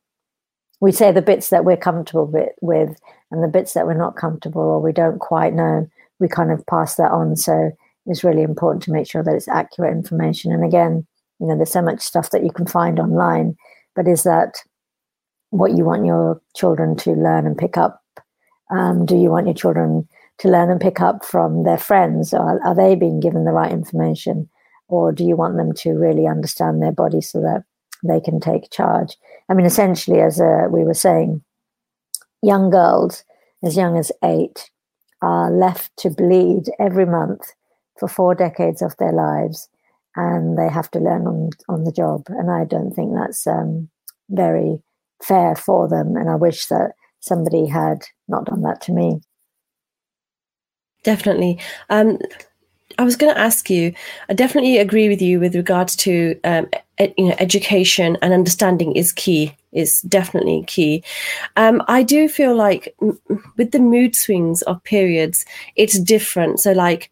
We 0.81 0.91
say 0.91 1.11
the 1.11 1.21
bits 1.21 1.49
that 1.49 1.65
we're 1.65 1.77
comfortable 1.77 2.27
with, 2.61 2.99
and 3.31 3.43
the 3.43 3.47
bits 3.47 3.73
that 3.73 3.87
we're 3.87 3.97
not 3.97 4.17
comfortable 4.17 4.61
or 4.61 4.81
we 4.81 4.91
don't 4.91 5.19
quite 5.19 5.53
know, 5.53 5.87
we 6.19 6.27
kind 6.27 6.51
of 6.51 6.65
pass 6.67 6.95
that 6.95 7.11
on. 7.11 7.35
So 7.37 7.71
it's 8.05 8.23
really 8.23 8.43
important 8.43 8.83
to 8.83 8.91
make 8.91 9.09
sure 9.09 9.23
that 9.23 9.33
it's 9.33 9.47
accurate 9.47 9.93
information. 9.93 10.51
And 10.51 10.65
again, 10.65 11.07
you 11.39 11.47
know, 11.47 11.55
there's 11.55 11.71
so 11.71 11.81
much 11.81 12.01
stuff 12.01 12.31
that 12.31 12.43
you 12.43 12.51
can 12.51 12.67
find 12.67 12.99
online, 12.99 13.55
but 13.95 14.07
is 14.07 14.23
that 14.23 14.57
what 15.51 15.71
you 15.71 15.85
want 15.85 16.05
your 16.05 16.41
children 16.55 16.95
to 16.97 17.11
learn 17.11 17.45
and 17.45 17.57
pick 17.57 17.77
up? 17.77 18.03
Um, 18.71 19.05
do 19.05 19.15
you 19.15 19.29
want 19.29 19.47
your 19.47 19.55
children 19.55 20.07
to 20.39 20.49
learn 20.49 20.69
and 20.69 20.81
pick 20.81 20.99
up 20.99 21.23
from 21.23 21.63
their 21.63 21.77
friends? 21.77 22.33
Or 22.33 22.61
are 22.65 22.75
they 22.75 22.95
being 22.95 23.19
given 23.19 23.45
the 23.45 23.51
right 23.51 23.71
information? 23.71 24.49
Or 24.89 25.11
do 25.11 25.23
you 25.23 25.35
want 25.35 25.55
them 25.55 25.73
to 25.73 25.91
really 25.91 26.27
understand 26.27 26.81
their 26.81 26.91
body 26.91 27.21
so 27.21 27.39
that 27.39 27.63
they 28.03 28.19
can 28.19 28.39
take 28.39 28.71
charge? 28.71 29.15
I 29.47 29.53
mean, 29.53 29.65
essentially, 29.65 30.19
as 30.19 30.41
uh, 30.41 30.67
we 30.69 30.83
were 30.83 30.93
saying, 30.93 31.41
young 32.41 32.69
girls 32.69 33.23
as 33.63 33.75
young 33.75 33.97
as 33.97 34.11
eight 34.23 34.69
are 35.21 35.51
left 35.51 35.95
to 35.97 36.09
bleed 36.09 36.63
every 36.79 37.05
month 37.05 37.53
for 37.99 38.07
four 38.07 38.33
decades 38.33 38.81
of 38.81 38.95
their 38.97 39.11
lives 39.11 39.67
and 40.15 40.57
they 40.57 40.69
have 40.69 40.89
to 40.91 40.99
learn 40.99 41.27
on, 41.27 41.49
on 41.67 41.83
the 41.83 41.91
job. 41.91 42.25
And 42.29 42.49
I 42.49 42.65
don't 42.65 42.91
think 42.91 43.13
that's 43.13 43.45
um, 43.45 43.89
very 44.29 44.81
fair 45.23 45.55
for 45.55 45.87
them. 45.87 46.15
And 46.15 46.29
I 46.29 46.35
wish 46.35 46.67
that 46.67 46.93
somebody 47.19 47.67
had 47.67 48.03
not 48.27 48.45
done 48.45 48.61
that 48.61 48.81
to 48.81 48.93
me. 48.93 49.21
Definitely. 51.03 51.59
Um, 51.89 52.17
I 52.97 53.03
was 53.03 53.15
going 53.15 53.33
to 53.33 53.39
ask 53.39 53.69
you. 53.69 53.93
I 54.29 54.33
definitely 54.33 54.77
agree 54.77 55.09
with 55.09 55.21
you 55.21 55.39
with 55.39 55.55
regards 55.55 55.95
to 55.97 56.39
um, 56.43 56.67
ed, 56.97 57.13
you 57.17 57.27
know 57.27 57.35
education 57.39 58.17
and 58.21 58.33
understanding 58.33 58.95
is 58.95 59.11
key. 59.11 59.55
Is 59.71 60.01
definitely 60.01 60.63
key. 60.65 61.03
Um, 61.55 61.83
I 61.87 62.01
do 62.01 62.27
feel 62.27 62.55
like 62.55 62.95
with 63.55 63.71
the 63.71 63.79
mood 63.79 64.15
swings 64.15 64.63
of 64.63 64.83
periods, 64.83 65.45
it's 65.75 65.99
different. 65.99 66.59
So 66.59 66.71
like 66.71 67.11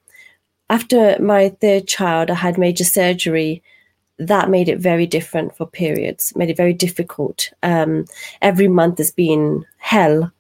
after 0.69 1.21
my 1.21 1.49
third 1.61 1.87
child, 1.87 2.31
I 2.31 2.35
had 2.35 2.57
major 2.57 2.83
surgery. 2.83 3.61
That 4.17 4.49
made 4.49 4.69
it 4.69 4.79
very 4.79 5.05
different 5.05 5.55
for 5.55 5.67
periods. 5.67 6.35
Made 6.35 6.49
it 6.49 6.57
very 6.57 6.73
difficult. 6.73 7.51
Um, 7.61 8.05
every 8.41 8.67
month 8.67 8.97
has 8.97 9.11
been 9.11 9.65
hell 9.77 10.31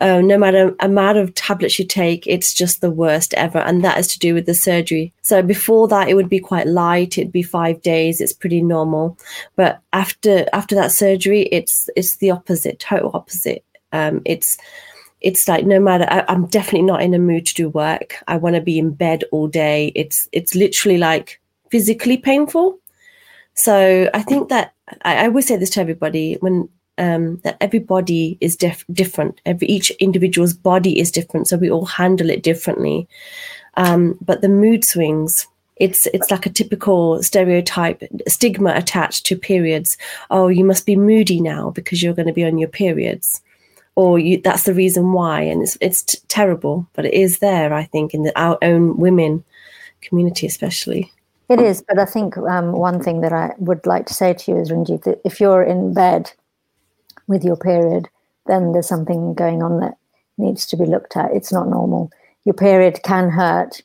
uh, 0.00 0.20
no 0.20 0.38
matter 0.38 0.74
amount 0.80 1.18
of 1.18 1.34
tablets 1.34 1.78
you 1.78 1.84
take, 1.84 2.26
it's 2.26 2.54
just 2.54 2.80
the 2.80 2.90
worst 2.90 3.34
ever. 3.34 3.58
And 3.58 3.84
that 3.84 3.98
is 3.98 4.08
to 4.08 4.18
do 4.18 4.32
with 4.34 4.46
the 4.46 4.54
surgery. 4.54 5.12
So 5.22 5.42
before 5.42 5.88
that, 5.88 6.08
it 6.08 6.14
would 6.14 6.28
be 6.28 6.40
quite 6.40 6.66
light. 6.66 7.18
It'd 7.18 7.32
be 7.32 7.42
five 7.42 7.82
days. 7.82 8.20
It's 8.20 8.32
pretty 8.32 8.62
normal. 8.62 9.18
But 9.56 9.80
after 9.92 10.46
after 10.52 10.74
that 10.74 10.92
surgery, 10.92 11.42
it's 11.52 11.90
it's 11.96 12.16
the 12.16 12.30
opposite, 12.30 12.78
total 12.78 13.10
opposite. 13.12 13.64
Um, 13.92 14.22
it's 14.24 14.56
it's 15.20 15.46
like 15.46 15.66
no 15.66 15.78
matter 15.78 16.06
I, 16.08 16.24
i'm 16.28 16.46
definitely 16.46 16.82
not 16.82 17.02
in 17.02 17.12
a 17.12 17.18
mood 17.18 17.46
to 17.46 17.54
do 17.54 17.68
work 17.68 18.16
i 18.26 18.36
want 18.36 18.56
to 18.56 18.62
be 18.62 18.78
in 18.78 18.92
bed 18.92 19.24
all 19.32 19.48
day 19.48 19.92
it's 19.94 20.28
it's 20.32 20.54
literally 20.54 20.96
like 20.96 21.40
physically 21.70 22.16
painful 22.16 22.78
so 23.54 24.08
i 24.14 24.22
think 24.22 24.48
that 24.48 24.72
I, 25.02 25.24
I 25.24 25.26
always 25.26 25.46
say 25.46 25.56
this 25.56 25.70
to 25.70 25.80
everybody 25.80 26.38
when 26.40 26.68
um, 27.00 27.36
that 27.38 27.56
everybody 27.60 28.36
is 28.40 28.56
dif- 28.56 28.84
different. 28.92 29.40
Every 29.46 29.66
each 29.66 29.90
individual's 29.92 30.52
body 30.52 31.00
is 31.00 31.10
different, 31.10 31.48
so 31.48 31.56
we 31.56 31.70
all 31.70 31.86
handle 31.86 32.30
it 32.30 32.42
differently. 32.42 33.08
Um, 33.76 34.18
but 34.20 34.42
the 34.42 34.50
mood 34.50 34.84
swings, 34.84 35.48
it's 35.76 36.06
it's 36.08 36.30
like 36.30 36.44
a 36.44 36.50
typical 36.50 37.22
stereotype 37.22 38.02
stigma 38.28 38.74
attached 38.74 39.24
to 39.26 39.36
periods. 39.36 39.96
Oh, 40.30 40.48
you 40.48 40.62
must 40.62 40.84
be 40.84 40.94
moody 40.94 41.40
now 41.40 41.70
because 41.70 42.02
you're 42.02 42.14
going 42.14 42.28
to 42.28 42.34
be 42.34 42.44
on 42.44 42.58
your 42.58 42.68
periods, 42.68 43.40
or 43.96 44.18
you, 44.18 44.38
that's 44.42 44.64
the 44.64 44.74
reason 44.74 45.12
why. 45.12 45.40
And 45.40 45.62
it's 45.62 45.78
it's 45.80 46.02
t- 46.02 46.18
terrible, 46.28 46.86
but 46.92 47.06
it 47.06 47.14
is 47.14 47.38
there. 47.38 47.72
I 47.72 47.84
think 47.84 48.12
in 48.12 48.24
the, 48.24 48.38
our 48.38 48.58
own 48.60 48.98
women 48.98 49.42
community, 50.02 50.46
especially. 50.46 51.10
It 51.48 51.60
is, 51.60 51.82
but 51.82 51.98
I 51.98 52.04
think 52.04 52.36
um, 52.36 52.72
one 52.72 53.02
thing 53.02 53.22
that 53.22 53.32
I 53.32 53.54
would 53.58 53.84
like 53.84 54.06
to 54.06 54.14
say 54.14 54.34
to 54.34 54.52
you 54.52 54.58
is, 54.58 54.70
Ranjit, 54.70 55.02
that 55.02 55.20
if 55.24 55.40
you're 55.40 55.64
in 55.64 55.92
bed 55.92 56.30
with 57.30 57.44
your 57.44 57.56
period, 57.56 58.08
then 58.46 58.72
there's 58.72 58.88
something 58.88 59.32
going 59.34 59.62
on 59.62 59.78
that 59.80 59.96
needs 60.36 60.66
to 60.66 60.76
be 60.76 60.84
looked 60.84 61.16
at. 61.16 61.30
It's 61.32 61.52
not 61.52 61.68
normal. 61.68 62.10
Your 62.44 62.54
period 62.54 63.00
can 63.04 63.30
hurt, 63.30 63.82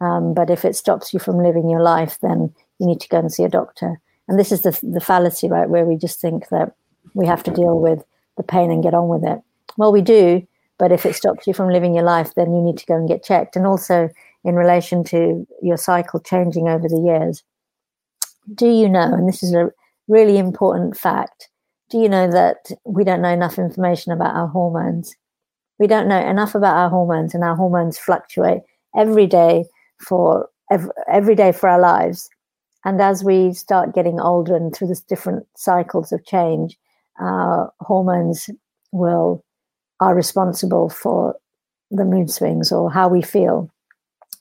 um, 0.00 0.34
but 0.34 0.50
if 0.50 0.64
it 0.64 0.74
stops 0.74 1.14
you 1.14 1.20
from 1.20 1.38
living 1.38 1.70
your 1.70 1.82
life, 1.82 2.18
then 2.20 2.52
you 2.78 2.86
need 2.86 3.00
to 3.00 3.08
go 3.08 3.18
and 3.18 3.32
see 3.32 3.44
a 3.44 3.48
doctor. 3.48 4.00
And 4.26 4.38
this 4.38 4.50
is 4.50 4.62
the, 4.62 4.78
the 4.82 5.00
fallacy, 5.00 5.48
right, 5.48 5.68
where 5.68 5.84
we 5.84 5.96
just 5.96 6.20
think 6.20 6.48
that 6.48 6.72
we 7.14 7.26
have 7.26 7.42
to 7.44 7.50
deal 7.50 7.78
with 7.78 8.04
the 8.36 8.42
pain 8.42 8.70
and 8.70 8.82
get 8.82 8.94
on 8.94 9.08
with 9.08 9.24
it. 9.24 9.40
Well, 9.76 9.92
we 9.92 10.02
do, 10.02 10.46
but 10.78 10.90
if 10.90 11.06
it 11.06 11.14
stops 11.14 11.46
you 11.46 11.52
from 11.52 11.70
living 11.70 11.94
your 11.94 12.04
life, 12.04 12.34
then 12.34 12.52
you 12.52 12.62
need 12.62 12.78
to 12.78 12.86
go 12.86 12.96
and 12.96 13.08
get 13.08 13.22
checked. 13.22 13.54
And 13.54 13.66
also, 13.66 14.08
in 14.42 14.54
relation 14.54 15.04
to 15.04 15.46
your 15.62 15.76
cycle 15.76 16.18
changing 16.18 16.66
over 16.68 16.88
the 16.88 17.00
years, 17.00 17.44
do 18.54 18.66
you 18.66 18.88
know, 18.88 19.12
and 19.12 19.28
this 19.28 19.42
is 19.42 19.54
a 19.54 19.70
really 20.08 20.38
important 20.38 20.96
fact, 20.96 21.49
do 21.90 21.98
you 21.98 22.08
know 22.08 22.30
that 22.30 22.70
we 22.84 23.04
don't 23.04 23.22
know 23.22 23.32
enough 23.32 23.58
information 23.58 24.12
about 24.12 24.34
our 24.34 24.48
hormones? 24.48 25.14
We 25.78 25.86
don't 25.86 26.08
know 26.08 26.20
enough 26.20 26.54
about 26.54 26.76
our 26.76 26.90
hormones, 26.90 27.34
and 27.34 27.42
our 27.42 27.56
hormones 27.56 27.98
fluctuate 27.98 28.62
every 28.96 29.26
day 29.26 29.64
for 29.98 30.48
every, 30.70 30.90
every 31.08 31.34
day 31.34 31.52
for 31.52 31.68
our 31.68 31.80
lives. 31.80 32.28
And 32.84 33.00
as 33.00 33.22
we 33.24 33.52
start 33.52 33.94
getting 33.94 34.20
older 34.20 34.56
and 34.56 34.74
through 34.74 34.88
this 34.88 35.02
different 35.02 35.46
cycles 35.56 36.12
of 36.12 36.24
change, 36.24 36.78
our 37.18 37.72
hormones 37.80 38.48
will 38.92 39.44
are 40.00 40.14
responsible 40.14 40.88
for 40.88 41.36
the 41.90 42.04
mood 42.04 42.30
swings 42.30 42.72
or 42.72 42.90
how 42.90 43.08
we 43.08 43.20
feel. 43.20 43.70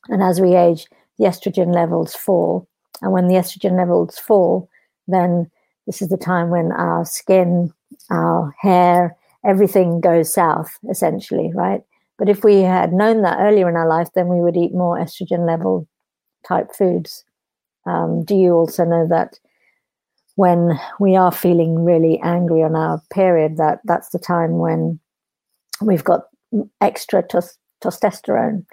And 0.07 0.23
as 0.23 0.39
we 0.39 0.55
age, 0.55 0.87
the 1.17 1.25
estrogen 1.25 1.73
levels 1.73 2.15
fall. 2.15 2.67
And 3.01 3.11
when 3.11 3.27
the 3.27 3.35
estrogen 3.35 3.77
levels 3.77 4.17
fall, 4.17 4.69
then 5.07 5.51
this 5.89 6.03
is 6.03 6.09
the 6.09 6.17
time 6.17 6.51
when 6.51 6.71
our 6.71 7.03
skin, 7.03 7.73
our 8.11 8.53
hair, 8.59 9.17
everything 9.43 9.99
goes 9.99 10.31
south, 10.31 10.77
essentially, 10.87 11.49
right? 11.55 11.81
But 12.19 12.29
if 12.29 12.43
we 12.43 12.57
had 12.61 12.93
known 12.93 13.23
that 13.23 13.39
earlier 13.39 13.67
in 13.67 13.75
our 13.75 13.87
life, 13.87 14.09
then 14.13 14.27
we 14.27 14.39
would 14.39 14.55
eat 14.55 14.71
more 14.71 14.99
estrogen 14.99 15.47
level 15.47 15.87
type 16.47 16.75
foods. 16.75 17.23
Um, 17.87 18.23
do 18.23 18.35
you 18.35 18.51
also 18.51 18.85
know 18.85 19.07
that 19.07 19.39
when 20.35 20.79
we 20.99 21.15
are 21.15 21.31
feeling 21.31 21.83
really 21.83 22.19
angry 22.23 22.61
on 22.61 22.75
our 22.75 23.01
period, 23.11 23.57
that 23.57 23.79
that's 23.83 24.09
the 24.09 24.19
time 24.19 24.59
when 24.59 24.99
we've 25.81 26.03
got 26.03 26.25
extra 26.81 27.23
tos- 27.23 27.57
testosterone, 27.83 28.63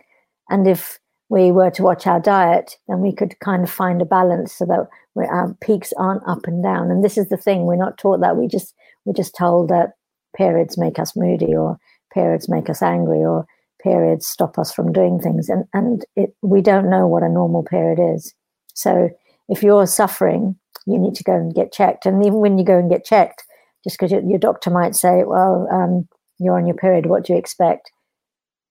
and 0.51 0.69
if 0.69 0.99
we 1.29 1.51
were 1.51 1.71
to 1.71 1.83
watch 1.83 2.07
our 2.07 2.21
diet, 2.21 2.77
then 2.89 3.01
we 3.01 3.13
could 3.13 3.39
kind 3.41 3.65
of 3.65 3.71
find 3.71 4.01
a 4.01 4.05
balance 4.05 4.55
so 4.55 4.65
that 4.67 4.89
our 5.29 5.55
peaks 5.61 5.93
aren't 5.99 6.27
up 6.29 6.47
and 6.47 6.63
down. 6.63 6.91
And 6.91 7.03
this 7.03 7.19
is 7.19 7.29
the 7.29 7.37
thing: 7.37 7.65
we're 7.65 7.77
not 7.77 7.99
taught 7.99 8.21
that. 8.21 8.37
We 8.37 8.47
just 8.47 8.75
we're 9.05 9.13
just 9.13 9.35
told 9.37 9.69
that 9.69 9.95
periods 10.37 10.79
make 10.79 10.99
us 10.99 11.17
moody, 11.17 11.55
or 11.55 11.79
periods 12.13 12.49
make 12.49 12.71
us 12.71 12.83
angry, 12.83 13.25
or 13.25 13.47
periods 13.83 14.27
stop 14.27 14.59
us 14.59 14.73
from 14.73 14.93
doing 14.93 15.19
things, 15.19 15.49
and 15.49 15.65
and 15.73 16.05
it, 16.15 16.35
we 16.43 16.61
don't 16.61 16.91
know 16.91 17.07
what 17.07 17.23
a 17.23 17.29
normal 17.29 17.65
period 17.65 17.99
is. 18.15 18.35
So 18.75 19.11
if 19.49 19.63
you're 19.63 19.87
suffering, 19.87 20.57
you 20.87 20.99
need 20.99 21.15
to 21.17 21.25
go 21.25 21.35
and 21.35 21.55
get 21.55 21.73
checked. 21.73 22.07
And 22.07 22.25
even 22.25 22.39
when 22.39 22.59
you 22.59 22.65
go 22.65 22.79
and 22.79 22.91
get 22.91 23.05
checked, 23.05 23.43
just 23.85 23.99
because 23.99 24.13
your, 24.13 24.23
your, 24.23 24.39
doctor 24.39 24.71
might 24.71 24.95
say, 24.95 25.25
"Well, 25.25 25.69
um, 25.73 26.09
you're 26.39 26.57
on 26.57 26.67
your 26.67 26.77
period. 26.77 27.07
What 27.07 27.25
do 27.25 27.33
you 27.33 27.39
expect?" 27.39 27.91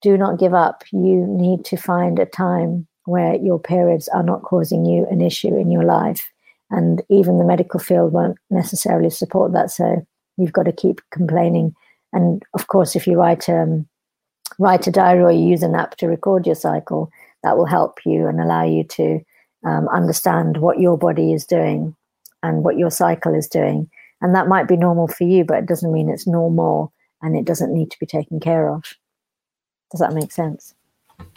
Do 0.01 0.17
not 0.17 0.39
give 0.39 0.53
up. 0.53 0.83
You 0.91 1.25
need 1.27 1.65
to 1.65 1.77
find 1.77 2.19
a 2.19 2.25
time 2.25 2.87
where 3.05 3.35
your 3.35 3.59
periods 3.59 4.07
are 4.09 4.23
not 4.23 4.43
causing 4.43 4.85
you 4.85 5.07
an 5.09 5.21
issue 5.21 5.55
in 5.57 5.71
your 5.71 5.83
life. 5.83 6.31
And 6.71 7.01
even 7.09 7.37
the 7.37 7.45
medical 7.45 7.79
field 7.79 8.11
won't 8.11 8.37
necessarily 8.49 9.09
support 9.09 9.53
that. 9.53 9.71
So 9.71 10.05
you've 10.37 10.53
got 10.53 10.63
to 10.63 10.71
keep 10.71 11.01
complaining. 11.11 11.75
And 12.13 12.43
of 12.53 12.67
course, 12.67 12.95
if 12.95 13.05
you 13.07 13.17
write 13.17 13.47
um, 13.49 13.87
write 14.57 14.87
a 14.87 14.91
diary 14.91 15.23
or 15.23 15.31
you 15.31 15.47
use 15.49 15.63
an 15.63 15.75
app 15.75 15.97
to 15.97 16.07
record 16.07 16.45
your 16.45 16.55
cycle, 16.55 17.11
that 17.43 17.57
will 17.57 17.65
help 17.65 17.99
you 18.05 18.27
and 18.27 18.39
allow 18.39 18.63
you 18.63 18.83
to 18.83 19.19
um, 19.65 19.87
understand 19.89 20.57
what 20.57 20.79
your 20.79 20.97
body 20.97 21.33
is 21.33 21.45
doing 21.45 21.95
and 22.41 22.63
what 22.63 22.77
your 22.77 22.89
cycle 22.89 23.33
is 23.33 23.47
doing. 23.47 23.89
And 24.21 24.33
that 24.33 24.47
might 24.47 24.67
be 24.67 24.77
normal 24.77 25.07
for 25.07 25.25
you, 25.25 25.43
but 25.43 25.57
it 25.57 25.65
doesn't 25.65 25.91
mean 25.91 26.09
it's 26.09 26.27
normal 26.27 26.93
and 27.21 27.35
it 27.35 27.45
doesn't 27.45 27.73
need 27.73 27.91
to 27.91 27.99
be 27.99 28.05
taken 28.05 28.39
care 28.39 28.69
of. 28.69 28.83
Does 29.95 30.01
that 30.01 30.13
make 30.13 30.31
sense? 30.31 30.73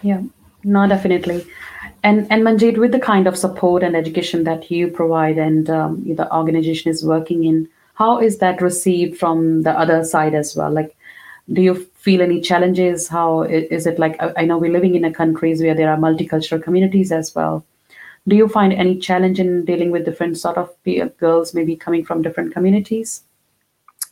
Yeah, 0.02 0.22
no, 0.64 0.88
definitely. 0.88 1.46
And 2.02 2.26
and 2.30 2.42
Manjit, 2.42 2.78
with 2.78 2.92
the 2.92 2.98
kind 2.98 3.26
of 3.26 3.36
support 3.36 3.82
and 3.82 3.96
education 3.96 4.44
that 4.44 4.68
you 4.70 4.88
provide 4.88 5.38
and 5.38 5.70
um, 5.70 6.02
the 6.04 6.28
organization 6.34 6.90
is 6.90 7.04
working 7.04 7.44
in, 7.44 7.68
how 7.94 8.18
is 8.18 8.38
that 8.38 8.61
received 8.61 9.18
from 9.18 9.62
the 9.62 9.70
other 9.70 10.02
side 10.04 10.34
as 10.34 10.56
well? 10.56 10.72
Like, 10.72 10.96
do 11.52 11.62
you 11.62 11.74
feel 11.94 12.20
any 12.20 12.40
challenges? 12.40 13.09
How 13.09 13.42
is 13.42 13.86
it 13.86 13.98
like? 13.98 14.20
I 14.36 14.44
know 14.44 14.59
we're 14.59 14.72
living 14.72 14.96
in 14.96 15.04
a 15.04 15.12
countries 15.12 15.62
where 15.62 15.74
there 15.74 15.90
are 15.90 15.96
multicultural 15.96 16.62
communities 16.62 17.12
as 17.12 17.34
well 17.34 17.64
do 18.28 18.36
you 18.36 18.46
find 18.46 18.72
any 18.72 18.98
challenge 18.98 19.40
in 19.40 19.64
dealing 19.64 19.90
with 19.90 20.04
different 20.04 20.36
sort 20.38 20.59
of 20.59 20.70
girls 21.18 21.54
maybe 21.54 21.74
coming 21.74 22.04
from 22.04 22.22
different 22.22 22.52
communities 22.52 23.22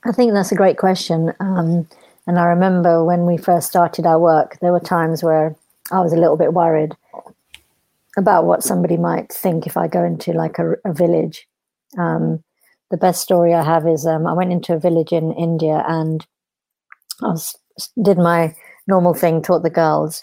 i 0.05 0.12
think 0.12 0.32
that's 0.32 0.53
a 0.53 0.57
great 0.57 0.78
question 0.78 1.32
um, 1.40 1.86
and 2.27 2.39
i 2.39 2.45
remember 2.45 3.05
when 3.05 3.27
we 3.27 3.37
first 3.37 3.68
started 3.68 4.07
our 4.07 4.18
work 4.18 4.59
there 4.61 4.72
were 4.72 4.81
times 4.81 5.22
where 5.22 5.55
i 5.93 6.01
was 6.01 6.12
a 6.12 6.16
little 6.18 6.37
bit 6.37 6.53
worried 6.53 6.95
about 8.18 8.45
what 8.45 8.62
somebody 8.62 8.97
might 8.97 9.33
think 9.33 9.66
if 9.66 9.77
i 9.77 9.87
go 9.87 10.03
into 10.05 10.33
like 10.33 10.59
a, 10.59 10.72
a 10.85 10.93
village. 10.93 11.47
Um, 11.99 12.43
the 12.91 12.97
best 12.97 13.22
story 13.22 13.55
i 13.55 13.62
have 13.62 13.87
is 13.87 14.07
um, 14.07 14.27
i 14.27 14.33
went 14.33 14.53
into 14.53 14.74
a 14.74 14.81
village 14.81 15.12
in 15.12 15.33
india 15.33 15.85
and 15.89 16.27
i 17.22 17.29
was, 17.29 17.57
did 18.03 18.18
my 18.18 18.55
normal 18.87 19.14
thing 19.14 19.43
taught 19.43 19.64
the 19.64 19.70
girls. 19.70 20.20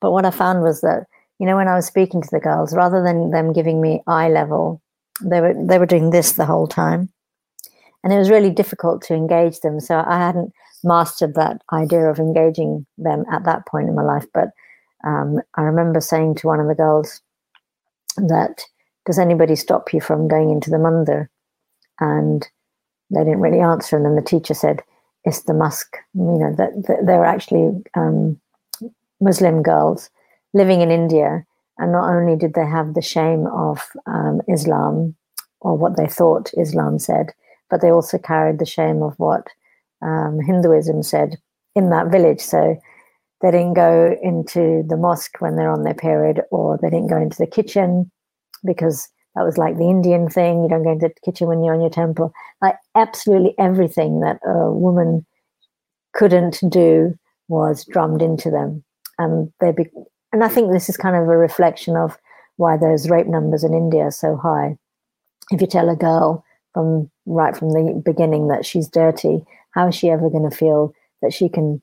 But 0.00 0.12
what 0.12 0.24
i 0.24 0.30
found 0.30 0.62
was 0.62 0.80
that 0.82 1.06
you 1.38 1.46
know, 1.46 1.56
when 1.56 1.68
I 1.68 1.76
was 1.76 1.86
speaking 1.86 2.20
to 2.20 2.28
the 2.30 2.40
girls, 2.40 2.74
rather 2.74 3.02
than 3.02 3.30
them 3.30 3.52
giving 3.52 3.80
me 3.80 4.02
eye 4.06 4.28
level, 4.28 4.82
they 5.22 5.40
were 5.40 5.54
they 5.54 5.78
were 5.78 5.86
doing 5.86 6.10
this 6.10 6.32
the 6.32 6.46
whole 6.46 6.66
time, 6.66 7.10
and 8.02 8.12
it 8.12 8.18
was 8.18 8.30
really 8.30 8.50
difficult 8.50 9.02
to 9.02 9.14
engage 9.14 9.60
them. 9.60 9.80
So 9.80 10.02
I 10.04 10.18
hadn't 10.18 10.52
mastered 10.84 11.34
that 11.34 11.62
idea 11.72 12.08
of 12.08 12.18
engaging 12.18 12.86
them 12.96 13.24
at 13.30 13.44
that 13.44 13.66
point 13.66 13.88
in 13.88 13.94
my 13.94 14.02
life. 14.02 14.26
But 14.32 14.50
um, 15.04 15.40
I 15.54 15.62
remember 15.62 16.00
saying 16.00 16.36
to 16.36 16.46
one 16.46 16.60
of 16.60 16.68
the 16.68 16.74
girls 16.74 17.20
that, 18.16 18.64
"Does 19.06 19.18
anybody 19.18 19.56
stop 19.56 19.92
you 19.92 20.00
from 20.00 20.28
going 20.28 20.50
into 20.50 20.70
the 20.70 20.76
mandir?" 20.76 21.28
And 22.00 22.46
they 23.10 23.24
didn't 23.24 23.40
really 23.40 23.60
answer. 23.60 23.96
And 23.96 24.04
then 24.04 24.16
the 24.16 24.22
teacher 24.22 24.54
said, 24.54 24.82
"It's 25.24 25.42
the 25.42 25.54
mosque." 25.54 25.96
You 26.14 26.38
know 26.38 26.54
that, 26.56 26.86
that 26.86 27.06
they're 27.06 27.24
actually 27.24 27.82
um, 27.94 28.40
Muslim 29.20 29.62
girls 29.62 30.10
living 30.54 30.80
in 30.80 30.90
India, 30.90 31.44
and 31.78 31.92
not 31.92 32.10
only 32.10 32.36
did 32.36 32.54
they 32.54 32.66
have 32.66 32.94
the 32.94 33.02
shame 33.02 33.46
of 33.46 33.88
um, 34.06 34.40
Islam 34.48 35.14
or 35.60 35.76
what 35.76 35.96
they 35.96 36.06
thought 36.06 36.52
Islam 36.56 36.98
said, 36.98 37.32
but 37.68 37.80
they 37.80 37.90
also 37.90 38.18
carried 38.18 38.58
the 38.58 38.66
shame 38.66 39.02
of 39.02 39.14
what 39.18 39.48
um, 40.02 40.38
Hinduism 40.40 41.02
said 41.02 41.36
in 41.74 41.90
that 41.90 42.10
village. 42.10 42.40
So 42.40 42.76
they 43.40 43.50
didn't 43.50 43.74
go 43.74 44.16
into 44.22 44.82
the 44.88 44.96
mosque 44.96 45.40
when 45.40 45.56
they're 45.56 45.70
on 45.70 45.84
their 45.84 45.94
period, 45.94 46.42
or 46.50 46.78
they 46.80 46.90
didn't 46.90 47.10
go 47.10 47.20
into 47.20 47.38
the 47.38 47.46
kitchen 47.46 48.10
because 48.64 49.08
that 49.34 49.44
was 49.44 49.56
like 49.56 49.76
the 49.76 49.88
Indian 49.88 50.28
thing. 50.28 50.62
You 50.62 50.68
don't 50.68 50.82
go 50.82 50.92
into 50.92 51.08
the 51.08 51.14
kitchen 51.24 51.46
when 51.46 51.62
you're 51.62 51.74
on 51.74 51.80
your 51.80 51.90
temple. 51.90 52.32
Like 52.60 52.76
absolutely 52.96 53.54
everything 53.58 54.20
that 54.20 54.40
a 54.44 54.72
woman 54.72 55.24
couldn't 56.14 56.60
do 56.68 57.14
was 57.48 57.84
drummed 57.84 58.22
into 58.22 58.50
them, 58.50 58.84
and 59.18 59.52
they 59.60 59.72
be- 59.72 59.90
and 60.32 60.44
I 60.44 60.48
think 60.48 60.72
this 60.72 60.88
is 60.88 60.96
kind 60.96 61.16
of 61.16 61.22
a 61.22 61.36
reflection 61.36 61.96
of 61.96 62.18
why 62.56 62.76
those 62.76 63.08
rape 63.08 63.28
numbers 63.28 63.64
in 63.64 63.72
India 63.72 64.02
are 64.02 64.10
so 64.10 64.36
high. 64.36 64.76
If 65.50 65.60
you 65.60 65.66
tell 65.66 65.88
a 65.88 65.96
girl 65.96 66.44
from 66.74 67.10
right 67.26 67.56
from 67.56 67.70
the 67.70 68.02
beginning 68.04 68.48
that 68.48 68.66
she's 68.66 68.88
dirty, 68.88 69.44
how 69.78 69.88
is 69.88 69.94
she 69.94 70.10
ever 70.10 70.28
going 70.28 70.48
to 70.48 70.56
feel 70.56 70.92
that 71.22 71.32
she 71.32 71.48
can 71.48 71.80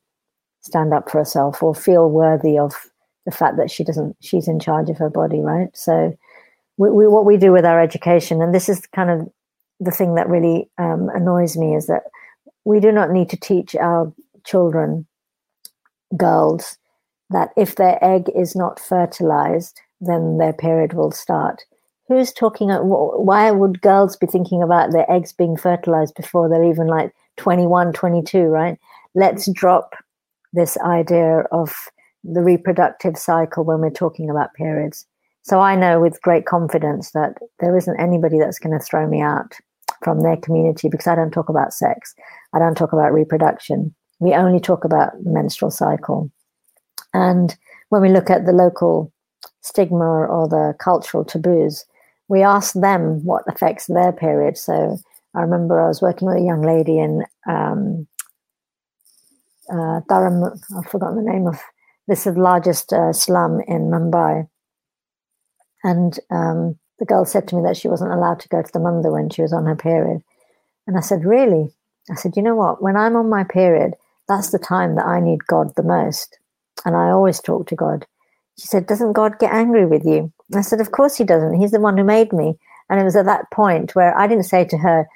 stand 0.60 0.94
up 0.94 1.10
for 1.10 1.20
herself 1.20 1.64
or 1.64 1.74
feel 1.74 2.10
worthy 2.10 2.58
of 2.58 2.74
the 3.26 3.32
fact 3.32 3.56
that 3.56 3.72
she 3.72 3.86
doesn't 3.86 4.18
she's 4.20 4.50
in 4.50 4.60
charge 4.60 4.90
of 4.90 4.98
her 4.98 5.10
body, 5.10 5.40
right? 5.40 5.70
So 5.74 6.14
we, 6.78 6.90
we, 6.92 7.08
what 7.08 7.24
we 7.26 7.38
do 7.38 7.54
with 7.54 7.64
our 7.64 7.82
education, 7.82 8.42
and 8.42 8.54
this 8.54 8.68
is 8.68 8.86
kind 8.94 9.10
of 9.10 9.30
the 9.80 9.92
thing 9.92 10.16
that 10.16 10.28
really 10.28 10.70
um, 10.78 11.10
annoys 11.16 11.56
me, 11.56 11.74
is 11.74 11.88
that 11.88 12.04
we 12.66 12.82
do 12.82 12.92
not 12.92 13.12
need 13.12 13.30
to 13.30 13.38
teach 13.38 13.76
our 13.78 14.12
children, 14.46 15.08
girls, 16.18 16.78
that 17.30 17.52
if 17.56 17.78
their 17.78 17.98
egg 18.04 18.30
is 18.36 18.58
not 18.58 18.78
fertilized, 18.78 19.80
then 20.02 20.38
their 20.38 20.54
period 20.54 20.92
will 20.92 21.12
start. 21.12 21.64
Who's 22.10 22.34
talking? 22.34 22.70
Why 22.72 23.52
would 23.52 23.82
girls 23.82 24.18
be 24.18 24.28
thinking 24.28 24.62
about 24.62 24.92
their 24.92 25.10
eggs 25.10 25.32
being 25.32 25.56
fertilized 25.56 26.16
before 26.16 26.50
they're 26.50 26.70
even 26.70 26.88
like 26.88 27.14
21, 27.38 27.94
22, 27.94 28.44
right? 28.44 28.78
Let's 29.14 29.44
mm-hmm. 29.44 29.54
drop 29.54 29.96
this 30.54 30.78
idea 30.78 31.40
of 31.52 31.74
the 32.24 32.42
reproductive 32.42 33.18
cycle 33.18 33.64
when 33.64 33.80
we're 33.80 33.90
talking 33.90 34.30
about 34.30 34.54
periods. 34.54 35.06
So 35.44 35.60
I 35.60 35.76
know 35.76 36.00
with 36.00 36.22
great 36.22 36.46
confidence 36.46 37.12
that 37.12 37.38
there 37.60 37.78
isn't 37.78 38.00
anybody 38.00 38.40
that's 38.40 38.58
going 38.58 38.78
to 38.78 38.84
throw 38.84 39.08
me 39.08 39.22
out 39.22 39.54
from 40.04 40.22
their 40.22 40.38
community 40.38 40.90
because 40.90 41.08
I 41.08 41.16
don't 41.16 41.32
talk 41.32 41.50
about 41.50 41.74
sex. 41.74 42.16
I 42.54 42.60
don't 42.60 42.76
talk 42.76 42.94
about 42.94 43.14
reproduction. 43.14 43.94
We 44.20 44.34
only 44.34 44.60
talk 44.60 44.86
about 44.86 45.14
menstrual 45.24 45.72
cycle. 45.72 46.32
And 47.14 47.56
when 47.90 48.02
we 48.02 48.10
look 48.10 48.30
at 48.30 48.46
the 48.46 48.54
local 48.54 49.12
stigma 49.62 50.26
or 50.26 50.48
the 50.48 50.74
cultural 50.80 51.24
taboos, 51.24 51.86
we 52.28 52.42
ask 52.42 52.74
them 52.74 53.24
what 53.24 53.44
affects 53.48 53.86
their 53.86 54.12
period. 54.12 54.58
So 54.58 54.98
I 55.36 55.42
remember 55.42 55.82
I 55.82 55.88
was 55.88 56.02
working 56.02 56.28
with 56.28 56.38
a 56.38 56.46
young 56.46 56.62
lady 56.62 57.00
in 57.00 57.24
um, 57.48 58.08
uh, 59.70 60.02
Dharam, 60.10 60.58
I've 60.78 60.92
forgotten 60.92 61.24
the 61.24 61.32
name 61.32 61.48
of 61.48 61.60
this 62.08 62.28
is 62.28 62.36
the 62.36 62.42
largest 62.42 62.94
uh, 62.94 63.12
slum 63.12 63.62
in 63.68 63.90
Mumbai. 63.90 64.48
And 65.84 66.20
um, 66.30 66.78
the 67.00 67.06
girl 67.06 67.26
said 67.26 67.48
to 67.48 67.56
me 67.56 67.64
that 67.64 67.78
she 67.78 67.88
wasn't 67.88 68.12
allowed 68.12 68.40
to 68.42 68.50
go 68.50 68.62
to 68.62 68.72
the 68.72 68.80
mandir 68.80 69.12
when 69.12 69.30
she 69.30 69.42
was 69.42 69.54
on 69.54 69.66
her 69.66 69.76
period. 69.76 70.22
And 70.88 70.98
I 70.98 71.02
said, 71.02 71.26
Really? 71.26 71.70
I 72.12 72.16
said, 72.16 72.34
You 72.36 72.44
know 72.44 72.56
what? 72.56 72.82
When 72.82 72.96
I'm 72.96 73.16
on 73.16 73.30
my 73.30 73.44
period, 73.44 73.94
that's 74.28 74.52
the 74.52 74.60
time 74.60 74.96
that 74.96 75.06
I 75.06 75.20
need 75.20 75.48
God 75.48 75.76
the 75.76 75.84
most 75.84 76.38
and 76.86 76.96
I 76.96 77.10
always 77.10 77.40
talk 77.40 77.68
to 77.68 77.76
God. 77.76 78.06
She 78.60 78.68
said, 78.68 78.88
Doesn't 78.88 79.14
God 79.14 79.40
get 79.40 79.54
angry 79.54 79.86
with 79.86 80.06
you? 80.06 80.32
I 80.54 80.62
said, 80.62 80.80
Of 80.80 80.92
course 80.92 81.16
he 81.18 81.24
doesn't. 81.24 81.60
He's 81.60 81.72
the 81.72 81.80
one 81.80 81.98
who 81.98 82.04
made 82.04 82.32
me. 82.32 82.58
And 82.90 83.00
it 83.00 83.04
was 83.04 83.16
at 83.16 83.26
that 83.26 83.50
point 83.52 83.96
where 83.96 84.18
I 84.18 84.28
didn't 84.28 84.46
say 84.46 84.64
to 84.66 84.78
her, 84.78 85.08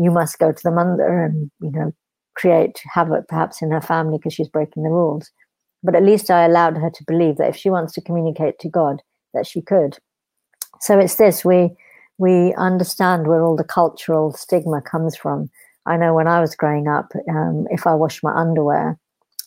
You 0.00 0.10
must 0.10 0.38
go 0.38 0.52
to 0.52 0.62
the 0.62 0.70
mother 0.70 1.24
and, 1.24 1.50
you 1.60 1.70
know, 1.70 1.92
create 2.36 2.80
havoc 2.92 3.26
perhaps 3.28 3.60
in 3.62 3.70
her 3.70 3.80
family 3.80 4.18
because 4.18 4.32
she's 4.32 4.48
breaking 4.48 4.84
the 4.84 4.90
rules. 4.90 5.30
But 5.82 5.94
at 5.94 6.04
least 6.04 6.30
I 6.30 6.44
allowed 6.44 6.76
her 6.76 6.90
to 6.90 7.04
believe 7.06 7.36
that 7.36 7.50
if 7.50 7.56
she 7.56 7.70
wants 7.70 7.92
to 7.94 8.00
communicate 8.00 8.58
to 8.60 8.68
God, 8.68 9.02
that 9.34 9.46
she 9.46 9.60
could. 9.60 9.98
So 10.80 10.98
it's 10.98 11.16
this 11.16 11.44
we 11.44 11.70
we 12.18 12.54
understand 12.54 13.26
where 13.26 13.42
all 13.42 13.56
the 13.56 13.64
cultural 13.64 14.32
stigma 14.32 14.82
comes 14.82 15.16
from. 15.16 15.50
I 15.86 15.96
know 15.96 16.14
when 16.14 16.26
I 16.26 16.40
was 16.40 16.56
growing 16.56 16.88
up, 16.88 17.12
um, 17.30 17.66
if 17.70 17.86
I 17.86 17.94
washed 17.94 18.24
my 18.24 18.32
underwear, 18.32 18.98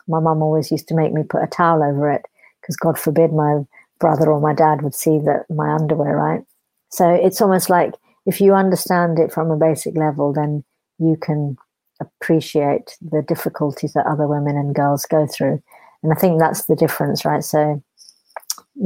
my 0.07 0.19
mum 0.19 0.41
always 0.41 0.71
used 0.71 0.87
to 0.87 0.95
make 0.95 1.13
me 1.13 1.23
put 1.23 1.43
a 1.43 1.47
towel 1.47 1.83
over 1.83 2.09
it 2.09 2.25
because 2.61 2.75
God 2.77 2.97
forbid 2.97 3.33
my 3.33 3.61
brother 3.99 4.31
or 4.31 4.39
my 4.39 4.53
dad 4.53 4.81
would 4.81 4.95
see 4.95 5.19
that 5.19 5.45
my 5.49 5.73
underwear, 5.73 6.15
right? 6.15 6.43
So 6.89 7.09
it's 7.09 7.41
almost 7.41 7.69
like 7.69 7.93
if 8.25 8.41
you 8.41 8.53
understand 8.53 9.19
it 9.19 9.31
from 9.31 9.51
a 9.51 9.57
basic 9.57 9.95
level, 9.95 10.33
then 10.33 10.63
you 10.99 11.17
can 11.21 11.57
appreciate 11.99 12.97
the 13.01 13.23
difficulties 13.27 13.93
that 13.93 14.05
other 14.05 14.27
women 14.27 14.57
and 14.57 14.75
girls 14.75 15.05
go 15.05 15.27
through. 15.27 15.61
And 16.03 16.11
I 16.11 16.15
think 16.15 16.39
that's 16.39 16.65
the 16.65 16.75
difference, 16.75 17.25
right? 17.25 17.43
So 17.43 17.83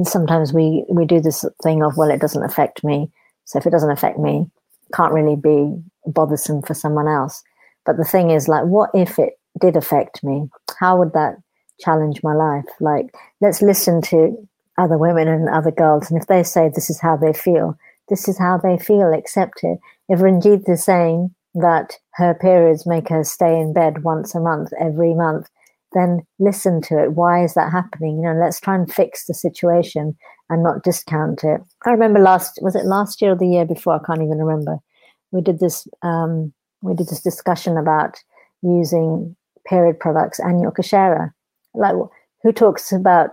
sometimes 0.03 0.53
we 0.53 0.85
we 0.89 1.05
do 1.05 1.21
this 1.21 1.45
thing 1.63 1.83
of 1.83 1.97
well, 1.97 2.11
it 2.11 2.21
doesn't 2.21 2.43
affect 2.43 2.83
me. 2.83 3.09
So 3.45 3.59
if 3.59 3.65
it 3.65 3.71
doesn't 3.71 3.91
affect 3.91 4.19
me, 4.19 4.45
can't 4.93 5.13
really 5.13 5.35
be 5.35 5.73
bothersome 6.05 6.61
for 6.61 6.73
someone 6.73 7.07
else. 7.07 7.43
But 7.85 7.97
the 7.97 8.03
thing 8.03 8.31
is, 8.31 8.47
like, 8.47 8.65
what 8.65 8.89
if 8.93 9.19
it 9.19 9.33
did 9.59 9.75
affect 9.75 10.23
me? 10.23 10.49
How 10.79 10.97
would 10.97 11.13
that 11.13 11.35
challenge 11.79 12.21
my 12.23 12.33
life? 12.33 12.65
Like, 12.79 13.13
let's 13.41 13.61
listen 13.61 14.01
to 14.03 14.35
other 14.77 14.97
women 14.97 15.27
and 15.27 15.47
other 15.47 15.71
girls, 15.71 16.09
and 16.09 16.19
if 16.19 16.27
they 16.27 16.43
say 16.43 16.69
this 16.69 16.89
is 16.89 16.99
how 16.99 17.15
they 17.15 17.31
feel, 17.31 17.77
this 18.09 18.27
is 18.27 18.37
how 18.37 18.57
they 18.57 18.77
feel. 18.77 19.13
Accept 19.13 19.63
it. 19.63 19.79
If 20.09 20.19
Ranjit 20.19 20.67
is 20.69 20.83
saying 20.83 21.33
that 21.55 21.97
her 22.15 22.33
periods 22.33 22.85
make 22.85 23.09
her 23.09 23.23
stay 23.23 23.59
in 23.59 23.73
bed 23.73 24.03
once 24.03 24.35
a 24.35 24.39
month, 24.39 24.69
every 24.79 25.13
month, 25.13 25.49
then 25.93 26.21
listen 26.39 26.81
to 26.81 27.01
it. 27.01 27.13
Why 27.13 27.43
is 27.43 27.53
that 27.53 27.71
happening? 27.71 28.17
You 28.17 28.23
know, 28.23 28.39
let's 28.39 28.59
try 28.59 28.75
and 28.75 28.91
fix 28.91 29.25
the 29.25 29.33
situation 29.33 30.15
and 30.49 30.61
not 30.61 30.83
discount 30.83 31.43
it. 31.43 31.61
I 31.85 31.91
remember 31.91 32.19
last 32.19 32.59
was 32.61 32.75
it 32.75 32.85
last 32.85 33.21
year 33.21 33.31
or 33.31 33.35
the 33.35 33.47
year 33.47 33.65
before? 33.65 33.95
I 33.95 34.05
can't 34.05 34.21
even 34.21 34.37
remember. 34.37 34.77
We 35.31 35.41
did 35.41 35.59
this 35.59 35.87
um, 36.03 36.53
we 36.81 36.93
did 36.93 37.07
this 37.07 37.21
discussion 37.21 37.77
about 37.77 38.17
using 38.61 39.35
period 39.67 39.99
products 39.99 40.39
and 40.39 40.61
your 40.61 40.71
kachera. 40.71 41.31
Like 41.73 41.95
who 42.43 42.51
talks 42.51 42.91
about 42.91 43.31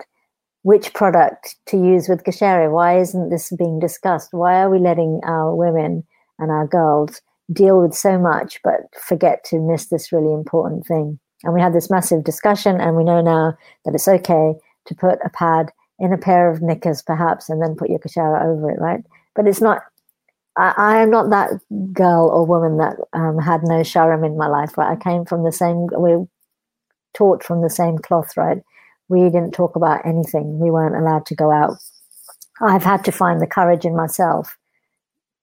which 0.62 0.94
product 0.94 1.56
to 1.66 1.76
use 1.76 2.08
with 2.08 2.24
kachera? 2.24 2.70
Why 2.70 2.98
isn't 2.98 3.30
this 3.30 3.52
being 3.56 3.78
discussed? 3.78 4.28
Why 4.32 4.60
are 4.60 4.70
we 4.70 4.78
letting 4.78 5.20
our 5.24 5.54
women 5.54 6.04
and 6.38 6.50
our 6.50 6.66
girls 6.66 7.20
deal 7.52 7.80
with 7.82 7.94
so 7.94 8.18
much 8.18 8.60
but 8.62 8.82
forget 8.94 9.44
to 9.44 9.60
miss 9.60 9.86
this 9.86 10.12
really 10.12 10.32
important 10.32 10.86
thing? 10.86 11.18
And 11.44 11.52
we 11.52 11.60
had 11.60 11.74
this 11.74 11.90
massive 11.90 12.22
discussion, 12.22 12.80
and 12.80 12.96
we 12.96 13.02
know 13.02 13.20
now 13.20 13.54
that 13.84 13.94
it's 13.94 14.06
okay 14.06 14.54
to 14.86 14.94
put 14.94 15.18
a 15.24 15.30
pad 15.30 15.72
in 15.98 16.12
a 16.12 16.18
pair 16.18 16.50
of 16.50 16.62
knickers, 16.62 17.02
perhaps, 17.02 17.48
and 17.48 17.60
then 17.60 17.74
put 17.74 17.90
your 17.90 17.98
kachera 17.98 18.44
over 18.44 18.70
it, 18.70 18.80
right? 18.80 19.00
But 19.34 19.48
it's 19.48 19.60
not. 19.60 19.82
I, 20.56 20.74
I 20.76 21.02
am 21.02 21.10
not 21.10 21.30
that 21.30 21.50
girl 21.92 22.28
or 22.28 22.46
woman 22.46 22.76
that 22.78 22.96
um, 23.12 23.38
had 23.38 23.62
no 23.64 23.80
sharam 23.80 24.24
in 24.24 24.36
my 24.36 24.46
life, 24.46 24.78
right? 24.78 24.96
I 24.96 25.02
came 25.02 25.24
from 25.24 25.42
the 25.42 25.50
same—we're 25.50 26.26
taught 27.14 27.42
from 27.42 27.62
the 27.62 27.70
same 27.70 27.98
cloth, 27.98 28.36
right? 28.36 28.58
We 29.12 29.24
didn't 29.24 29.52
talk 29.52 29.76
about 29.76 30.06
anything. 30.06 30.58
We 30.58 30.70
weren't 30.70 30.96
allowed 30.96 31.26
to 31.26 31.34
go 31.34 31.50
out. 31.50 31.76
I've 32.62 32.82
had 32.82 33.04
to 33.04 33.12
find 33.12 33.42
the 33.42 33.46
courage 33.46 33.84
in 33.84 33.94
myself 33.94 34.56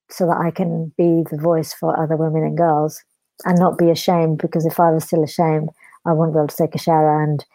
so 0.09 0.25
that 0.25 0.37
I 0.43 0.49
can 0.49 0.91
be 0.97 1.23
the 1.29 1.37
voice 1.39 1.71
for 1.71 1.95
other 1.95 2.17
women 2.17 2.41
and 2.41 2.57
girls 2.57 3.03
and 3.45 3.59
not 3.59 3.77
be 3.77 3.91
ashamed 3.91 4.39
because 4.39 4.65
if 4.65 4.79
I 4.79 4.89
was 4.89 5.03
still 5.03 5.23
ashamed, 5.23 5.69
I 6.03 6.13
wouldn't 6.13 6.33
be 6.33 6.39
able 6.39 6.47
to 6.47 6.55
take 6.55 6.73
a 6.73 6.79
shower 6.79 7.21
and 7.21 7.45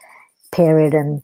period 0.53 0.95
and 0.95 1.21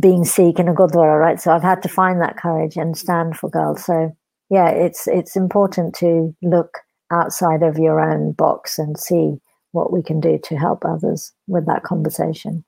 being 0.00 0.24
Sikh 0.24 0.58
in 0.58 0.66
a 0.66 0.74
Gurdwara, 0.74 1.20
right? 1.20 1.40
So 1.40 1.52
I've 1.52 1.62
had 1.62 1.80
to 1.82 1.88
find 1.88 2.20
that 2.20 2.38
courage 2.38 2.76
and 2.76 2.98
stand 2.98 3.36
for 3.36 3.48
girls. 3.48 3.84
So 3.84 4.16
yeah, 4.50 4.68
it's 4.68 5.06
it's 5.06 5.36
important 5.36 5.94
to 5.96 6.34
look 6.42 6.78
outside 7.12 7.62
of 7.62 7.78
your 7.78 8.00
own 8.00 8.32
box 8.32 8.80
and 8.80 8.98
see 8.98 9.36
what 9.70 9.92
we 9.92 10.02
can 10.02 10.18
do 10.18 10.40
to 10.42 10.56
help 10.56 10.84
others 10.84 11.32
with 11.46 11.66
that 11.66 11.84
conversation. 11.84 12.64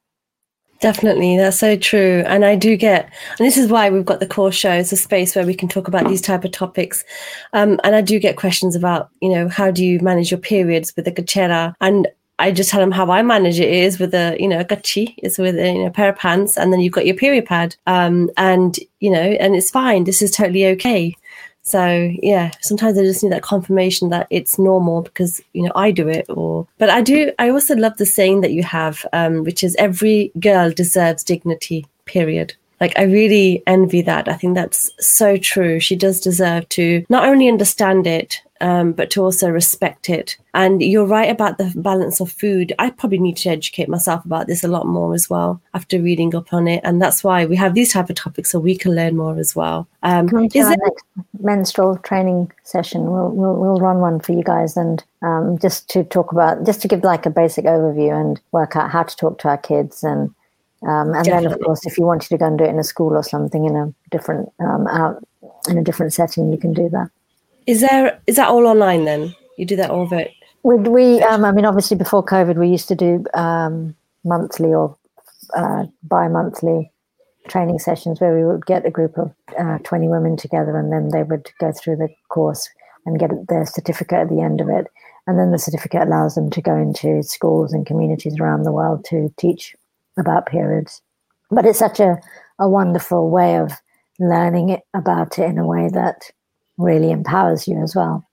Definitely, 0.80 1.36
that's 1.36 1.58
so 1.58 1.76
true. 1.76 2.24
And 2.26 2.42
I 2.42 2.56
do 2.56 2.74
get, 2.74 3.04
and 3.38 3.46
this 3.46 3.58
is 3.58 3.70
why 3.70 3.90
we've 3.90 4.04
got 4.04 4.20
the 4.20 4.26
core 4.26 4.50
show 4.50 4.70
as 4.70 4.92
a 4.92 4.96
space 4.96 5.36
where 5.36 5.44
we 5.44 5.54
can 5.54 5.68
talk 5.68 5.88
about 5.88 6.08
these 6.08 6.22
type 6.22 6.42
of 6.42 6.52
topics. 6.52 7.04
Um, 7.52 7.78
and 7.84 7.94
I 7.94 8.00
do 8.00 8.18
get 8.18 8.38
questions 8.38 8.74
about, 8.74 9.10
you 9.20 9.28
know, 9.28 9.48
how 9.48 9.70
do 9.70 9.84
you 9.84 10.00
manage 10.00 10.30
your 10.30 10.40
periods 10.40 10.94
with 10.96 11.04
the 11.04 11.12
kachera? 11.12 11.74
And 11.82 12.08
I 12.38 12.50
just 12.50 12.70
tell 12.70 12.80
them 12.80 12.92
how 12.92 13.10
I 13.10 13.20
manage 13.20 13.60
it 13.60 13.68
is 13.70 13.98
with 13.98 14.14
a, 14.14 14.34
you 14.40 14.48
know, 14.48 14.60
a 14.60 14.64
gachi 14.64 15.14
is 15.18 15.38
with 15.38 15.56
a, 15.56 15.70
you 15.70 15.80
know, 15.80 15.86
a 15.86 15.90
pair 15.90 16.08
of 16.08 16.16
pants 16.16 16.56
and 16.56 16.72
then 16.72 16.80
you've 16.80 16.94
got 16.94 17.04
your 17.04 17.14
period 17.14 17.44
pad. 17.44 17.76
Um, 17.86 18.30
and, 18.38 18.78
you 19.00 19.10
know, 19.10 19.20
and 19.20 19.54
it's 19.54 19.70
fine. 19.70 20.04
This 20.04 20.22
is 20.22 20.30
totally 20.30 20.66
okay. 20.68 21.14
So 21.70 22.12
yeah, 22.22 22.50
sometimes 22.60 22.98
I 22.98 23.02
just 23.02 23.22
need 23.22 23.32
that 23.32 23.42
confirmation 23.42 24.10
that 24.10 24.26
it's 24.30 24.58
normal 24.58 25.02
because 25.02 25.40
you 25.52 25.62
know 25.62 25.72
I 25.74 25.90
do 25.92 26.08
it. 26.08 26.26
Or 26.28 26.66
but 26.78 26.90
I 26.90 27.00
do. 27.00 27.32
I 27.38 27.50
also 27.50 27.76
love 27.76 27.96
the 27.96 28.06
saying 28.06 28.40
that 28.40 28.52
you 28.52 28.62
have, 28.64 29.06
um, 29.12 29.44
which 29.44 29.62
is 29.62 29.76
every 29.76 30.32
girl 30.40 30.70
deserves 30.70 31.22
dignity. 31.22 31.86
Period. 32.06 32.54
Like, 32.80 32.98
I 32.98 33.02
really 33.02 33.62
envy 33.66 34.00
that. 34.02 34.26
I 34.26 34.32
think 34.32 34.54
that's 34.54 34.90
so 34.98 35.36
true. 35.36 35.80
She 35.80 35.96
does 35.96 36.18
deserve 36.18 36.66
to 36.70 37.04
not 37.10 37.26
only 37.26 37.46
understand 37.46 38.06
it, 38.06 38.42
um, 38.60 38.92
but 38.92 39.10
to 39.10 39.22
also 39.22 39.48
respect 39.48 40.08
it. 40.08 40.36
And 40.54 40.82
you're 40.82 41.06
right 41.06 41.30
about 41.30 41.58
the 41.58 41.72
balance 41.76 42.20
of 42.20 42.30
food. 42.30 42.72
I 42.78 42.90
probably 42.90 43.18
need 43.18 43.36
to 43.38 43.50
educate 43.50 43.88
myself 43.88 44.24
about 44.24 44.46
this 44.46 44.64
a 44.64 44.68
lot 44.68 44.86
more 44.86 45.14
as 45.14 45.30
well 45.30 45.60
after 45.74 46.00
reading 46.00 46.34
up 46.34 46.52
on 46.52 46.68
it. 46.68 46.80
And 46.84 47.00
that's 47.00 47.22
why 47.22 47.46
we 47.46 47.56
have 47.56 47.74
these 47.74 47.92
type 47.92 48.10
of 48.10 48.16
topics 48.16 48.50
so 48.50 48.58
we 48.58 48.76
can 48.76 48.94
learn 48.94 49.16
more 49.16 49.38
as 49.38 49.54
well. 49.54 49.88
Um, 50.02 50.26
is 50.46 50.54
it 50.54 50.78
next 50.82 51.04
menstrual 51.40 51.98
training 51.98 52.50
session? 52.64 53.10
We'll, 53.10 53.30
we'll, 53.30 53.54
we'll 53.54 53.80
run 53.80 53.98
one 53.98 54.20
for 54.20 54.32
you 54.32 54.42
guys 54.42 54.76
and 54.76 55.02
um, 55.22 55.58
just 55.58 55.88
to 55.90 56.04
talk 56.04 56.32
about, 56.32 56.64
just 56.66 56.82
to 56.82 56.88
give 56.88 57.04
like 57.04 57.26
a 57.26 57.30
basic 57.30 57.64
overview 57.64 58.18
and 58.18 58.40
work 58.52 58.76
out 58.76 58.90
how 58.90 59.02
to 59.02 59.16
talk 59.16 59.38
to 59.40 59.48
our 59.48 59.58
kids 59.58 60.02
and 60.02 60.34
um, 60.82 61.12
and 61.14 61.24
Definitely. 61.26 61.48
then, 61.48 61.52
of 61.52 61.60
course, 61.60 61.84
if 61.84 61.98
you 61.98 62.04
wanted 62.04 62.28
to 62.30 62.38
go 62.38 62.46
and 62.46 62.56
do 62.56 62.64
it 62.64 62.70
in 62.70 62.78
a 62.78 62.84
school 62.84 63.12
or 63.12 63.22
something 63.22 63.66
in 63.66 63.76
a 63.76 63.92
different 64.10 64.50
um, 64.60 64.86
out 64.86 65.22
in 65.68 65.76
a 65.76 65.84
different 65.84 66.14
setting, 66.14 66.50
you 66.50 66.56
can 66.56 66.72
do 66.72 66.88
that. 66.88 67.10
Is 67.66 67.80
there 67.80 68.20
is 68.26 68.36
that 68.36 68.48
all 68.48 68.66
online 68.66 69.04
then? 69.04 69.34
You 69.56 69.66
do 69.66 69.76
that 69.76 69.90
all 69.90 70.02
of 70.02 70.12
it? 70.12 70.32
We, 70.62 70.76
we 70.76 71.22
um, 71.22 71.44
I 71.44 71.52
mean, 71.52 71.64
obviously 71.64 71.96
before 71.96 72.24
COVID, 72.24 72.56
we 72.56 72.68
used 72.68 72.88
to 72.88 72.94
do 72.94 73.24
um, 73.34 73.94
monthly 74.24 74.74
or 74.74 74.96
uh, 75.56 75.84
bi-monthly 76.02 76.90
training 77.48 77.78
sessions 77.78 78.20
where 78.20 78.36
we 78.36 78.44
would 78.44 78.66
get 78.66 78.86
a 78.86 78.90
group 78.90 79.18
of 79.18 79.32
uh, 79.58 79.78
20 79.78 80.08
women 80.08 80.36
together 80.36 80.76
and 80.76 80.92
then 80.92 81.08
they 81.08 81.22
would 81.22 81.50
go 81.58 81.72
through 81.72 81.96
the 81.96 82.08
course 82.28 82.68
and 83.06 83.18
get 83.18 83.30
their 83.48 83.66
certificate 83.66 84.18
at 84.18 84.28
the 84.28 84.40
end 84.40 84.60
of 84.60 84.68
it. 84.68 84.86
And 85.26 85.38
then 85.38 85.50
the 85.50 85.58
certificate 85.58 86.02
allows 86.02 86.34
them 86.34 86.50
to 86.50 86.62
go 86.62 86.76
into 86.76 87.22
schools 87.22 87.72
and 87.72 87.86
communities 87.86 88.38
around 88.38 88.62
the 88.62 88.72
world 88.72 89.04
to 89.06 89.32
teach 89.38 89.74
about 90.18 90.46
periods. 90.46 91.02
But 91.50 91.66
it's 91.66 91.78
such 91.78 92.00
a, 92.00 92.20
a 92.58 92.68
wonderful 92.68 93.30
way 93.30 93.56
of 93.56 93.72
learning 94.18 94.70
it 94.70 94.82
about 94.94 95.38
it 95.38 95.44
in 95.44 95.58
a 95.58 95.66
way 95.66 95.88
that 95.92 96.30
really 96.80 97.10
empowers 97.10 97.68
you 97.68 97.82
as 97.82 97.94
well. 97.94 98.26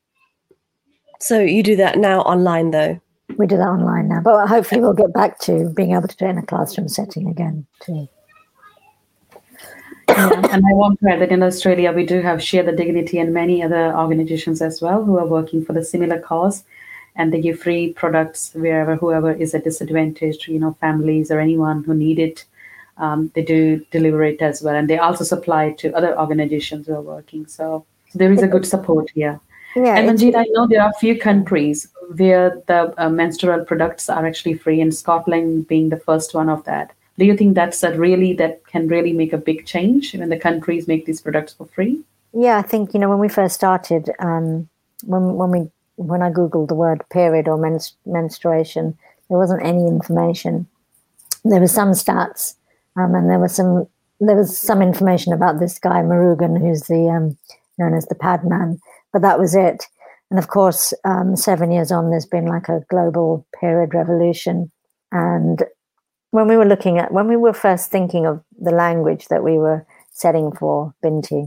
So 1.19 1.39
you 1.39 1.63
do 1.63 1.75
that 1.77 1.97
now 1.97 2.21
online 2.21 2.71
though? 2.71 2.99
We 3.37 3.45
do 3.45 3.57
that 3.57 3.67
online 3.67 4.07
now, 4.07 4.21
but 4.21 4.47
hopefully 4.47 4.81
we'll 4.81 4.93
get 4.93 5.13
back 5.13 5.39
to 5.39 5.69
being 5.71 5.93
able 5.93 6.07
to 6.07 6.15
do 6.15 6.25
it 6.25 6.29
in 6.29 6.37
a 6.37 6.45
classroom 6.45 6.87
setting 6.87 7.27
again 7.27 7.65
too. 7.81 8.07
Yeah, 10.09 10.31
and 10.51 10.65
I 10.65 10.73
want 10.73 10.99
to 11.01 11.09
add 11.09 11.21
that 11.21 11.31
in 11.31 11.43
Australia 11.43 11.91
we 11.91 12.05
do 12.05 12.21
have 12.21 12.41
Share 12.41 12.63
the 12.63 12.71
Dignity 12.71 13.19
and 13.19 13.33
many 13.33 13.61
other 13.61 13.95
organizations 13.97 14.61
as 14.61 14.81
well 14.81 15.03
who 15.03 15.17
are 15.17 15.27
working 15.27 15.63
for 15.63 15.73
the 15.73 15.83
similar 15.83 16.19
cause 16.19 16.63
and 17.17 17.33
they 17.33 17.41
give 17.41 17.59
free 17.59 17.93
products 17.93 18.51
wherever 18.53 18.95
whoever 18.95 19.31
is 19.31 19.53
at 19.53 19.63
disadvantage, 19.63 20.47
you 20.47 20.59
know, 20.59 20.77
families 20.79 21.31
or 21.31 21.39
anyone 21.39 21.83
who 21.83 21.93
need 21.93 22.19
it. 22.19 22.45
Um, 22.97 23.31
they 23.35 23.43
do 23.43 23.85
deliver 23.91 24.23
it 24.23 24.41
as 24.41 24.61
well, 24.61 24.75
and 24.75 24.89
they 24.89 24.97
also 24.97 25.23
supply 25.23 25.71
to 25.73 25.93
other 25.95 26.17
organizations 26.17 26.87
who 26.87 26.93
are 26.93 27.01
working. 27.01 27.45
So, 27.45 27.85
so 27.85 27.96
there 28.17 28.31
is 28.31 28.43
a 28.43 28.47
good 28.47 28.65
support 28.65 29.09
here. 29.11 29.39
Yeah, 29.75 29.97
and 29.97 30.09
Manjit, 30.09 30.35
I 30.35 30.45
know 30.51 30.67
there 30.67 30.81
are 30.81 30.89
a 30.89 30.99
few 30.99 31.19
countries 31.19 31.87
where 32.15 32.61
the 32.67 32.93
uh, 32.97 33.09
menstrual 33.09 33.63
products 33.65 34.09
are 34.09 34.25
actually 34.25 34.55
free, 34.55 34.81
and 34.81 34.93
Scotland 34.93 35.67
being 35.67 35.89
the 35.89 35.99
first 35.99 36.33
one 36.33 36.49
of 36.49 36.63
that. 36.65 36.93
Do 37.17 37.25
you 37.25 37.35
think 37.35 37.55
that's 37.55 37.83
a 37.83 37.97
really 37.97 38.33
that 38.33 38.65
can 38.67 38.87
really 38.87 39.13
make 39.13 39.33
a 39.33 39.37
big 39.37 39.65
change 39.65 40.13
when 40.15 40.29
the 40.29 40.37
countries 40.37 40.87
make 40.87 41.05
these 41.05 41.21
products 41.21 41.53
for 41.53 41.65
free? 41.65 42.01
Yeah, 42.33 42.57
I 42.57 42.61
think 42.61 42.93
you 42.93 42.99
know 42.99 43.09
when 43.09 43.19
we 43.19 43.29
first 43.29 43.55
started, 43.55 44.09
um, 44.19 44.69
when 45.03 45.33
when 45.33 45.51
we 45.51 45.71
when 45.95 46.21
I 46.21 46.29
googled 46.29 46.67
the 46.67 46.75
word 46.75 47.03
period 47.09 47.47
or 47.47 47.57
menstruation, 48.05 48.97
there 49.29 49.37
wasn't 49.37 49.65
any 49.65 49.87
information. 49.87 50.67
There 51.43 51.59
were 51.59 51.67
some 51.67 51.91
stats, 51.91 52.55
um, 52.95 53.15
and 53.15 53.29
there 53.29 53.39
was 53.39 53.55
some 53.55 53.87
there 54.19 54.35
was 54.35 54.57
some 54.57 54.81
information 54.81 55.33
about 55.33 55.59
this 55.59 55.77
guy 55.79 56.01
Murugan, 56.01 56.59
who's 56.59 56.83
the 56.83 57.09
um, 57.09 57.37
known 57.77 57.93
as 57.93 58.05
the 58.05 58.15
Padman. 58.15 58.79
But 59.13 59.21
that 59.21 59.39
was 59.39 59.55
it. 59.55 59.85
And 60.29 60.39
of 60.39 60.49
course, 60.49 60.93
um, 61.05 61.35
seven 61.35 61.71
years 61.71 61.91
on, 61.91 62.09
there's 62.09 62.25
been 62.25 62.45
like 62.45 62.67
a 62.67 62.81
global 62.89 63.47
period 63.59 63.93
revolution. 63.93 64.71
And 65.11 65.63
when 66.31 66.47
we 66.47 66.57
were 66.57 66.65
looking 66.65 66.97
at 66.97 67.13
when 67.13 67.27
we 67.27 67.37
were 67.37 67.53
first 67.53 67.89
thinking 67.89 68.25
of 68.25 68.43
the 68.59 68.71
language 68.71 69.27
that 69.29 69.43
we 69.43 69.57
were 69.57 69.85
setting 70.11 70.51
for 70.51 70.93
Binti, 71.01 71.45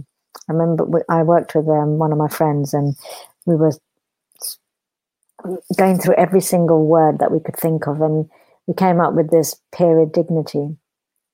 I 0.49 0.53
remember 0.53 0.85
we, 0.85 1.01
I 1.09 1.23
worked 1.23 1.55
with 1.55 1.69
um, 1.69 1.99
one 1.99 2.13
of 2.13 2.19
my 2.19 2.29
friends, 2.29 2.73
and 2.73 2.97
we 3.45 3.57
were 3.57 3.73
going 5.77 5.99
through 5.99 6.15
every 6.15 6.41
single 6.41 6.87
word 6.87 7.19
that 7.19 7.33
we 7.33 7.41
could 7.41 7.57
think 7.57 7.87
of, 7.87 8.01
and 8.01 8.29
we 8.67 8.75
came 8.75 9.01
up 9.01 9.15
with 9.15 9.31
this 9.31 9.57
period 9.75 10.13
dignity, 10.13 10.77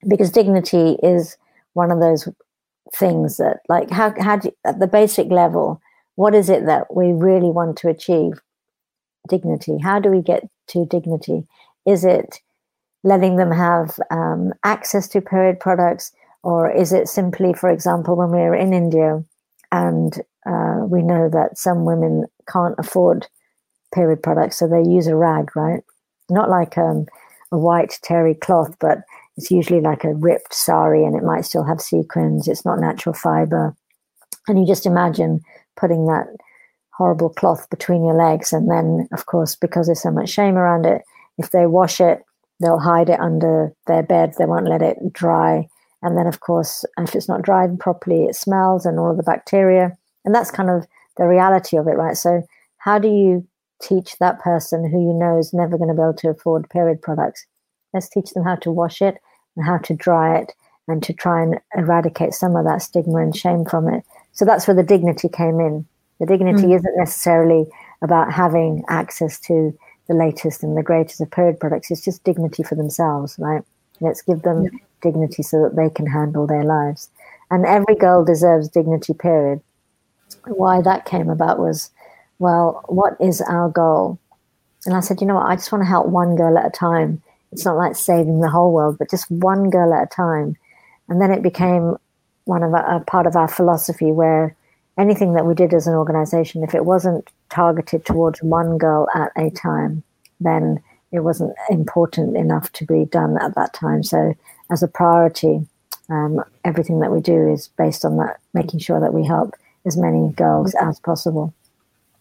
because 0.09 0.31
dignity 0.31 0.97
is 1.03 1.37
one 1.75 1.93
of 1.93 2.01
those 2.01 2.29
things 2.95 3.37
that, 3.39 3.59
like, 3.69 3.91
how 3.91 4.15
how 4.21 4.37
do 4.37 4.51
at 4.65 4.79
the 4.81 4.87
basic 4.87 5.29
level, 5.31 5.81
what 6.17 6.35
is 6.35 6.49
it 6.49 6.67
that 6.67 6.95
we 6.95 7.13
really 7.13 7.51
want 7.51 7.77
to 7.79 7.89
achieve? 7.89 8.41
Dignity. 9.29 9.79
How 9.83 9.99
do 10.01 10.11
we 10.11 10.23
get 10.23 10.49
to 10.69 10.87
dignity? 10.87 11.47
Is 11.85 12.05
it 12.05 12.41
letting 13.03 13.37
them 13.37 13.51
have 13.51 13.99
um, 14.11 14.53
access 14.65 15.09
to 15.09 15.21
period 15.21 15.61
products, 15.61 16.13
Or 16.47 16.71
is 16.71 16.93
it 16.93 17.09
simply, 17.09 17.55
for 17.55 17.69
example, 17.69 18.15
when 18.15 18.31
we 18.31 18.39
were 18.39 18.55
in 18.55 18.73
India 18.73 19.25
and 19.73 20.15
uh, 20.47 20.87
we 20.87 21.03
know 21.03 21.29
that 21.29 21.59
some 21.59 21.85
women 21.85 22.27
can't 22.49 22.77
afford 22.79 23.27
period 23.93 24.23
products, 24.23 24.57
so 24.57 24.69
they 24.69 24.89
use 24.89 25.09
a 25.09 25.17
rag, 25.17 25.57
right? 25.57 25.83
Not 26.31 26.49
like 26.49 26.79
um, 26.79 27.07
a 27.51 27.59
white 27.59 27.99
terry 28.05 28.35
cloth, 28.35 28.77
but 28.79 28.99
it's 29.37 29.51
usually 29.51 29.81
like 29.81 30.05
a 30.05 30.15
ripped 30.15 30.55
sari 30.55 31.05
and 31.05 31.15
it 31.15 31.23
might 31.23 31.45
still 31.45 31.65
have 31.65 31.81
sequins. 31.81 32.49
It's 32.49 32.65
not 32.65 32.81
natural 32.81 33.15
fiber. 33.15 33.75
And 34.49 34.59
you 34.59 34.67
just 34.67 34.87
imagine 34.87 35.41
putting 35.77 36.07
that 36.07 36.27
horrible 36.97 37.29
cloth 37.29 37.69
between 37.69 38.05
your 38.05 38.15
legs. 38.15 38.53
And 38.53 38.71
then, 38.71 39.09
of 39.13 39.27
course, 39.27 39.55
because 39.55 39.87
there's 39.87 40.03
so 40.03 40.11
much 40.11 40.31
shame 40.31 40.57
around 40.57 40.87
it, 40.87 41.03
if 41.37 41.51
they 41.51 41.67
wash 41.67 42.01
it, 42.01 42.23
they'll 42.61 42.79
hide 42.79 43.11
it 43.11 43.21
under 43.21 43.73
their 43.87 44.03
bed. 44.03 44.35
They 44.39 44.47
won't 44.47 44.69
let 44.69 44.81
it 44.81 44.97
dry. 45.13 45.69
And 46.03 46.17
then, 46.17 46.27
of 46.27 46.41
course, 46.41 46.85
if 46.99 47.15
it's 47.15 47.29
not 47.29 47.43
dried 47.43 47.79
properly, 47.79 48.25
it 48.25 48.37
smells 48.37 48.87
and 48.87 48.99
all 48.99 49.11
of 49.11 49.19
the 49.19 49.23
bacteria. 49.23 49.97
And 50.25 50.35
that's 50.35 50.51
kind 50.51 50.71
of 50.71 50.87
the 51.19 51.27
reality 51.27 51.77
of 51.77 51.87
it, 51.87 51.97
right? 51.97 52.17
So, 52.17 52.43
how 52.79 52.99
do 52.99 53.09
you 53.09 53.47
teach 53.83 54.17
that 54.19 54.41
person 54.41 54.89
who 54.89 55.01
you 55.01 55.13
know 55.13 55.39
is 55.39 55.53
never 55.53 55.77
going 55.77 55.89
to 55.89 55.95
be 55.95 56.01
able 56.01 56.15
to 56.15 56.31
afford 56.31 56.71
period 56.71 57.03
products? 57.03 57.45
Let's 57.93 58.09
teach 58.09 58.31
them 58.31 58.45
how 58.45 58.57
to 58.57 58.71
wash 58.71 59.03
it 59.03 59.17
and 59.57 59.65
how 59.65 59.79
to 59.79 59.95
dry 59.95 60.39
it 60.39 60.53
and 60.89 61.03
to 61.03 61.13
try 61.13 61.43
and 61.43 61.59
eradicate 61.77 62.35
some 62.35 62.57
of 62.57 62.65
that 62.65 62.83
stigma 62.83 63.17
and 63.17 63.37
shame 63.37 63.65
from 63.65 63.89
it. 63.89 64.05
So 64.33 64.45
that's 64.45 64.67
where 64.67 64.77
the 64.77 64.83
dignity 64.83 65.29
came 65.29 65.61
in. 65.61 65.87
The 66.21 66.27
dignity 66.27 66.65
mm. 66.65 66.77
isn't 66.77 66.97
necessarily 66.97 67.67
about 68.03 68.33
having 68.33 68.85
access 68.89 69.41
to 69.41 69.77
the 70.09 70.15
latest 70.15 70.63
and 70.63 70.77
the 70.77 70.83
greatest 70.83 71.21
of 71.21 71.31
period 71.31 71.59
products. 71.59 71.91
It's 71.91 72.05
just 72.05 72.25
dignity 72.25 72.63
for 72.63 72.75
themselves, 72.75 73.37
right? 73.39 73.63
Let's 74.01 74.23
give 74.23 74.43
them 74.43 74.65
yeah. 74.65 74.71
dignity 75.03 75.43
so 75.43 75.63
that 75.63 75.77
they 75.77 75.91
can 75.91 76.07
handle 76.07 76.47
their 76.47 76.65
lives. 76.65 77.09
And 77.51 77.65
every 77.65 77.95
girl 77.95 78.25
deserves 78.25 78.69
dignity, 78.69 79.15
period. 79.15 79.61
Why 80.47 80.81
that 80.83 81.05
came 81.05 81.31
about 81.31 81.59
was, 81.59 81.91
well, 82.39 82.85
what 82.89 83.17
is 83.21 83.41
our 83.41 83.69
goal? 83.69 84.19
And 84.85 84.95
I 84.95 85.01
said, 85.01 85.21
you 85.21 85.27
know 85.27 85.37
what, 85.37 85.47
I 85.47 85.57
just 85.57 85.73
want 85.73 85.83
to 85.83 85.89
help 85.89 86.07
one 86.07 86.37
girl 86.37 86.59
at 86.59 86.67
a 86.67 86.71
time. 86.71 87.23
It's 87.53 87.65
not 87.65 87.77
like 87.77 87.97
saving 87.97 88.41
the 88.41 88.51
whole 88.51 88.73
world, 88.73 88.99
but 88.99 89.11
just 89.11 89.31
one 89.31 89.71
girl 89.71 89.95
at 89.95 90.05
a 90.05 90.07
time. 90.07 90.57
And 91.09 91.21
then 91.21 91.31
it 91.31 91.43
became 91.43 91.97
one 92.45 92.63
of 92.63 92.73
a, 92.73 93.03
part 93.07 93.27
of 93.27 93.37
our 93.37 93.49
philosophy 93.49 94.13
where 94.13 94.55
anything 94.99 95.35
that 95.35 95.47
we 95.47 95.55
did 95.55 95.75
as 95.75 95.87
an 95.87 95.95
organization, 95.95 96.63
if 96.63 96.75
it 96.75 96.85
wasn't 96.85 97.29
targeted 97.51 98.05
towards 98.05 98.43
one 98.43 98.79
girl 98.79 99.09
at 99.15 99.33
a 99.37 99.51
time, 99.51 100.03
then 100.41 100.83
it 101.13 101.21
wasn't 101.21 101.55
important 101.71 102.37
enough 102.37 102.73
to 102.73 102.85
be 102.85 103.05
done 103.07 103.39
at 103.41 103.55
that 103.55 103.73
time. 103.73 104.03
So, 104.03 104.35
as 104.71 104.83
a 104.83 104.89
priority, 104.89 105.67
um, 106.09 106.43
everything 106.65 107.01
that 107.01 107.13
we 107.13 107.21
do 107.21 107.49
is 107.49 107.69
based 107.79 108.05
on 108.05 108.17
that, 108.19 108.39
making 108.55 108.81
sure 108.81 109.01
that 109.01 109.15
we 109.15 109.25
help 109.25 109.55
as 109.85 109.97
many 109.97 110.33
girls 110.33 110.75
as 110.75 110.99
possible. 111.01 111.55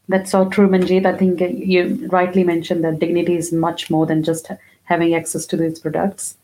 That's 0.07 0.31
so 0.31 0.47
true, 0.47 0.67
Manjit. 0.67 1.05
I 1.05 1.17
think 1.17 1.39
you 1.41 2.07
rightly 2.11 2.43
mentioned 2.43 2.83
that 2.83 2.99
dignity 2.99 3.35
is 3.35 3.51
much 3.51 3.89
more 3.89 4.05
than 4.05 4.23
just 4.23 4.51
having 4.85 5.13
access 5.13 5.45
to 5.47 5.57
these 5.57 5.79
products. 5.79 6.37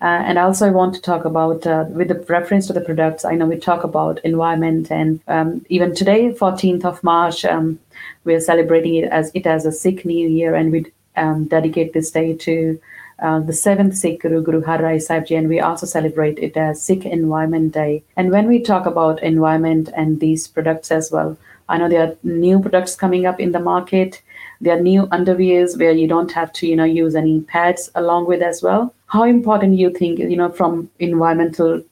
Uh, 0.00 0.22
and 0.28 0.38
also, 0.38 0.66
I 0.66 0.70
want 0.70 0.94
to 0.94 1.00
talk 1.00 1.24
about, 1.24 1.66
uh, 1.66 1.84
with 1.88 2.08
the 2.08 2.24
reference 2.28 2.68
to 2.68 2.72
the 2.72 2.80
products, 2.80 3.24
I 3.24 3.34
know 3.34 3.46
we 3.46 3.56
talk 3.56 3.82
about 3.82 4.20
environment, 4.24 4.92
and 4.92 5.20
um, 5.26 5.66
even 5.68 5.92
today, 5.92 6.32
14th 6.32 6.84
of 6.84 7.02
March, 7.02 7.44
um, 7.44 7.80
we 8.22 8.34
are 8.34 8.40
celebrating 8.40 8.94
it 8.94 9.08
as 9.10 9.32
it 9.34 9.44
as 9.46 9.66
a 9.66 9.72
Sikh 9.72 10.04
New 10.04 10.28
Year, 10.28 10.54
and 10.54 10.70
we 10.70 10.86
um, 11.16 11.46
dedicate 11.46 11.94
this 11.94 12.12
day 12.12 12.32
to 12.34 12.80
uh, 13.18 13.40
the 13.40 13.52
seventh 13.52 13.96
Sikh 13.96 14.20
Guru, 14.22 14.40
Guru 14.40 14.62
Har 14.62 14.80
Rai 14.80 15.00
Sahib 15.00 15.26
Ji, 15.26 15.34
and 15.34 15.48
we 15.48 15.58
also 15.58 15.86
celebrate 15.86 16.38
it 16.38 16.56
as 16.56 16.80
Sikh 16.80 17.04
Environment 17.04 17.74
Day. 17.74 18.04
And 18.16 18.30
when 18.30 18.46
we 18.46 18.62
talk 18.62 18.86
about 18.86 19.20
environment 19.22 19.90
and 19.96 20.20
these 20.20 20.46
products 20.46 20.92
as 20.92 21.10
well, 21.10 21.36
I 21.68 21.78
know 21.78 21.88
there 21.88 22.06
are 22.06 22.16
new 22.22 22.60
products 22.60 22.94
coming 22.94 23.26
up 23.26 23.40
in 23.40 23.50
the 23.50 23.60
market. 23.60 24.22
There 24.60 24.76
are 24.76 24.80
new 24.80 25.06
underwears 25.06 25.78
where 25.78 25.92
you 25.92 26.08
don't 26.08 26.32
have 26.32 26.52
to, 26.54 26.66
you 26.66 26.74
know, 26.74 26.84
use 26.84 27.14
any 27.14 27.40
pads 27.42 27.90
along 27.94 28.26
with 28.26 28.42
as 28.42 28.62
well. 28.62 28.94
How 29.06 29.22
important 29.22 29.76
do 29.76 29.80
you 29.80 29.90
think 29.90 30.18
you 30.18 30.36
know 30.36 30.50
from 30.50 30.90
environmental 30.98 31.82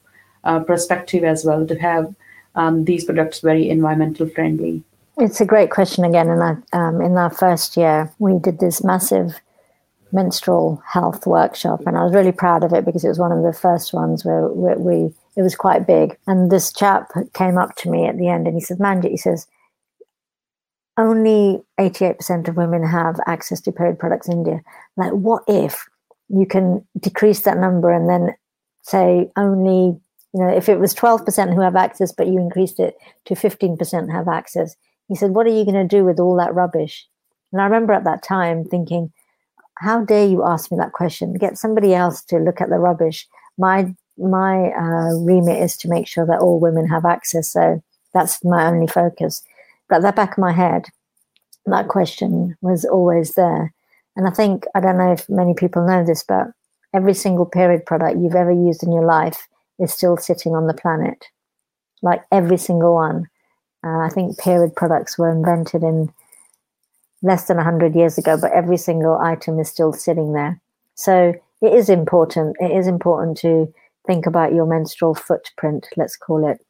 uh, 0.44 0.60
perspective 0.60 1.24
as 1.24 1.44
well 1.44 1.66
to 1.66 1.78
have 1.78 2.14
um, 2.54 2.84
these 2.84 3.04
products 3.04 3.40
very 3.40 3.68
environmental 3.70 4.28
friendly? 4.28 4.82
It's 5.18 5.40
a 5.40 5.46
great 5.46 5.70
question 5.70 6.04
again. 6.04 6.28
And 6.28 6.62
um, 6.72 7.00
in 7.00 7.16
our 7.16 7.30
first 7.30 7.76
year 7.76 8.12
we 8.18 8.38
did 8.38 8.58
this 8.58 8.84
massive 8.84 9.40
menstrual 10.12 10.82
health 10.86 11.26
workshop 11.26 11.80
and 11.84 11.98
i 11.98 12.04
was 12.04 12.14
really 12.14 12.30
proud 12.30 12.62
of 12.62 12.72
it 12.72 12.84
because 12.84 13.04
it 13.04 13.08
was 13.08 13.18
one 13.18 13.32
of 13.32 13.42
the 13.42 13.52
first 13.52 13.92
ones 13.92 14.24
where, 14.24 14.46
where 14.46 14.78
we 14.78 15.12
it 15.36 15.42
was 15.42 15.54
quite 15.54 15.86
big. 15.86 16.16
And 16.26 16.50
this 16.50 16.72
chap 16.72 17.12
came 17.34 17.58
up 17.58 17.76
to 17.76 17.90
me 17.90 18.06
at 18.06 18.16
the 18.16 18.28
end 18.28 18.46
and 18.46 18.56
he 18.56 18.60
said 18.60 18.78
manjit 18.78 19.10
he 19.10 19.16
says 19.16 19.46
only 20.98 21.62
88% 21.78 22.48
of 22.48 22.56
women 22.56 22.82
have 22.82 23.20
access 23.26 23.60
to 23.62 23.72
period 23.72 23.98
products 23.98 24.28
in 24.28 24.38
india. 24.38 24.60
Like 24.96 25.12
what 25.12 25.42
if 25.46 25.86
you 26.28 26.46
can 26.46 26.86
decrease 26.98 27.40
that 27.40 27.58
number 27.58 27.92
and 27.92 28.08
then 28.08 28.34
say 28.82 29.30
only 29.36 29.98
you 30.32 30.40
know 30.40 30.48
if 30.48 30.68
it 30.68 30.78
was 30.78 30.94
12% 30.94 31.54
who 31.54 31.60
have 31.60 31.76
access 31.76 32.12
but 32.12 32.28
you 32.28 32.38
increased 32.38 32.80
it 32.80 32.96
to 33.26 33.34
15% 33.34 34.10
have 34.12 34.28
access? 34.28 34.76
He 35.08 35.14
said 35.14 35.30
what 35.30 35.46
are 35.46 35.56
you 35.56 35.64
going 35.64 35.74
to 35.74 35.96
do 35.96 36.04
with 36.04 36.18
all 36.18 36.36
that 36.36 36.54
rubbish? 36.54 37.06
And 37.52 37.60
i 37.60 37.64
remember 37.64 37.92
at 37.92 38.04
that 38.04 38.22
time 38.22 38.64
thinking 38.64 39.12
how 39.78 40.02
dare 40.04 40.26
you 40.26 40.42
ask 40.42 40.72
me 40.72 40.78
that 40.78 40.92
question? 40.92 41.34
Get 41.34 41.58
somebody 41.58 41.94
else 41.94 42.24
to 42.24 42.38
look 42.38 42.62
at 42.62 42.70
the 42.70 42.78
rubbish. 42.78 43.28
My 43.58 43.94
my 44.16 44.70
uh, 44.70 45.14
remit 45.18 45.62
is 45.62 45.76
to 45.76 45.88
make 45.88 46.06
sure 46.06 46.24
that 46.24 46.40
all 46.40 46.58
women 46.58 46.88
have 46.88 47.04
access 47.04 47.52
so 47.52 47.82
that's 48.14 48.42
my 48.42 48.64
only 48.64 48.86
focus 48.86 49.42
but 49.88 49.96
at 49.96 50.02
the 50.02 50.12
back 50.12 50.32
of 50.32 50.38
my 50.38 50.52
head 50.52 50.86
that 51.66 51.88
question 51.88 52.56
was 52.60 52.84
always 52.84 53.34
there 53.34 53.72
and 54.16 54.26
I 54.26 54.30
think, 54.30 54.64
I 54.74 54.80
don't 54.80 54.98
know 54.98 55.12
if 55.12 55.28
many 55.28 55.54
people 55.54 55.86
know 55.86 56.04
this, 56.04 56.24
but 56.26 56.48
every 56.94 57.14
single 57.14 57.44
period 57.44 57.84
product 57.84 58.18
you've 58.18 58.34
ever 58.34 58.50
used 58.50 58.82
in 58.82 58.92
your 58.92 59.04
life 59.04 59.46
is 59.78 59.92
still 59.92 60.16
sitting 60.16 60.54
on 60.54 60.66
the 60.66 60.74
planet. 60.74 61.26
Like 62.02 62.22
every 62.32 62.56
single 62.56 62.94
one. 62.94 63.28
Uh, 63.84 63.98
I 63.98 64.08
think 64.08 64.38
period 64.38 64.74
products 64.74 65.18
were 65.18 65.30
invented 65.30 65.82
in 65.82 66.10
less 67.22 67.46
than 67.46 67.58
100 67.58 67.94
years 67.94 68.16
ago, 68.16 68.38
but 68.40 68.52
every 68.52 68.78
single 68.78 69.18
item 69.18 69.60
is 69.60 69.68
still 69.68 69.92
sitting 69.92 70.32
there. 70.32 70.60
So 70.94 71.34
it 71.60 71.72
is 71.72 71.90
important. 71.90 72.56
It 72.58 72.70
is 72.70 72.86
important 72.86 73.36
to 73.38 73.72
think 74.06 74.26
about 74.26 74.54
your 74.54 74.66
menstrual 74.66 75.14
footprint, 75.14 75.86
let's 75.96 76.16
call 76.16 76.48
it. 76.48 76.64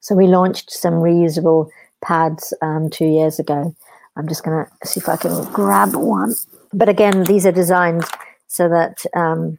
So 0.00 0.14
we 0.14 0.26
launched 0.26 0.70
some 0.70 0.94
reusable 0.94 1.68
pads 2.02 2.54
um, 2.62 2.90
two 2.90 3.06
years 3.06 3.38
ago. 3.38 3.74
I'm 4.16 4.28
just 4.28 4.44
going 4.44 4.64
to 4.64 4.86
see 4.86 5.00
if 5.00 5.08
I 5.08 5.16
can 5.16 5.44
grab 5.52 5.94
one 5.94 6.34
but 6.72 6.88
again, 6.88 7.24
these 7.24 7.46
are 7.46 7.52
designed 7.52 8.04
so 8.46 8.68
that 8.68 9.04
um, 9.14 9.58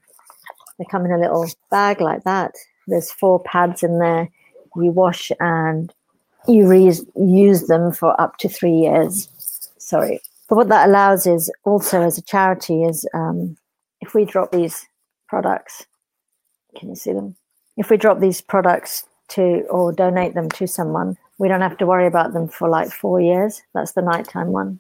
they 0.78 0.86
come 0.90 1.06
in 1.06 1.12
a 1.12 1.20
little 1.20 1.48
bag 1.70 2.02
like 2.02 2.24
that. 2.24 2.56
There's 2.88 3.12
four 3.12 3.42
pads 3.44 3.84
in 3.84 4.00
there. 4.00 4.30
You 4.76 4.92
wash 4.92 5.32
and 5.40 5.94
you 6.48 6.66
reuse 6.66 7.68
them 7.68 7.92
for 7.92 8.20
up 8.20 8.38
to 8.38 8.50
three 8.50 8.74
years. 8.74 9.28
Sorry. 9.78 10.22
But 10.48 10.56
what 10.56 10.70
that 10.70 10.90
allows 10.90 11.28
is 11.28 11.52
also 11.64 12.02
as 12.02 12.18
a 12.18 12.22
charity 12.22 12.84
is 12.84 13.06
um, 13.14 13.58
if 14.00 14.14
we 14.14 14.26
drop 14.26 14.52
these 14.52 14.86
products, 15.28 15.86
can 16.78 16.90
you 16.90 16.96
see 16.96 17.14
them? 17.14 17.36
If 17.78 17.90
we 17.90 17.98
drop 17.98 18.20
these 18.20 18.42
products 18.42 19.06
to 19.30 19.64
or 19.70 19.92
donate 19.92 20.34
them 20.34 20.50
to 20.52 20.68
someone, 20.68 21.18
we 21.42 21.48
don't 21.48 21.62
have 21.62 21.78
to 21.80 21.88
worry 21.88 22.06
about 22.06 22.34
them 22.34 22.48
for 22.48 22.70
like 22.70 22.92
four 22.92 23.20
years. 23.20 23.64
That's 23.74 23.94
the 23.94 24.04
nighttime 24.04 24.50
one. 24.50 24.80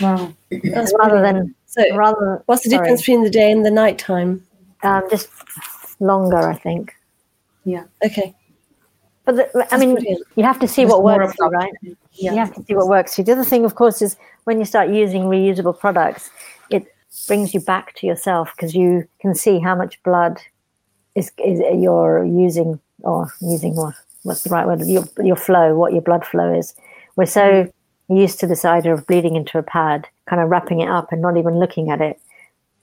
Wow. 0.00 0.32
That's 0.50 0.94
rather 0.98 1.20
than 1.20 1.54
so 1.66 1.82
rather 1.94 2.42
what's 2.46 2.64
the 2.64 2.70
sorry. 2.70 2.84
difference 2.84 3.02
between 3.02 3.22
the 3.22 3.28
day 3.28 3.52
and 3.52 3.66
the 3.66 3.70
night 3.70 3.98
time? 3.98 4.42
Um, 4.82 5.02
just 5.10 5.28
longer, 6.00 6.38
I 6.38 6.56
think. 6.56 6.94
Yeah. 7.66 7.84
Okay. 8.02 8.34
But 9.26 9.36
the, 9.36 9.44
I 9.54 9.66
That's 9.68 9.80
mean, 9.80 9.92
brilliant. 9.92 10.26
you 10.36 10.44
have 10.44 10.58
to 10.60 10.66
see 10.66 10.86
what 10.86 11.02
works, 11.02 11.36
right? 11.38 11.72
Yeah. 12.12 12.32
You 12.32 12.38
have 12.38 12.54
to 12.54 12.62
see 12.62 12.74
what 12.74 12.88
works. 12.88 13.16
The 13.16 13.30
other 13.30 13.44
thing, 13.44 13.66
of 13.66 13.74
course, 13.74 14.00
is 14.00 14.16
when 14.44 14.58
you 14.58 14.64
start 14.64 14.88
using 14.88 15.24
reusable 15.24 15.78
products, 15.78 16.30
it 16.70 16.86
brings 17.28 17.52
you 17.52 17.60
back 17.60 17.94
to 17.96 18.06
yourself 18.06 18.50
because 18.56 18.74
you 18.74 19.06
can 19.20 19.34
see 19.34 19.58
how 19.58 19.74
much 19.74 20.02
blood 20.02 20.40
is, 21.14 21.30
is 21.44 21.60
you're 21.78 22.24
using 22.24 22.80
or 23.02 23.30
using 23.42 23.76
what 23.76 23.94
what's 24.22 24.42
the 24.42 24.50
right 24.50 24.66
word 24.66 24.86
your 24.86 25.04
your 25.22 25.36
flow, 25.36 25.74
what 25.74 25.92
your 25.92 26.02
blood 26.02 26.24
flow 26.24 26.52
is. 26.52 26.74
We're 27.16 27.26
so 27.26 27.70
used 28.08 28.40
to 28.40 28.46
this 28.46 28.64
idea 28.64 28.92
of 28.92 29.06
bleeding 29.06 29.36
into 29.36 29.58
a 29.58 29.62
pad, 29.62 30.08
kind 30.26 30.42
of 30.42 30.48
wrapping 30.48 30.80
it 30.80 30.88
up 30.88 31.12
and 31.12 31.22
not 31.22 31.36
even 31.36 31.58
looking 31.58 31.90
at 31.90 32.00
it 32.00 32.20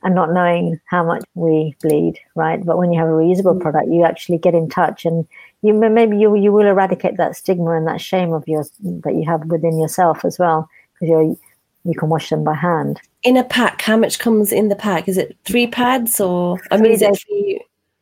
and 0.03 0.15
not 0.15 0.31
knowing 0.31 0.79
how 0.85 1.03
much 1.03 1.23
we 1.35 1.75
bleed, 1.81 2.19
right? 2.35 2.63
But 2.63 2.77
when 2.77 2.93
you 2.93 2.99
have 2.99 3.09
a 3.09 3.11
reusable 3.11 3.57
mm. 3.57 3.61
product, 3.61 3.89
you 3.89 4.03
actually 4.05 4.37
get 4.37 4.53
in 4.53 4.69
touch 4.69 5.05
and 5.05 5.27
you 5.63 5.73
maybe 5.73 6.17
you 6.17 6.35
you 6.35 6.51
will 6.51 6.67
eradicate 6.67 7.17
that 7.17 7.35
stigma 7.35 7.71
and 7.71 7.87
that 7.87 8.01
shame 8.01 8.31
of 8.31 8.47
yours 8.47 8.71
that 8.79 9.15
you 9.15 9.25
have 9.25 9.45
within 9.45 9.79
yourself 9.79 10.23
as 10.23 10.37
well 10.37 10.69
because 10.93 11.09
you 11.09 11.39
you 11.83 11.93
can 11.97 12.09
wash 12.09 12.29
them 12.29 12.43
by 12.43 12.53
hand. 12.53 13.01
In 13.23 13.37
a 13.37 13.43
pack, 13.43 13.81
how 13.81 13.97
much 13.97 14.19
comes 14.19 14.51
in 14.51 14.69
the 14.69 14.75
pack? 14.75 15.07
Is 15.07 15.17
it 15.17 15.35
three 15.45 15.67
pads 15.67 16.19
or 16.19 16.59
I 16.69 16.77
mean, 16.77 16.91
is 16.91 17.01
it 17.01 17.17
three? 17.27 17.61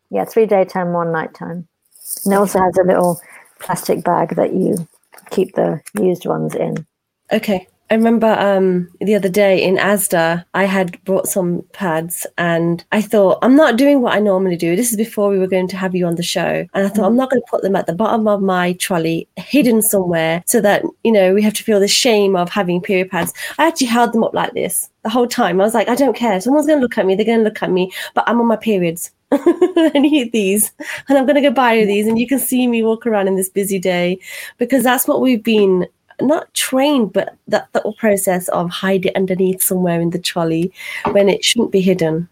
Yeah, 0.10 0.26
three 0.26 0.46
daytime, 0.46 0.92
one 0.94 1.12
nighttime. 1.12 1.68
And 2.24 2.34
it 2.34 2.38
also 2.38 2.60
has 2.60 2.78
a 2.78 2.84
little 2.84 3.22
plastic 3.60 4.04
bag 4.04 4.36
that 4.36 4.54
you 4.54 4.88
keep 5.32 5.56
the 5.56 5.82
used 6.00 6.26
ones 6.26 6.56
in. 6.56 6.86
Okay. 7.32 7.68
I 7.92 7.94
remember 7.94 8.34
um, 8.40 8.90
the 9.00 9.14
other 9.14 9.30
day 9.30 9.62
in 9.62 9.76
Asda, 9.76 10.44
I 10.56 10.64
had 10.64 11.04
brought 11.04 11.28
some 11.28 11.64
pads 11.72 12.26
and 12.36 12.84
I 12.92 13.00
thought, 13.00 13.38
I'm 13.44 13.56
not 13.56 13.78
doing 13.78 14.02
what 14.02 14.16
I 14.16 14.20
normally 14.20 14.58
do. 14.58 14.76
This 14.76 14.90
is 14.90 14.98
before 14.98 15.30
we 15.30 15.38
were 15.38 15.46
going 15.46 15.68
to 15.68 15.78
have 15.78 15.94
you 15.94 16.08
on 16.08 16.16
the 16.16 16.24
show. 16.24 16.66
And 16.74 16.86
I 16.86 16.90
thought, 16.90 17.06
I'm 17.06 17.16
not 17.16 17.30
going 17.30 17.44
to 17.44 17.48
put 17.48 17.62
them 17.62 17.76
at 17.76 17.86
the 17.86 17.94
bottom 17.94 18.28
of 18.28 18.42
my 18.42 18.74
trolley, 18.74 19.28
hidden 19.36 19.84
somewhere, 19.84 20.42
so 20.48 20.62
that, 20.62 20.84
you 21.04 21.12
know, 21.12 21.36
we 21.36 21.44
have 21.44 21.54
to 21.54 21.64
feel 21.64 21.80
the 21.80 21.88
shame 21.88 22.36
of 22.36 22.50
having 22.50 22.82
period 22.82 23.12
pads. 23.12 23.34
I 23.60 23.68
actually 23.68 23.88
held 23.88 24.14
them 24.14 24.24
up 24.24 24.34
like 24.34 24.54
this 24.54 24.90
the 25.04 25.10
whole 25.10 25.28
time. 25.28 25.62
I 25.62 25.64
was 25.64 25.76
like, 25.76 25.88
I 25.88 25.94
don't 25.94 26.16
care. 26.16 26.42
Someone's 26.42 26.66
going 26.66 26.80
to 26.80 26.84
look 26.84 26.98
at 26.98 27.06
me. 27.06 27.14
They're 27.14 27.24
going 27.24 27.38
to 27.40 27.44
look 27.44 27.62
at 27.62 27.70
me, 27.70 27.92
but 28.16 28.28
I'm 28.28 28.42
on 28.42 28.48
my 28.48 28.56
periods. 28.56 29.12
I 29.94 30.00
need 30.00 30.32
these 30.32 30.72
and 31.08 31.18
I'm 31.18 31.26
going 31.26 31.36
to 31.36 31.42
go 31.42 31.52
buy 31.52 31.84
these. 31.86 32.08
And 32.08 32.20
you 32.20 32.28
can 32.28 32.40
see 32.40 32.68
me 32.68 32.84
walk 32.84 33.06
around 33.06 33.28
in 33.28 33.36
this 33.36 33.50
busy 33.50 33.80
day 33.80 34.20
because 34.58 34.84
that's 34.84 35.08
what 35.08 35.22
we've 35.22 35.44
been 35.44 35.88
not 36.22 36.54
trained, 36.54 37.14
but 37.14 37.36
that 37.48 37.68
little 37.74 37.94
process 37.94 38.48
of 38.50 38.70
hide 38.70 39.06
it 39.06 39.16
underneath 39.16 39.62
somewhere 39.62 40.00
in 40.00 40.12
the 40.12 40.20
trolley 40.20 40.72
when 41.12 41.30
it 41.30 41.44
shouldn't 41.44 41.72
be 41.72 41.82
hidden. 41.82 42.30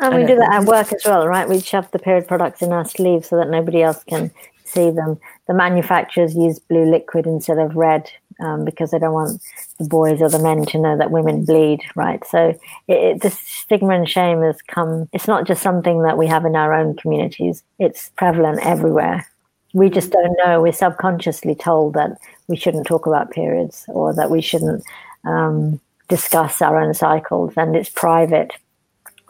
And 0.00 0.14
we 0.14 0.26
do 0.26 0.36
that 0.36 0.52
at 0.52 0.64
work 0.64 0.92
as 0.92 1.04
well, 1.04 1.26
right? 1.26 1.48
We 1.48 1.60
shove 1.60 1.90
the 1.92 1.98
period 1.98 2.26
products 2.26 2.62
in 2.62 2.72
our 2.72 2.84
sleeves 2.84 3.28
so 3.28 3.36
that 3.36 3.48
nobody 3.48 3.82
else 3.82 4.02
can 4.04 4.30
see 4.64 4.90
them. 4.90 5.18
The 5.46 5.54
manufacturers 5.54 6.34
use 6.34 6.58
blue 6.58 6.90
liquid 6.90 7.26
instead 7.26 7.58
of 7.58 7.76
red 7.76 8.10
um, 8.40 8.64
because 8.64 8.90
they 8.90 8.98
don't 8.98 9.12
want 9.12 9.42
the 9.78 9.84
boys 9.86 10.20
or 10.20 10.28
the 10.28 10.38
men 10.38 10.64
to 10.66 10.78
know 10.78 10.96
that 10.96 11.10
women 11.10 11.44
bleed, 11.44 11.80
right? 11.94 12.24
So 12.26 12.58
it, 12.88 12.94
it, 12.94 13.22
this 13.22 13.38
stigma 13.38 13.94
and 13.94 14.08
shame 14.08 14.42
has 14.42 14.60
come. 14.62 15.08
It's 15.12 15.28
not 15.28 15.46
just 15.46 15.62
something 15.62 16.02
that 16.02 16.18
we 16.18 16.26
have 16.26 16.44
in 16.44 16.56
our 16.56 16.74
own 16.74 16.96
communities; 16.96 17.62
it's 17.78 18.10
prevalent 18.16 18.60
everywhere. 18.64 19.26
We 19.72 19.90
just 19.90 20.12
don't 20.12 20.36
know. 20.44 20.62
We're 20.62 20.72
subconsciously 20.72 21.54
told 21.54 21.94
that 21.94 22.18
we 22.46 22.56
shouldn't 22.56 22.86
talk 22.86 23.06
about 23.06 23.32
periods 23.32 23.84
or 23.88 24.14
that 24.14 24.30
we 24.30 24.40
shouldn't 24.40 24.84
um, 25.24 25.80
discuss 26.08 26.62
our 26.62 26.80
own 26.80 26.94
cycles, 26.94 27.54
and 27.56 27.74
it's 27.74 27.90
private. 27.90 28.52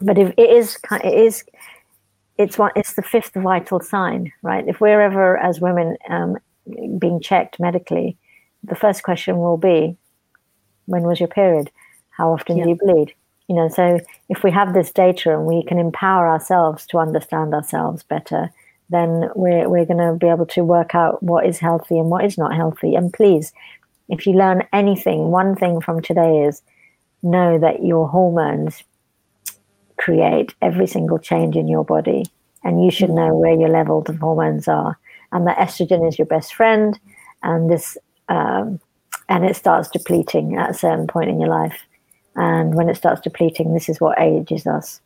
But 0.01 0.17
if 0.17 0.33
it 0.37 0.49
is, 0.49 0.77
it 0.91 1.13
is 1.13 1.43
it's 2.37 2.57
one 2.57 2.71
it's 2.75 2.93
the 2.93 3.01
fifth 3.01 3.33
vital 3.33 3.79
sign 3.79 4.31
right 4.41 4.67
if 4.67 4.81
we're 4.81 5.01
ever 5.01 5.37
as 5.37 5.61
women 5.61 5.95
um, 6.09 6.37
being 6.99 7.19
checked 7.21 7.59
medically 7.59 8.17
the 8.67 8.75
first 8.75 9.03
question 9.03 9.37
will 9.37 9.57
be 9.57 9.97
when 10.85 11.03
was 11.03 11.19
your 11.19 11.29
period? 11.29 11.71
How 12.11 12.31
often 12.31 12.57
yeah. 12.57 12.63
do 12.63 12.69
you 12.71 12.75
bleed? 12.75 13.13
You 13.47 13.55
know 13.55 13.69
so 13.69 13.99
if 14.29 14.43
we 14.43 14.51
have 14.51 14.73
this 14.73 14.91
data 14.91 15.33
and 15.33 15.45
we 15.45 15.63
can 15.63 15.77
empower 15.77 16.27
ourselves 16.27 16.85
to 16.87 16.97
understand 16.97 17.53
ourselves 17.53 18.03
better 18.03 18.51
then 18.89 19.29
we're, 19.35 19.67
we're 19.67 19.85
going 19.85 19.97
to 19.97 20.15
be 20.19 20.27
able 20.27 20.45
to 20.45 20.63
work 20.63 20.93
out 20.93 21.21
what 21.23 21.45
is 21.45 21.57
healthy 21.57 21.97
and 21.97 22.11
what 22.11 22.23
is 22.23 22.37
not 22.37 22.55
healthy. 22.55 22.93
And 22.93 23.11
please 23.11 23.51
if 24.09 24.27
you 24.27 24.33
learn 24.33 24.63
anything 24.73 25.31
one 25.31 25.55
thing 25.55 25.81
from 25.81 26.01
today 26.01 26.43
is 26.43 26.61
know 27.23 27.57
that 27.57 27.83
your 27.83 28.07
hormones 28.07 28.83
create 29.97 30.53
every 30.61 30.87
single 30.87 31.17
change 31.17 31.55
in 31.55 31.67
your 31.67 31.83
body. 31.83 32.25
And 32.63 32.83
you 32.83 32.91
should 32.91 33.09
mm. 33.09 33.15
know 33.15 33.35
where 33.35 33.53
your 33.53 33.69
levels 33.69 34.09
of 34.09 34.19
hormones 34.19 34.67
are. 34.67 34.97
And 35.31 35.47
that 35.47 35.57
estrogen 35.57 36.07
is 36.07 36.19
your 36.19 36.25
best 36.25 36.53
friend. 36.53 36.99
And 37.43 37.69
this 37.69 37.97
um, 38.29 38.79
and 39.29 39.45
it 39.45 39.55
starts 39.55 39.89
depleting 39.89 40.55
at 40.57 40.69
a 40.69 40.73
certain 40.73 41.07
point 41.07 41.29
in 41.29 41.39
your 41.39 41.49
life. 41.49 41.81
And 42.35 42.75
when 42.75 42.89
it 42.89 42.97
starts 42.97 43.21
depleting, 43.21 43.73
this 43.73 43.89
is 43.89 43.99
what 43.99 44.19
ages 44.19 44.67
us. 44.67 45.01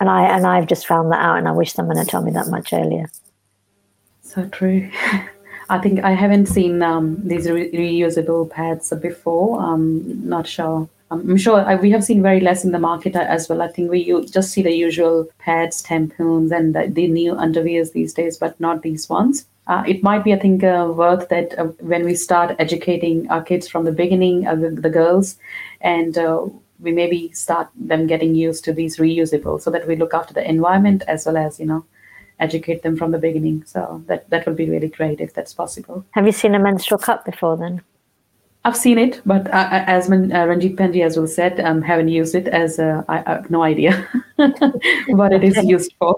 And 0.00 0.10
I 0.10 0.24
and 0.24 0.46
I've 0.46 0.66
just 0.66 0.86
found 0.86 1.10
that 1.12 1.24
out, 1.24 1.38
and 1.38 1.48
I 1.48 1.52
wish 1.52 1.72
someone 1.72 1.96
had 1.96 2.08
told 2.08 2.24
me 2.24 2.32
that 2.32 2.48
much 2.48 2.72
earlier. 2.72 3.10
So 4.22 4.46
true. 4.48 4.90
I 5.68 5.78
think 5.78 6.04
I 6.04 6.12
haven't 6.12 6.46
seen 6.46 6.82
um, 6.82 7.16
these 7.26 7.50
re- 7.50 7.72
reusable 7.72 8.48
pads 8.48 8.92
before. 9.00 9.60
Um, 9.60 10.28
not 10.28 10.46
sure. 10.46 10.88
I'm 11.10 11.36
sure 11.36 11.60
I, 11.60 11.76
we 11.76 11.90
have 11.90 12.04
seen 12.04 12.22
very 12.22 12.40
less 12.40 12.64
in 12.64 12.72
the 12.72 12.78
market 12.78 13.16
as 13.16 13.48
well. 13.48 13.62
I 13.62 13.68
think 13.68 13.90
we 13.90 14.04
just 14.26 14.50
see 14.50 14.62
the 14.62 14.72
usual 14.72 15.28
pads, 15.38 15.82
tampons, 15.82 16.50
and 16.52 16.74
the, 16.74 16.88
the 16.88 17.06
new 17.06 17.34
underwears 17.34 17.92
these 17.92 18.12
days, 18.12 18.36
but 18.36 18.58
not 18.60 18.82
these 18.82 19.08
ones 19.08 19.46
uh, 19.66 19.82
it 19.86 20.02
might 20.02 20.22
be, 20.22 20.32
I 20.32 20.38
think, 20.38 20.62
uh, 20.62 20.92
worth 20.94 21.28
that 21.28 21.58
uh, 21.58 21.64
when 21.80 22.04
we 22.04 22.14
start 22.14 22.54
educating 22.58 23.28
our 23.30 23.42
kids 23.42 23.66
from 23.66 23.84
the 23.84 23.92
beginning, 23.92 24.46
uh, 24.46 24.54
the, 24.54 24.70
the, 24.70 24.90
girls, 24.90 25.38
and 25.80 26.16
uh, 26.16 26.46
we 26.78 26.92
maybe 26.92 27.32
start 27.32 27.68
them 27.74 28.06
getting 28.06 28.34
used 28.34 28.64
to 28.64 28.72
these 28.72 28.98
reusable, 28.98 29.60
so 29.60 29.70
that 29.70 29.88
we 29.88 29.96
look 29.96 30.14
after 30.14 30.32
the 30.32 30.48
environment 30.48 31.02
as 31.08 31.26
well 31.26 31.36
as 31.36 31.58
you 31.58 31.66
know 31.66 31.84
educate 32.38 32.82
them 32.82 32.96
from 32.96 33.10
the 33.10 33.18
beginning. 33.18 33.64
So 33.66 34.04
that 34.06 34.30
that 34.30 34.46
would 34.46 34.56
be 34.56 34.70
really 34.70 34.88
great 34.88 35.20
if 35.20 35.34
that's 35.34 35.52
possible. 35.52 36.04
Have 36.12 36.26
you 36.26 36.32
seen 36.32 36.54
a 36.54 36.60
menstrual 36.60 36.98
cup 36.98 37.24
before 37.24 37.56
then? 37.56 37.82
I've 38.64 38.76
seen 38.76 38.98
it, 38.98 39.20
but 39.24 39.46
uh, 39.48 39.68
as 39.86 40.08
Man, 40.08 40.32
uh, 40.32 40.44
Ranjit 40.44 40.76
Pandey 40.76 41.04
as 41.04 41.16
well 41.16 41.28
said, 41.28 41.60
um, 41.60 41.82
haven't 41.82 42.08
used 42.08 42.34
it 42.34 42.48
as 42.48 42.80
uh, 42.80 43.04
I, 43.08 43.22
I 43.24 43.32
have 43.34 43.48
no 43.48 43.62
idea 43.62 44.08
what 45.06 45.32
it 45.32 45.44
is 45.44 45.56
used 45.64 45.94
for. 46.00 46.16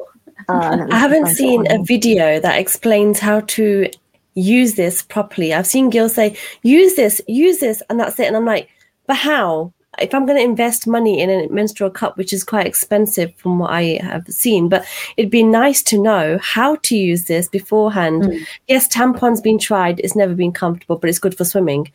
Uh, 0.48 0.86
I 0.90 0.98
haven't 0.98 1.28
seen 1.28 1.70
a 1.70 1.82
video 1.82 2.40
that 2.40 2.58
explains 2.58 3.18
how 3.18 3.40
to 3.40 3.90
use 4.34 4.74
this 4.74 5.02
properly. 5.02 5.52
I've 5.52 5.66
seen 5.66 5.90
Gil 5.90 6.08
say, 6.08 6.36
use 6.62 6.94
this, 6.94 7.20
use 7.26 7.58
this, 7.58 7.82
and 7.90 7.98
that's 7.98 8.18
it. 8.20 8.26
And 8.26 8.36
I'm 8.36 8.44
like, 8.44 8.68
but 9.06 9.16
how? 9.16 9.72
If 10.00 10.14
I'm 10.14 10.26
going 10.26 10.38
to 10.38 10.44
invest 10.44 10.86
money 10.86 11.20
in 11.20 11.28
a 11.28 11.48
menstrual 11.48 11.90
cup, 11.90 12.16
which 12.16 12.32
is 12.32 12.44
quite 12.44 12.66
expensive 12.66 13.34
from 13.34 13.58
what 13.58 13.70
I 13.70 13.98
have 14.00 14.28
seen, 14.28 14.68
but 14.68 14.86
it'd 15.16 15.30
be 15.30 15.42
nice 15.42 15.82
to 15.84 16.00
know 16.00 16.38
how 16.40 16.76
to 16.76 16.96
use 16.96 17.24
this 17.24 17.48
beforehand. 17.48 18.22
Mm. 18.22 18.46
Yes, 18.68 18.86
tampons 18.86 19.42
been 19.42 19.58
tried, 19.58 19.98
it's 20.00 20.14
never 20.14 20.34
been 20.34 20.52
comfortable, 20.52 20.96
but 20.96 21.10
it's 21.10 21.18
good 21.18 21.36
for 21.36 21.44
swimming. 21.44 21.90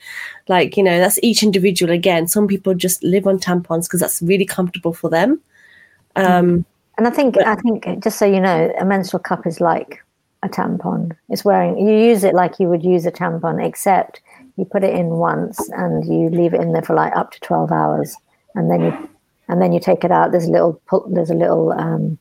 Like, 0.50 0.76
you 0.76 0.84
know, 0.84 0.98
that's 1.00 1.20
each 1.24 1.44
individual 1.44 1.94
again. 1.94 2.28
Some 2.28 2.48
people 2.48 2.74
just 2.74 3.02
live 3.04 3.26
on 3.26 3.40
tampons 3.40 3.84
because 3.84 4.02
that's 4.02 4.22
really 4.22 4.46
comfortable 4.46 4.94
for 4.94 5.10
them. 5.10 5.40
Um, 6.18 6.26
mm 6.26 6.66
and 6.98 7.08
I 7.08 7.10
think 7.10 7.38
I 7.38 7.56
think 7.56 8.04
just 8.04 8.20
so 8.20 8.26
you 8.26 8.40
know, 8.40 8.72
a 8.80 8.86
menstrual 8.86 9.22
cup 9.22 9.48
is 9.48 9.60
like 9.60 10.04
a 10.44 10.50
tampon. 10.50 11.16
It's 11.30 11.46
wearing 11.46 11.78
you 11.78 11.96
use 11.96 12.24
it 12.24 12.36
like 12.36 12.60
you 12.60 12.68
would 12.68 12.84
use 12.84 13.06
a 13.06 13.12
tampon, 13.12 13.66
except 13.66 14.22
you 14.58 14.66
put 14.66 14.84
it 14.84 14.94
in 14.94 15.08
once 15.08 15.70
and 15.70 16.06
you 16.06 16.30
leave 16.30 16.54
it 16.54 16.62
in 16.62 16.74
there 16.74 16.82
for 16.82 16.96
like 16.96 17.16
up 17.16 17.32
to 17.32 17.40
twelve 17.40 17.72
hours, 17.72 18.16
and 18.56 18.70
then 18.70 18.82
you 18.82 19.10
and 19.48 19.62
then 19.62 19.74
you 19.74 19.80
take 19.80 20.04
it 20.04 20.12
out. 20.12 20.32
There's 20.32 20.48
a 20.48 20.52
little 20.52 20.82
there's 21.10 21.32
a 21.32 21.36
little 21.36 21.72
um, 21.74 22.18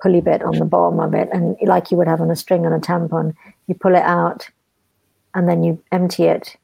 pulley 0.00 0.20
bit 0.20 0.42
on 0.42 0.58
the 0.58 0.64
bottom 0.64 1.00
of 1.00 1.14
it, 1.14 1.28
and 1.32 1.56
like 1.62 1.90
you 1.90 1.96
would 1.96 2.08
have 2.08 2.20
on 2.20 2.30
a 2.30 2.36
string 2.36 2.64
on 2.64 2.72
a 2.72 2.80
tampon, 2.80 3.34
you 3.66 3.74
pull 3.74 3.94
it 3.94 4.02
out, 4.02 4.48
and 5.34 5.48
then 5.48 5.62
you 5.62 5.82
empty 5.92 6.24
it. 6.24 6.56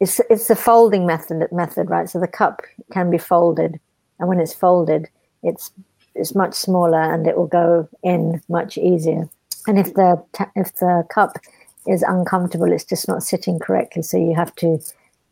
It's 0.00 0.20
it's 0.30 0.48
the 0.48 0.56
folding 0.56 1.06
method 1.06 1.46
method, 1.52 1.90
right? 1.90 2.08
So 2.08 2.18
the 2.18 2.28
cup 2.28 2.62
can 2.92 3.10
be 3.10 3.18
folded, 3.18 3.78
and 4.18 4.28
when 4.28 4.40
it's 4.40 4.54
folded, 4.54 5.08
it's 5.42 5.70
it's 6.18 6.34
much 6.34 6.54
smaller 6.54 7.00
and 7.00 7.26
it 7.26 7.36
will 7.36 7.46
go 7.46 7.88
in 8.02 8.42
much 8.48 8.76
easier. 8.76 9.28
And 9.66 9.78
if 9.78 9.94
the 9.94 10.22
if 10.56 10.74
the 10.76 11.06
cup 11.10 11.38
is 11.86 12.02
uncomfortable, 12.02 12.72
it's 12.72 12.84
just 12.84 13.08
not 13.08 13.22
sitting 13.22 13.58
correctly. 13.58 14.02
So 14.02 14.16
you 14.18 14.34
have 14.34 14.54
to 14.56 14.78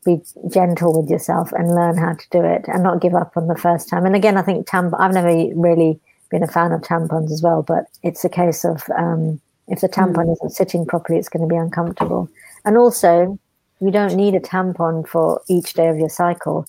be 0.05 0.21
gentle 0.49 1.01
with 1.01 1.11
yourself 1.11 1.53
and 1.53 1.75
learn 1.75 1.99
how 1.99 2.15
to 2.15 2.27
do 2.31 2.43
it 2.45 2.65
and 2.69 2.83
not 2.83 3.01
give 3.01 3.15
up 3.15 3.37
on 3.37 3.49
the 3.49 3.57
first 3.57 3.89
time. 3.89 4.07
And 4.07 4.15
again, 4.15 4.37
I 4.37 4.43
think 4.43 4.67
tampon. 4.67 4.99
I've 5.01 5.13
never 5.13 5.29
really 5.55 6.01
been 6.31 6.43
a 6.43 6.49
fan 6.49 6.73
of 6.73 6.81
tampons 6.83 7.33
as 7.33 7.43
well, 7.43 7.63
but 7.63 7.87
it's 8.03 8.25
a 8.25 8.29
case 8.29 8.65
of 8.65 8.83
um, 8.97 9.41
if 9.69 9.81
the 9.81 9.89
tampon 9.89 10.27
mm. 10.27 10.33
isn't 10.33 10.51
sitting 10.51 10.87
properly, 10.87 11.19
it's 11.19 11.29
going 11.29 11.47
to 11.47 11.53
be 11.53 11.59
uncomfortable. 11.59 12.29
And 12.65 12.77
also, 12.77 13.39
you 13.81 13.91
don't 13.91 14.15
need 14.15 14.35
a 14.35 14.41
tampon 14.41 15.07
for 15.07 15.43
each 15.49 15.75
day 15.75 15.89
of 15.89 15.99
your 15.99 16.09
cycle 16.09 16.67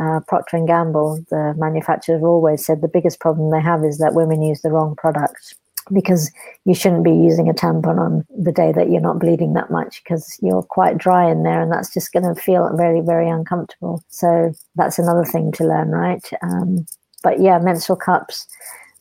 uh, 0.00 0.20
Procter 0.26 0.56
and 0.56 0.66
Gamble, 0.66 1.24
the 1.30 1.54
manufacturer, 1.56 2.16
have 2.16 2.24
always 2.24 2.64
said 2.64 2.80
the 2.80 2.88
biggest 2.88 3.20
problem 3.20 3.50
they 3.50 3.60
have 3.60 3.84
is 3.84 3.98
that 3.98 4.14
women 4.14 4.42
use 4.42 4.62
the 4.62 4.70
wrong 4.70 4.94
product 4.96 5.54
because 5.92 6.32
you 6.64 6.74
shouldn't 6.74 7.04
be 7.04 7.12
using 7.12 7.48
a 7.48 7.54
tampon 7.54 7.98
on 7.98 8.26
the 8.36 8.50
day 8.50 8.72
that 8.72 8.90
you're 8.90 9.00
not 9.00 9.20
bleeding 9.20 9.52
that 9.52 9.70
much 9.70 10.02
because 10.02 10.36
you're 10.42 10.62
quite 10.62 10.98
dry 10.98 11.30
in 11.30 11.44
there 11.44 11.62
and 11.62 11.70
that's 11.70 11.94
just 11.94 12.12
going 12.12 12.24
to 12.24 12.40
feel 12.40 12.68
very 12.76 13.00
very 13.00 13.28
uncomfortable. 13.28 14.02
So 14.08 14.52
that's 14.74 14.98
another 14.98 15.24
thing 15.24 15.52
to 15.52 15.64
learn 15.64 15.90
right? 15.90 16.28
Um, 16.42 16.86
but 17.22 17.40
yeah 17.40 17.58
menstrual 17.58 17.96
cups 17.96 18.48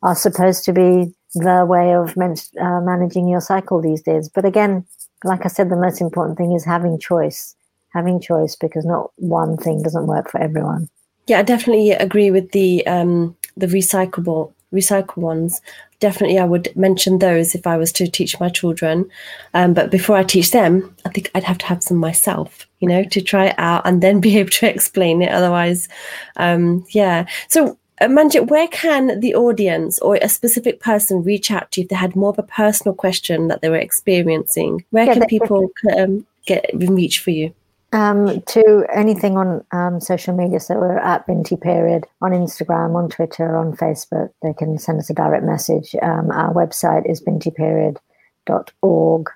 are 0.03 0.15
supposed 0.15 0.63
to 0.65 0.73
be 0.73 1.11
the 1.33 1.65
way 1.67 1.95
of 1.95 2.15
men- 2.15 2.35
uh, 2.61 2.81
managing 2.81 3.27
your 3.27 3.41
cycle 3.41 3.81
these 3.81 4.03
days. 4.03 4.29
But 4.29 4.45
again 4.45 4.85
like 5.23 5.45
i 5.45 5.47
said 5.47 5.69
the 5.69 5.75
most 5.75 6.01
important 6.01 6.37
thing 6.37 6.53
is 6.53 6.63
having 6.63 6.99
choice 6.99 7.55
having 7.95 8.19
choice 8.19 8.55
because 8.55 8.85
not 8.85 9.11
one 9.15 9.57
thing 9.57 9.81
doesn't 9.81 10.05
work 10.05 10.29
for 10.29 10.39
everyone. 10.39 10.89
Yeah, 11.27 11.39
I 11.39 11.43
definitely 11.43 11.91
agree 11.91 12.29
with 12.29 12.51
the 12.51 12.85
um, 12.85 13.35
the 13.57 13.67
recyclable 13.67 14.53
recycle 14.71 15.17
ones. 15.17 15.61
Definitely, 15.99 16.37
I 16.37 16.45
would 16.45 16.75
mention 16.75 17.17
those 17.17 17.55
if 17.55 17.65
I 17.65 17.77
was 17.77 17.91
to 17.93 18.07
teach 18.07 18.39
my 18.39 18.49
children. 18.49 19.09
Um, 19.53 19.73
but 19.73 19.89
before 19.89 20.17
I 20.17 20.23
teach 20.23 20.51
them, 20.51 20.95
I 21.05 21.09
think 21.09 21.31
I'd 21.33 21.45
have 21.45 21.57
to 21.59 21.65
have 21.65 21.81
some 21.81 21.97
myself, 21.97 22.67
you 22.79 22.87
know, 22.87 23.03
to 23.05 23.21
try 23.21 23.47
it 23.47 23.55
out 23.57 23.87
and 23.87 24.03
then 24.03 24.19
be 24.27 24.37
able 24.37 24.51
to 24.51 24.69
explain 24.69 25.21
it. 25.21 25.31
Otherwise, 25.31 25.87
um, 26.35 26.85
yeah. 26.89 27.25
So 27.47 27.79
uh, 28.01 28.07
Manjit, 28.07 28.47
where 28.47 28.67
can 28.67 29.19
the 29.21 29.35
audience 29.35 29.99
or 29.99 30.17
a 30.17 30.29
specific 30.29 30.81
person 30.81 31.23
reach 31.23 31.49
out 31.49 31.71
to 31.71 31.81
you 31.81 31.85
if 31.85 31.89
they 31.89 31.95
had 31.95 32.15
more 32.15 32.29
of 32.29 32.39
a 32.39 32.43
personal 32.43 32.93
question 32.93 33.47
that 33.47 33.61
they 33.61 33.69
were 33.69 33.77
experiencing? 33.77 34.83
Where 34.89 35.05
Yeah, 35.05 35.13
can 35.13 35.25
people 35.27 35.71
um, 35.97 36.27
get 36.45 36.69
reach 36.73 37.19
for 37.19 37.31
you? 37.31 37.53
Um, 37.95 38.41
to 38.47 38.85
anything 38.93 39.37
on 39.37 39.63
um, 39.71 40.01
social 40.01 40.35
media, 40.35 40.59
so 40.59 40.75
we're 40.75 40.97
at 40.97 41.25
Binti 41.25 41.55
Period 41.55 42.05
on 42.21 42.31
Instagram, 42.31 42.93
on 42.93 43.07
Twitter, 43.07 43.55
on 43.55 43.71
Facebook. 43.71 44.31
They 44.43 44.51
can 44.51 44.77
send 44.77 44.99
us 44.99 45.09
a 45.09 45.13
direct 45.13 45.45
message. 45.45 45.95
Um, 46.01 46.29
our 46.29 46.53
website 46.53 47.09
is 47.09 47.21
bintiperiod.org. 47.21 49.29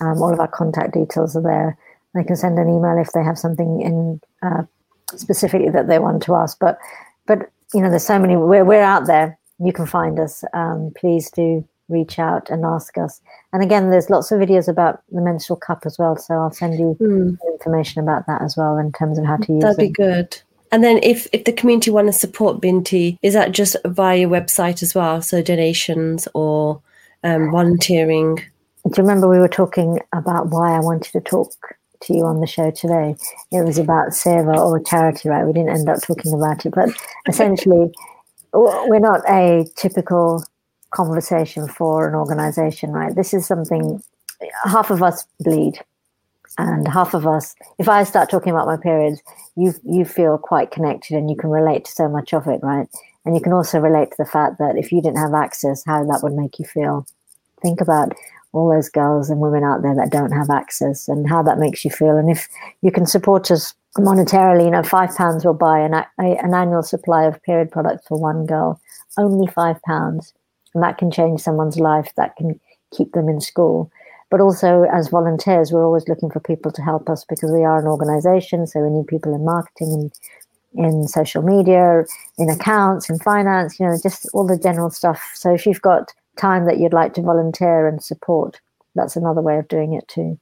Um, 0.00 0.22
all 0.22 0.32
of 0.32 0.40
our 0.40 0.48
contact 0.48 0.94
details 0.94 1.36
are 1.36 1.42
there. 1.42 1.76
They 2.14 2.24
can 2.24 2.36
send 2.36 2.58
an 2.58 2.70
email 2.70 2.96
if 2.98 3.12
they 3.12 3.22
have 3.22 3.36
something 3.36 3.82
in 3.82 4.22
uh, 4.40 4.62
specifically 5.14 5.68
that 5.68 5.88
they 5.88 5.98
want 5.98 6.22
to 6.22 6.36
ask. 6.36 6.58
But 6.58 6.78
but 7.26 7.50
you 7.74 7.82
know, 7.82 7.90
there's 7.90 8.06
so 8.06 8.18
many. 8.18 8.34
We're 8.34 8.64
we're 8.64 8.80
out 8.80 9.06
there. 9.06 9.38
You 9.58 9.74
can 9.74 9.84
find 9.84 10.18
us. 10.18 10.42
Um, 10.54 10.90
please 10.96 11.30
do 11.30 11.68
reach 11.88 12.18
out 12.18 12.50
and 12.50 12.64
ask 12.64 12.96
us. 12.98 13.20
And 13.52 13.62
again, 13.62 13.90
there's 13.90 14.10
lots 14.10 14.32
of 14.32 14.40
videos 14.40 14.68
about 14.68 15.02
the 15.12 15.20
menstrual 15.20 15.56
cup 15.56 15.82
as 15.86 15.98
well. 15.98 16.16
So 16.16 16.34
I'll 16.34 16.52
send 16.52 16.78
you 16.78 16.96
Hmm. 16.98 17.34
information 17.52 18.02
about 18.02 18.26
that 18.26 18.42
as 18.42 18.56
well 18.56 18.76
in 18.76 18.92
terms 18.92 19.18
of 19.18 19.24
how 19.24 19.36
to 19.36 19.52
use 19.52 19.62
it. 19.62 19.66
That'd 19.66 19.78
be 19.78 19.88
good. 19.90 20.36
And 20.72 20.82
then 20.82 20.98
if 21.02 21.28
if 21.32 21.44
the 21.44 21.52
community 21.52 21.90
want 21.90 22.08
to 22.08 22.12
support 22.12 22.60
Binti, 22.60 23.18
is 23.22 23.34
that 23.34 23.52
just 23.52 23.76
via 23.84 24.18
your 24.18 24.30
website 24.30 24.82
as 24.82 24.94
well? 24.94 25.22
So 25.22 25.40
donations 25.40 26.26
or 26.34 26.82
um, 27.22 27.50
volunteering? 27.50 28.36
Do 28.36 28.42
you 28.96 29.02
remember 29.02 29.28
we 29.28 29.38
were 29.38 29.48
talking 29.48 30.00
about 30.12 30.48
why 30.50 30.76
I 30.76 30.80
wanted 30.80 31.12
to 31.12 31.20
talk 31.20 31.52
to 32.02 32.14
you 32.14 32.24
on 32.24 32.40
the 32.40 32.46
show 32.46 32.70
today? 32.70 33.16
It 33.50 33.64
was 33.64 33.78
about 33.78 34.08
Seva 34.08 34.56
or 34.56 34.80
charity, 34.80 35.28
right? 35.28 35.44
We 35.44 35.52
didn't 35.52 35.70
end 35.70 35.88
up 35.88 36.02
talking 36.02 36.32
about 36.32 36.64
it, 36.66 36.74
but 36.74 36.90
essentially, 37.28 37.92
we're 38.52 38.98
not 39.00 39.22
a 39.28 39.66
typical 39.76 40.44
conversation 40.96 41.68
for 41.68 42.08
an 42.08 42.14
organization, 42.14 42.90
right? 42.90 43.14
This 43.14 43.34
is 43.34 43.46
something 43.46 44.02
half 44.64 44.90
of 44.90 45.02
us 45.02 45.26
bleed, 45.40 45.78
and 46.58 46.88
half 46.88 47.14
of 47.14 47.26
us. 47.26 47.54
If 47.78 47.88
I 47.88 48.04
start 48.04 48.30
talking 48.30 48.52
about 48.52 48.66
my 48.66 48.76
periods, 48.76 49.22
you 49.56 49.74
you 49.84 50.04
feel 50.04 50.38
quite 50.38 50.70
connected 50.70 51.16
and 51.16 51.30
you 51.30 51.36
can 51.36 51.50
relate 51.50 51.84
to 51.84 51.92
so 51.92 52.08
much 52.08 52.32
of 52.32 52.46
it, 52.46 52.60
right? 52.62 52.88
And 53.24 53.34
you 53.34 53.40
can 53.40 53.52
also 53.52 53.78
relate 53.78 54.10
to 54.10 54.16
the 54.18 54.32
fact 54.36 54.58
that 54.58 54.76
if 54.76 54.92
you 54.92 55.02
didn't 55.02 55.18
have 55.18 55.34
access, 55.34 55.84
how 55.84 56.04
that 56.04 56.20
would 56.22 56.32
make 56.32 56.58
you 56.58 56.64
feel. 56.64 57.06
Think 57.60 57.80
about 57.80 58.12
all 58.52 58.70
those 58.70 58.88
girls 58.88 59.28
and 59.28 59.40
women 59.40 59.64
out 59.64 59.82
there 59.82 59.94
that 59.94 60.10
don't 60.10 60.30
have 60.30 60.48
access 60.50 61.08
and 61.08 61.28
how 61.28 61.42
that 61.42 61.58
makes 61.58 61.84
you 61.84 61.90
feel. 61.90 62.16
And 62.16 62.30
if 62.30 62.48
you 62.82 62.90
can 62.90 63.04
support 63.04 63.50
us 63.50 63.74
monetarily, 63.98 64.64
you 64.64 64.70
know, 64.70 64.82
five 64.82 65.14
pounds 65.16 65.44
will 65.44 65.54
buy 65.54 65.80
an, 65.80 65.94
an 66.18 66.54
annual 66.54 66.82
supply 66.82 67.24
of 67.24 67.42
period 67.42 67.70
products 67.70 68.06
for 68.06 68.18
one 68.18 68.46
girl, 68.46 68.80
only 69.18 69.46
five 69.48 69.82
pounds. 69.82 70.32
And 70.76 70.82
that 70.82 70.98
can 70.98 71.10
change 71.10 71.40
someone's 71.40 71.78
life, 71.80 72.12
that 72.18 72.36
can 72.36 72.60
keep 72.94 73.12
them 73.12 73.30
in 73.30 73.40
school. 73.40 73.90
But 74.30 74.42
also, 74.42 74.82
as 74.92 75.08
volunteers, 75.08 75.72
we're 75.72 75.86
always 75.86 76.06
looking 76.06 76.28
for 76.28 76.38
people 76.38 76.70
to 76.72 76.82
help 76.82 77.08
us 77.08 77.24
because 77.24 77.50
we 77.50 77.64
are 77.64 77.78
an 77.78 77.86
organization. 77.86 78.66
So 78.66 78.80
we 78.80 78.90
need 78.90 79.06
people 79.06 79.34
in 79.34 79.42
marketing 79.42 80.12
and 80.74 80.92
in 80.92 81.08
social 81.08 81.40
media, 81.40 82.04
in 82.36 82.50
accounts, 82.50 83.08
in 83.08 83.18
finance, 83.20 83.80
you 83.80 83.86
know, 83.86 83.96
just 84.02 84.28
all 84.34 84.46
the 84.46 84.58
general 84.58 84.90
stuff. 84.90 85.30
So 85.32 85.54
if 85.54 85.64
you've 85.64 85.80
got 85.80 86.12
time 86.36 86.66
that 86.66 86.78
you'd 86.78 86.92
like 86.92 87.14
to 87.14 87.22
volunteer 87.22 87.88
and 87.88 88.04
support, 88.04 88.60
that's 88.94 89.16
another 89.16 89.40
way 89.40 89.56
of 89.56 89.68
doing 89.68 89.94
it 89.94 90.06
too. 90.08 90.38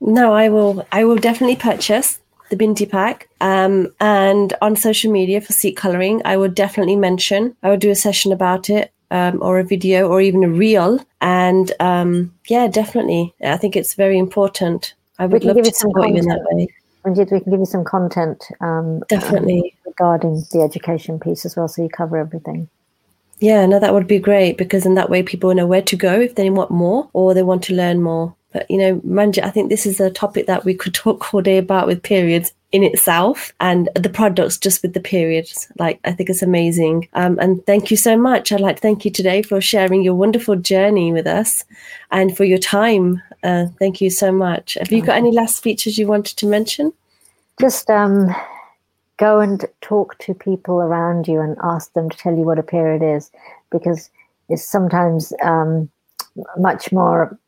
No, 0.00 0.32
I 0.32 0.48
will. 0.48 0.86
I 0.92 1.04
will 1.04 1.16
definitely 1.16 1.56
purchase 1.56 2.20
the 2.48 2.56
Binti 2.56 2.86
pack. 2.86 3.28
Um, 3.42 3.92
and 4.00 4.54
on 4.62 4.76
social 4.76 5.12
media 5.12 5.42
for 5.42 5.52
seat 5.52 5.76
coloring, 5.76 6.22
I 6.24 6.38
would 6.38 6.54
definitely 6.54 6.96
mention. 6.96 7.54
I 7.62 7.68
would 7.68 7.80
do 7.80 7.90
a 7.90 7.94
session 7.94 8.32
about 8.32 8.70
it, 8.70 8.92
um, 9.14 9.38
or 9.40 9.58
a 9.58 9.64
video, 9.64 10.08
or 10.08 10.20
even 10.20 10.42
a 10.44 10.48
reel. 10.48 10.98
And 11.20 11.72
um, 11.80 12.34
yeah, 12.48 12.66
definitely. 12.66 13.32
I 13.42 13.56
think 13.56 13.76
it's 13.76 13.94
very 13.94 14.18
important. 14.18 14.94
I 15.18 15.26
would 15.26 15.44
love 15.44 15.56
to 15.56 15.72
support 15.72 16.08
you 16.08 16.16
in 16.16 16.26
that 16.26 16.44
way. 16.50 16.68
Manjit, 17.06 17.30
we 17.30 17.40
can 17.40 17.52
give 17.52 17.60
you 17.60 17.66
some 17.66 17.84
content 17.84 18.44
um, 18.60 19.02
Definitely. 19.08 19.76
regarding 19.86 20.42
the 20.52 20.62
education 20.62 21.20
piece 21.20 21.44
as 21.44 21.54
well, 21.54 21.68
so 21.68 21.82
you 21.82 21.88
cover 21.88 22.16
everything. 22.16 22.68
Yeah, 23.38 23.66
no, 23.66 23.78
that 23.78 23.92
would 23.92 24.06
be 24.06 24.18
great 24.18 24.56
because 24.56 24.86
in 24.86 24.94
that 24.94 25.10
way 25.10 25.22
people 25.22 25.54
know 25.54 25.66
where 25.66 25.82
to 25.82 25.96
go 25.96 26.20
if 26.20 26.34
they 26.34 26.50
want 26.50 26.70
more 26.70 27.08
or 27.12 27.34
they 27.34 27.42
want 27.42 27.62
to 27.64 27.74
learn 27.74 28.02
more. 28.02 28.34
But 28.52 28.70
you 28.70 28.78
know, 28.78 29.00
Manjit, 29.00 29.44
I 29.44 29.50
think 29.50 29.68
this 29.68 29.84
is 29.86 30.00
a 30.00 30.10
topic 30.10 30.46
that 30.46 30.64
we 30.64 30.74
could 30.74 30.94
talk 31.04 31.32
all 31.32 31.42
day 31.42 31.58
about 31.58 31.86
with 31.86 32.02
periods 32.02 32.52
in 32.74 32.82
itself 32.82 33.52
and 33.60 33.88
the 33.94 34.08
products 34.08 34.58
just 34.58 34.82
with 34.82 34.94
the 34.94 35.00
periods. 35.00 35.70
Like 35.78 36.00
I 36.04 36.10
think 36.10 36.28
it's 36.28 36.42
amazing. 36.42 37.08
Um, 37.12 37.38
and 37.38 37.64
thank 37.66 37.88
you 37.88 37.96
so 37.96 38.16
much. 38.16 38.50
I'd 38.50 38.58
like 38.58 38.76
to 38.76 38.82
thank 38.82 39.04
you 39.04 39.12
today 39.12 39.42
for 39.42 39.60
sharing 39.60 40.02
your 40.02 40.16
wonderful 40.16 40.56
journey 40.56 41.12
with 41.12 41.24
us 41.24 41.64
and 42.10 42.36
for 42.36 42.42
your 42.42 42.58
time. 42.58 43.22
Uh, 43.44 43.66
thank 43.78 44.00
you 44.00 44.10
so 44.10 44.32
much. 44.32 44.74
Have 44.74 44.90
you 44.90 45.02
got 45.02 45.16
any 45.16 45.30
last 45.30 45.62
features 45.62 45.96
you 45.96 46.08
wanted 46.08 46.36
to 46.38 46.46
mention? 46.46 46.92
Just 47.60 47.88
um, 47.90 48.34
go 49.18 49.38
and 49.38 49.64
talk 49.80 50.18
to 50.18 50.34
people 50.34 50.80
around 50.80 51.28
you 51.28 51.40
and 51.40 51.56
ask 51.62 51.92
them 51.92 52.10
to 52.10 52.18
tell 52.18 52.34
you 52.34 52.42
what 52.42 52.58
a 52.58 52.64
period 52.64 53.04
is, 53.04 53.30
because 53.70 54.10
it's 54.48 54.68
sometimes 54.68 55.32
um, 55.44 55.88
much 56.56 56.90
more. 56.90 57.38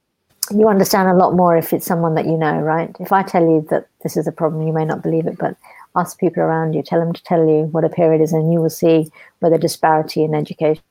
You 0.51 0.68
understand 0.68 1.09
a 1.09 1.14
lot 1.14 1.34
more 1.34 1.57
if 1.57 1.72
it's 1.72 1.86
someone 1.86 2.14
that 2.14 2.26
you 2.26 2.36
know, 2.36 2.59
right? 2.59 2.94
If 3.01 3.12
I 3.12 3.22
tell 3.22 3.42
you 3.42 3.66
that 3.70 3.88
this 4.03 4.16
is 4.16 4.26
a 4.26 4.32
problem, 4.32 4.66
you 4.66 4.72
may 4.72 4.84
not 4.84 5.03
believe 5.03 5.26
it, 5.26 5.38
but 5.38 5.57
ask 5.97 6.18
people 6.18 6.42
around 6.42 6.74
you, 6.74 6.82
tell 6.82 7.01
them 7.01 7.12
to 7.12 7.22
tell 7.22 7.47
you 7.47 7.64
what 7.72 7.84
a 7.84 7.88
period 7.88 8.20
is, 8.20 8.32
and 8.32 8.53
you 8.53 8.61
will 8.61 8.70
see 8.70 9.11
where 9.40 9.51
the 9.51 9.59
disparity 9.59 10.22
in 10.22 10.34
education 10.34 10.82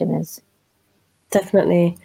is. 0.00 0.40
Definitely. 1.30 1.98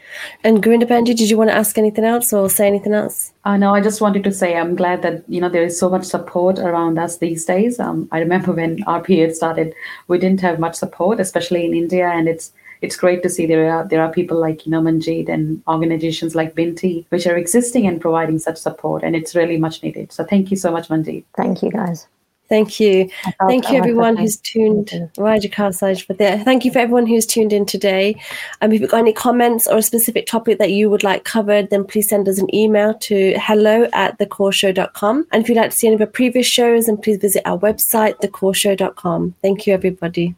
And 0.44 0.64
Gurinder 0.64 0.88
Benji, 0.88 1.16
did 1.16 1.30
you 1.30 1.38
want 1.38 1.52
to 1.52 1.56
ask 1.56 1.78
anything 1.78 2.04
else 2.04 2.34
or 2.34 2.50
say 2.50 2.66
anything 2.66 2.94
else? 2.94 3.32
Uh, 3.46 3.58
no, 3.58 3.76
I 3.76 3.82
just 3.82 4.02
wanted 4.02 4.24
to 4.24 4.32
say 4.32 4.56
I'm 4.56 4.76
glad 4.76 5.04
that 5.04 5.24
you 5.28 5.40
know 5.40 5.50
there 5.50 5.64
is 5.64 5.78
so 5.78 5.88
much 5.88 6.06
support 6.06 6.58
around 6.58 6.98
us 6.98 7.18
these 7.18 7.46
days. 7.46 7.80
Um, 7.80 8.10
I 8.12 8.20
remember 8.20 8.54
when 8.54 8.82
our 8.88 9.04
period 9.04 9.36
started, 9.36 9.76
we 10.08 10.18
didn't 10.18 10.42
have 10.42 10.60
much 10.60 10.76
support, 10.76 11.20
especially 11.20 11.64
in 11.64 11.76
India, 11.76 12.10
and 12.10 12.28
it's 12.28 12.54
it's 12.82 12.96
great 12.96 13.24
to 13.24 13.30
see 13.30 13.46
there 13.46 13.72
are 13.72 13.88
there 13.88 14.02
are 14.02 14.12
people 14.12 14.40
like 14.40 14.66
you 14.66 14.72
know 14.72 14.82
Manjit 14.82 15.30
and 15.30 15.62
organizations 15.68 16.36
like 16.36 16.56
Binti 16.56 17.06
which 17.10 17.28
are 17.28 17.38
existing 17.38 17.88
and 17.88 18.02
providing 18.02 18.40
such 18.40 18.58
support, 18.58 19.04
and 19.04 19.16
it's 19.16 19.36
really 19.36 19.58
much 19.58 19.84
needed. 19.84 20.12
So 20.12 20.24
thank 20.24 20.52
you 20.52 20.58
so 20.58 20.72
much, 20.72 20.88
Manjit. 20.90 21.24
Thank 21.36 21.62
you, 21.64 21.72
guys. 21.72 22.08
Thank 22.50 22.80
you. 22.80 23.10
Thank 23.48 23.70
you, 23.70 23.78
everyone 23.78 24.18
who's 24.18 24.38
tuned. 24.38 24.90
Thank 24.90 25.12
Raja 25.20 25.48
Karsaj 25.48 26.04
for 26.06 26.14
that. 26.14 26.44
Thank 26.46 26.66
you 26.66 26.72
for 26.72 26.80
everyone 26.80 27.06
who's 27.06 27.28
tuned 27.28 27.54
in 27.54 27.64
today. 27.64 28.20
Um, 28.62 28.72
if 28.72 28.82
you've 28.82 28.90
got 28.90 28.98
any 28.98 29.14
comments 29.14 29.68
or 29.68 29.78
a 29.78 29.84
specific 29.84 30.26
topic 30.26 30.58
that 30.58 30.72
you 30.72 30.90
would 30.90 31.04
like 31.04 31.26
covered, 31.26 31.70
then 31.70 31.86
please 31.86 32.10
send 32.10 32.28
us 32.28 32.40
an 32.40 32.54
email 32.54 32.96
to 32.96 33.36
hello 33.38 33.88
at 33.94 34.18
thecoreshow.com. 34.18 35.28
And 35.32 35.44
if 35.44 35.48
you'd 35.48 35.60
like 35.60 35.70
to 35.70 35.78
see 35.78 35.88
any 35.88 35.96
of 35.96 36.02
our 36.02 36.08
previous 36.08 36.48
shows, 36.48 36.88
then 36.88 36.98
please 36.98 37.18
visit 37.18 37.44
our 37.46 37.60
website, 37.60 38.20
thecoreshow.com. 38.20 39.36
Thank 39.44 39.68
you, 39.68 39.74
everybody. 39.76 40.36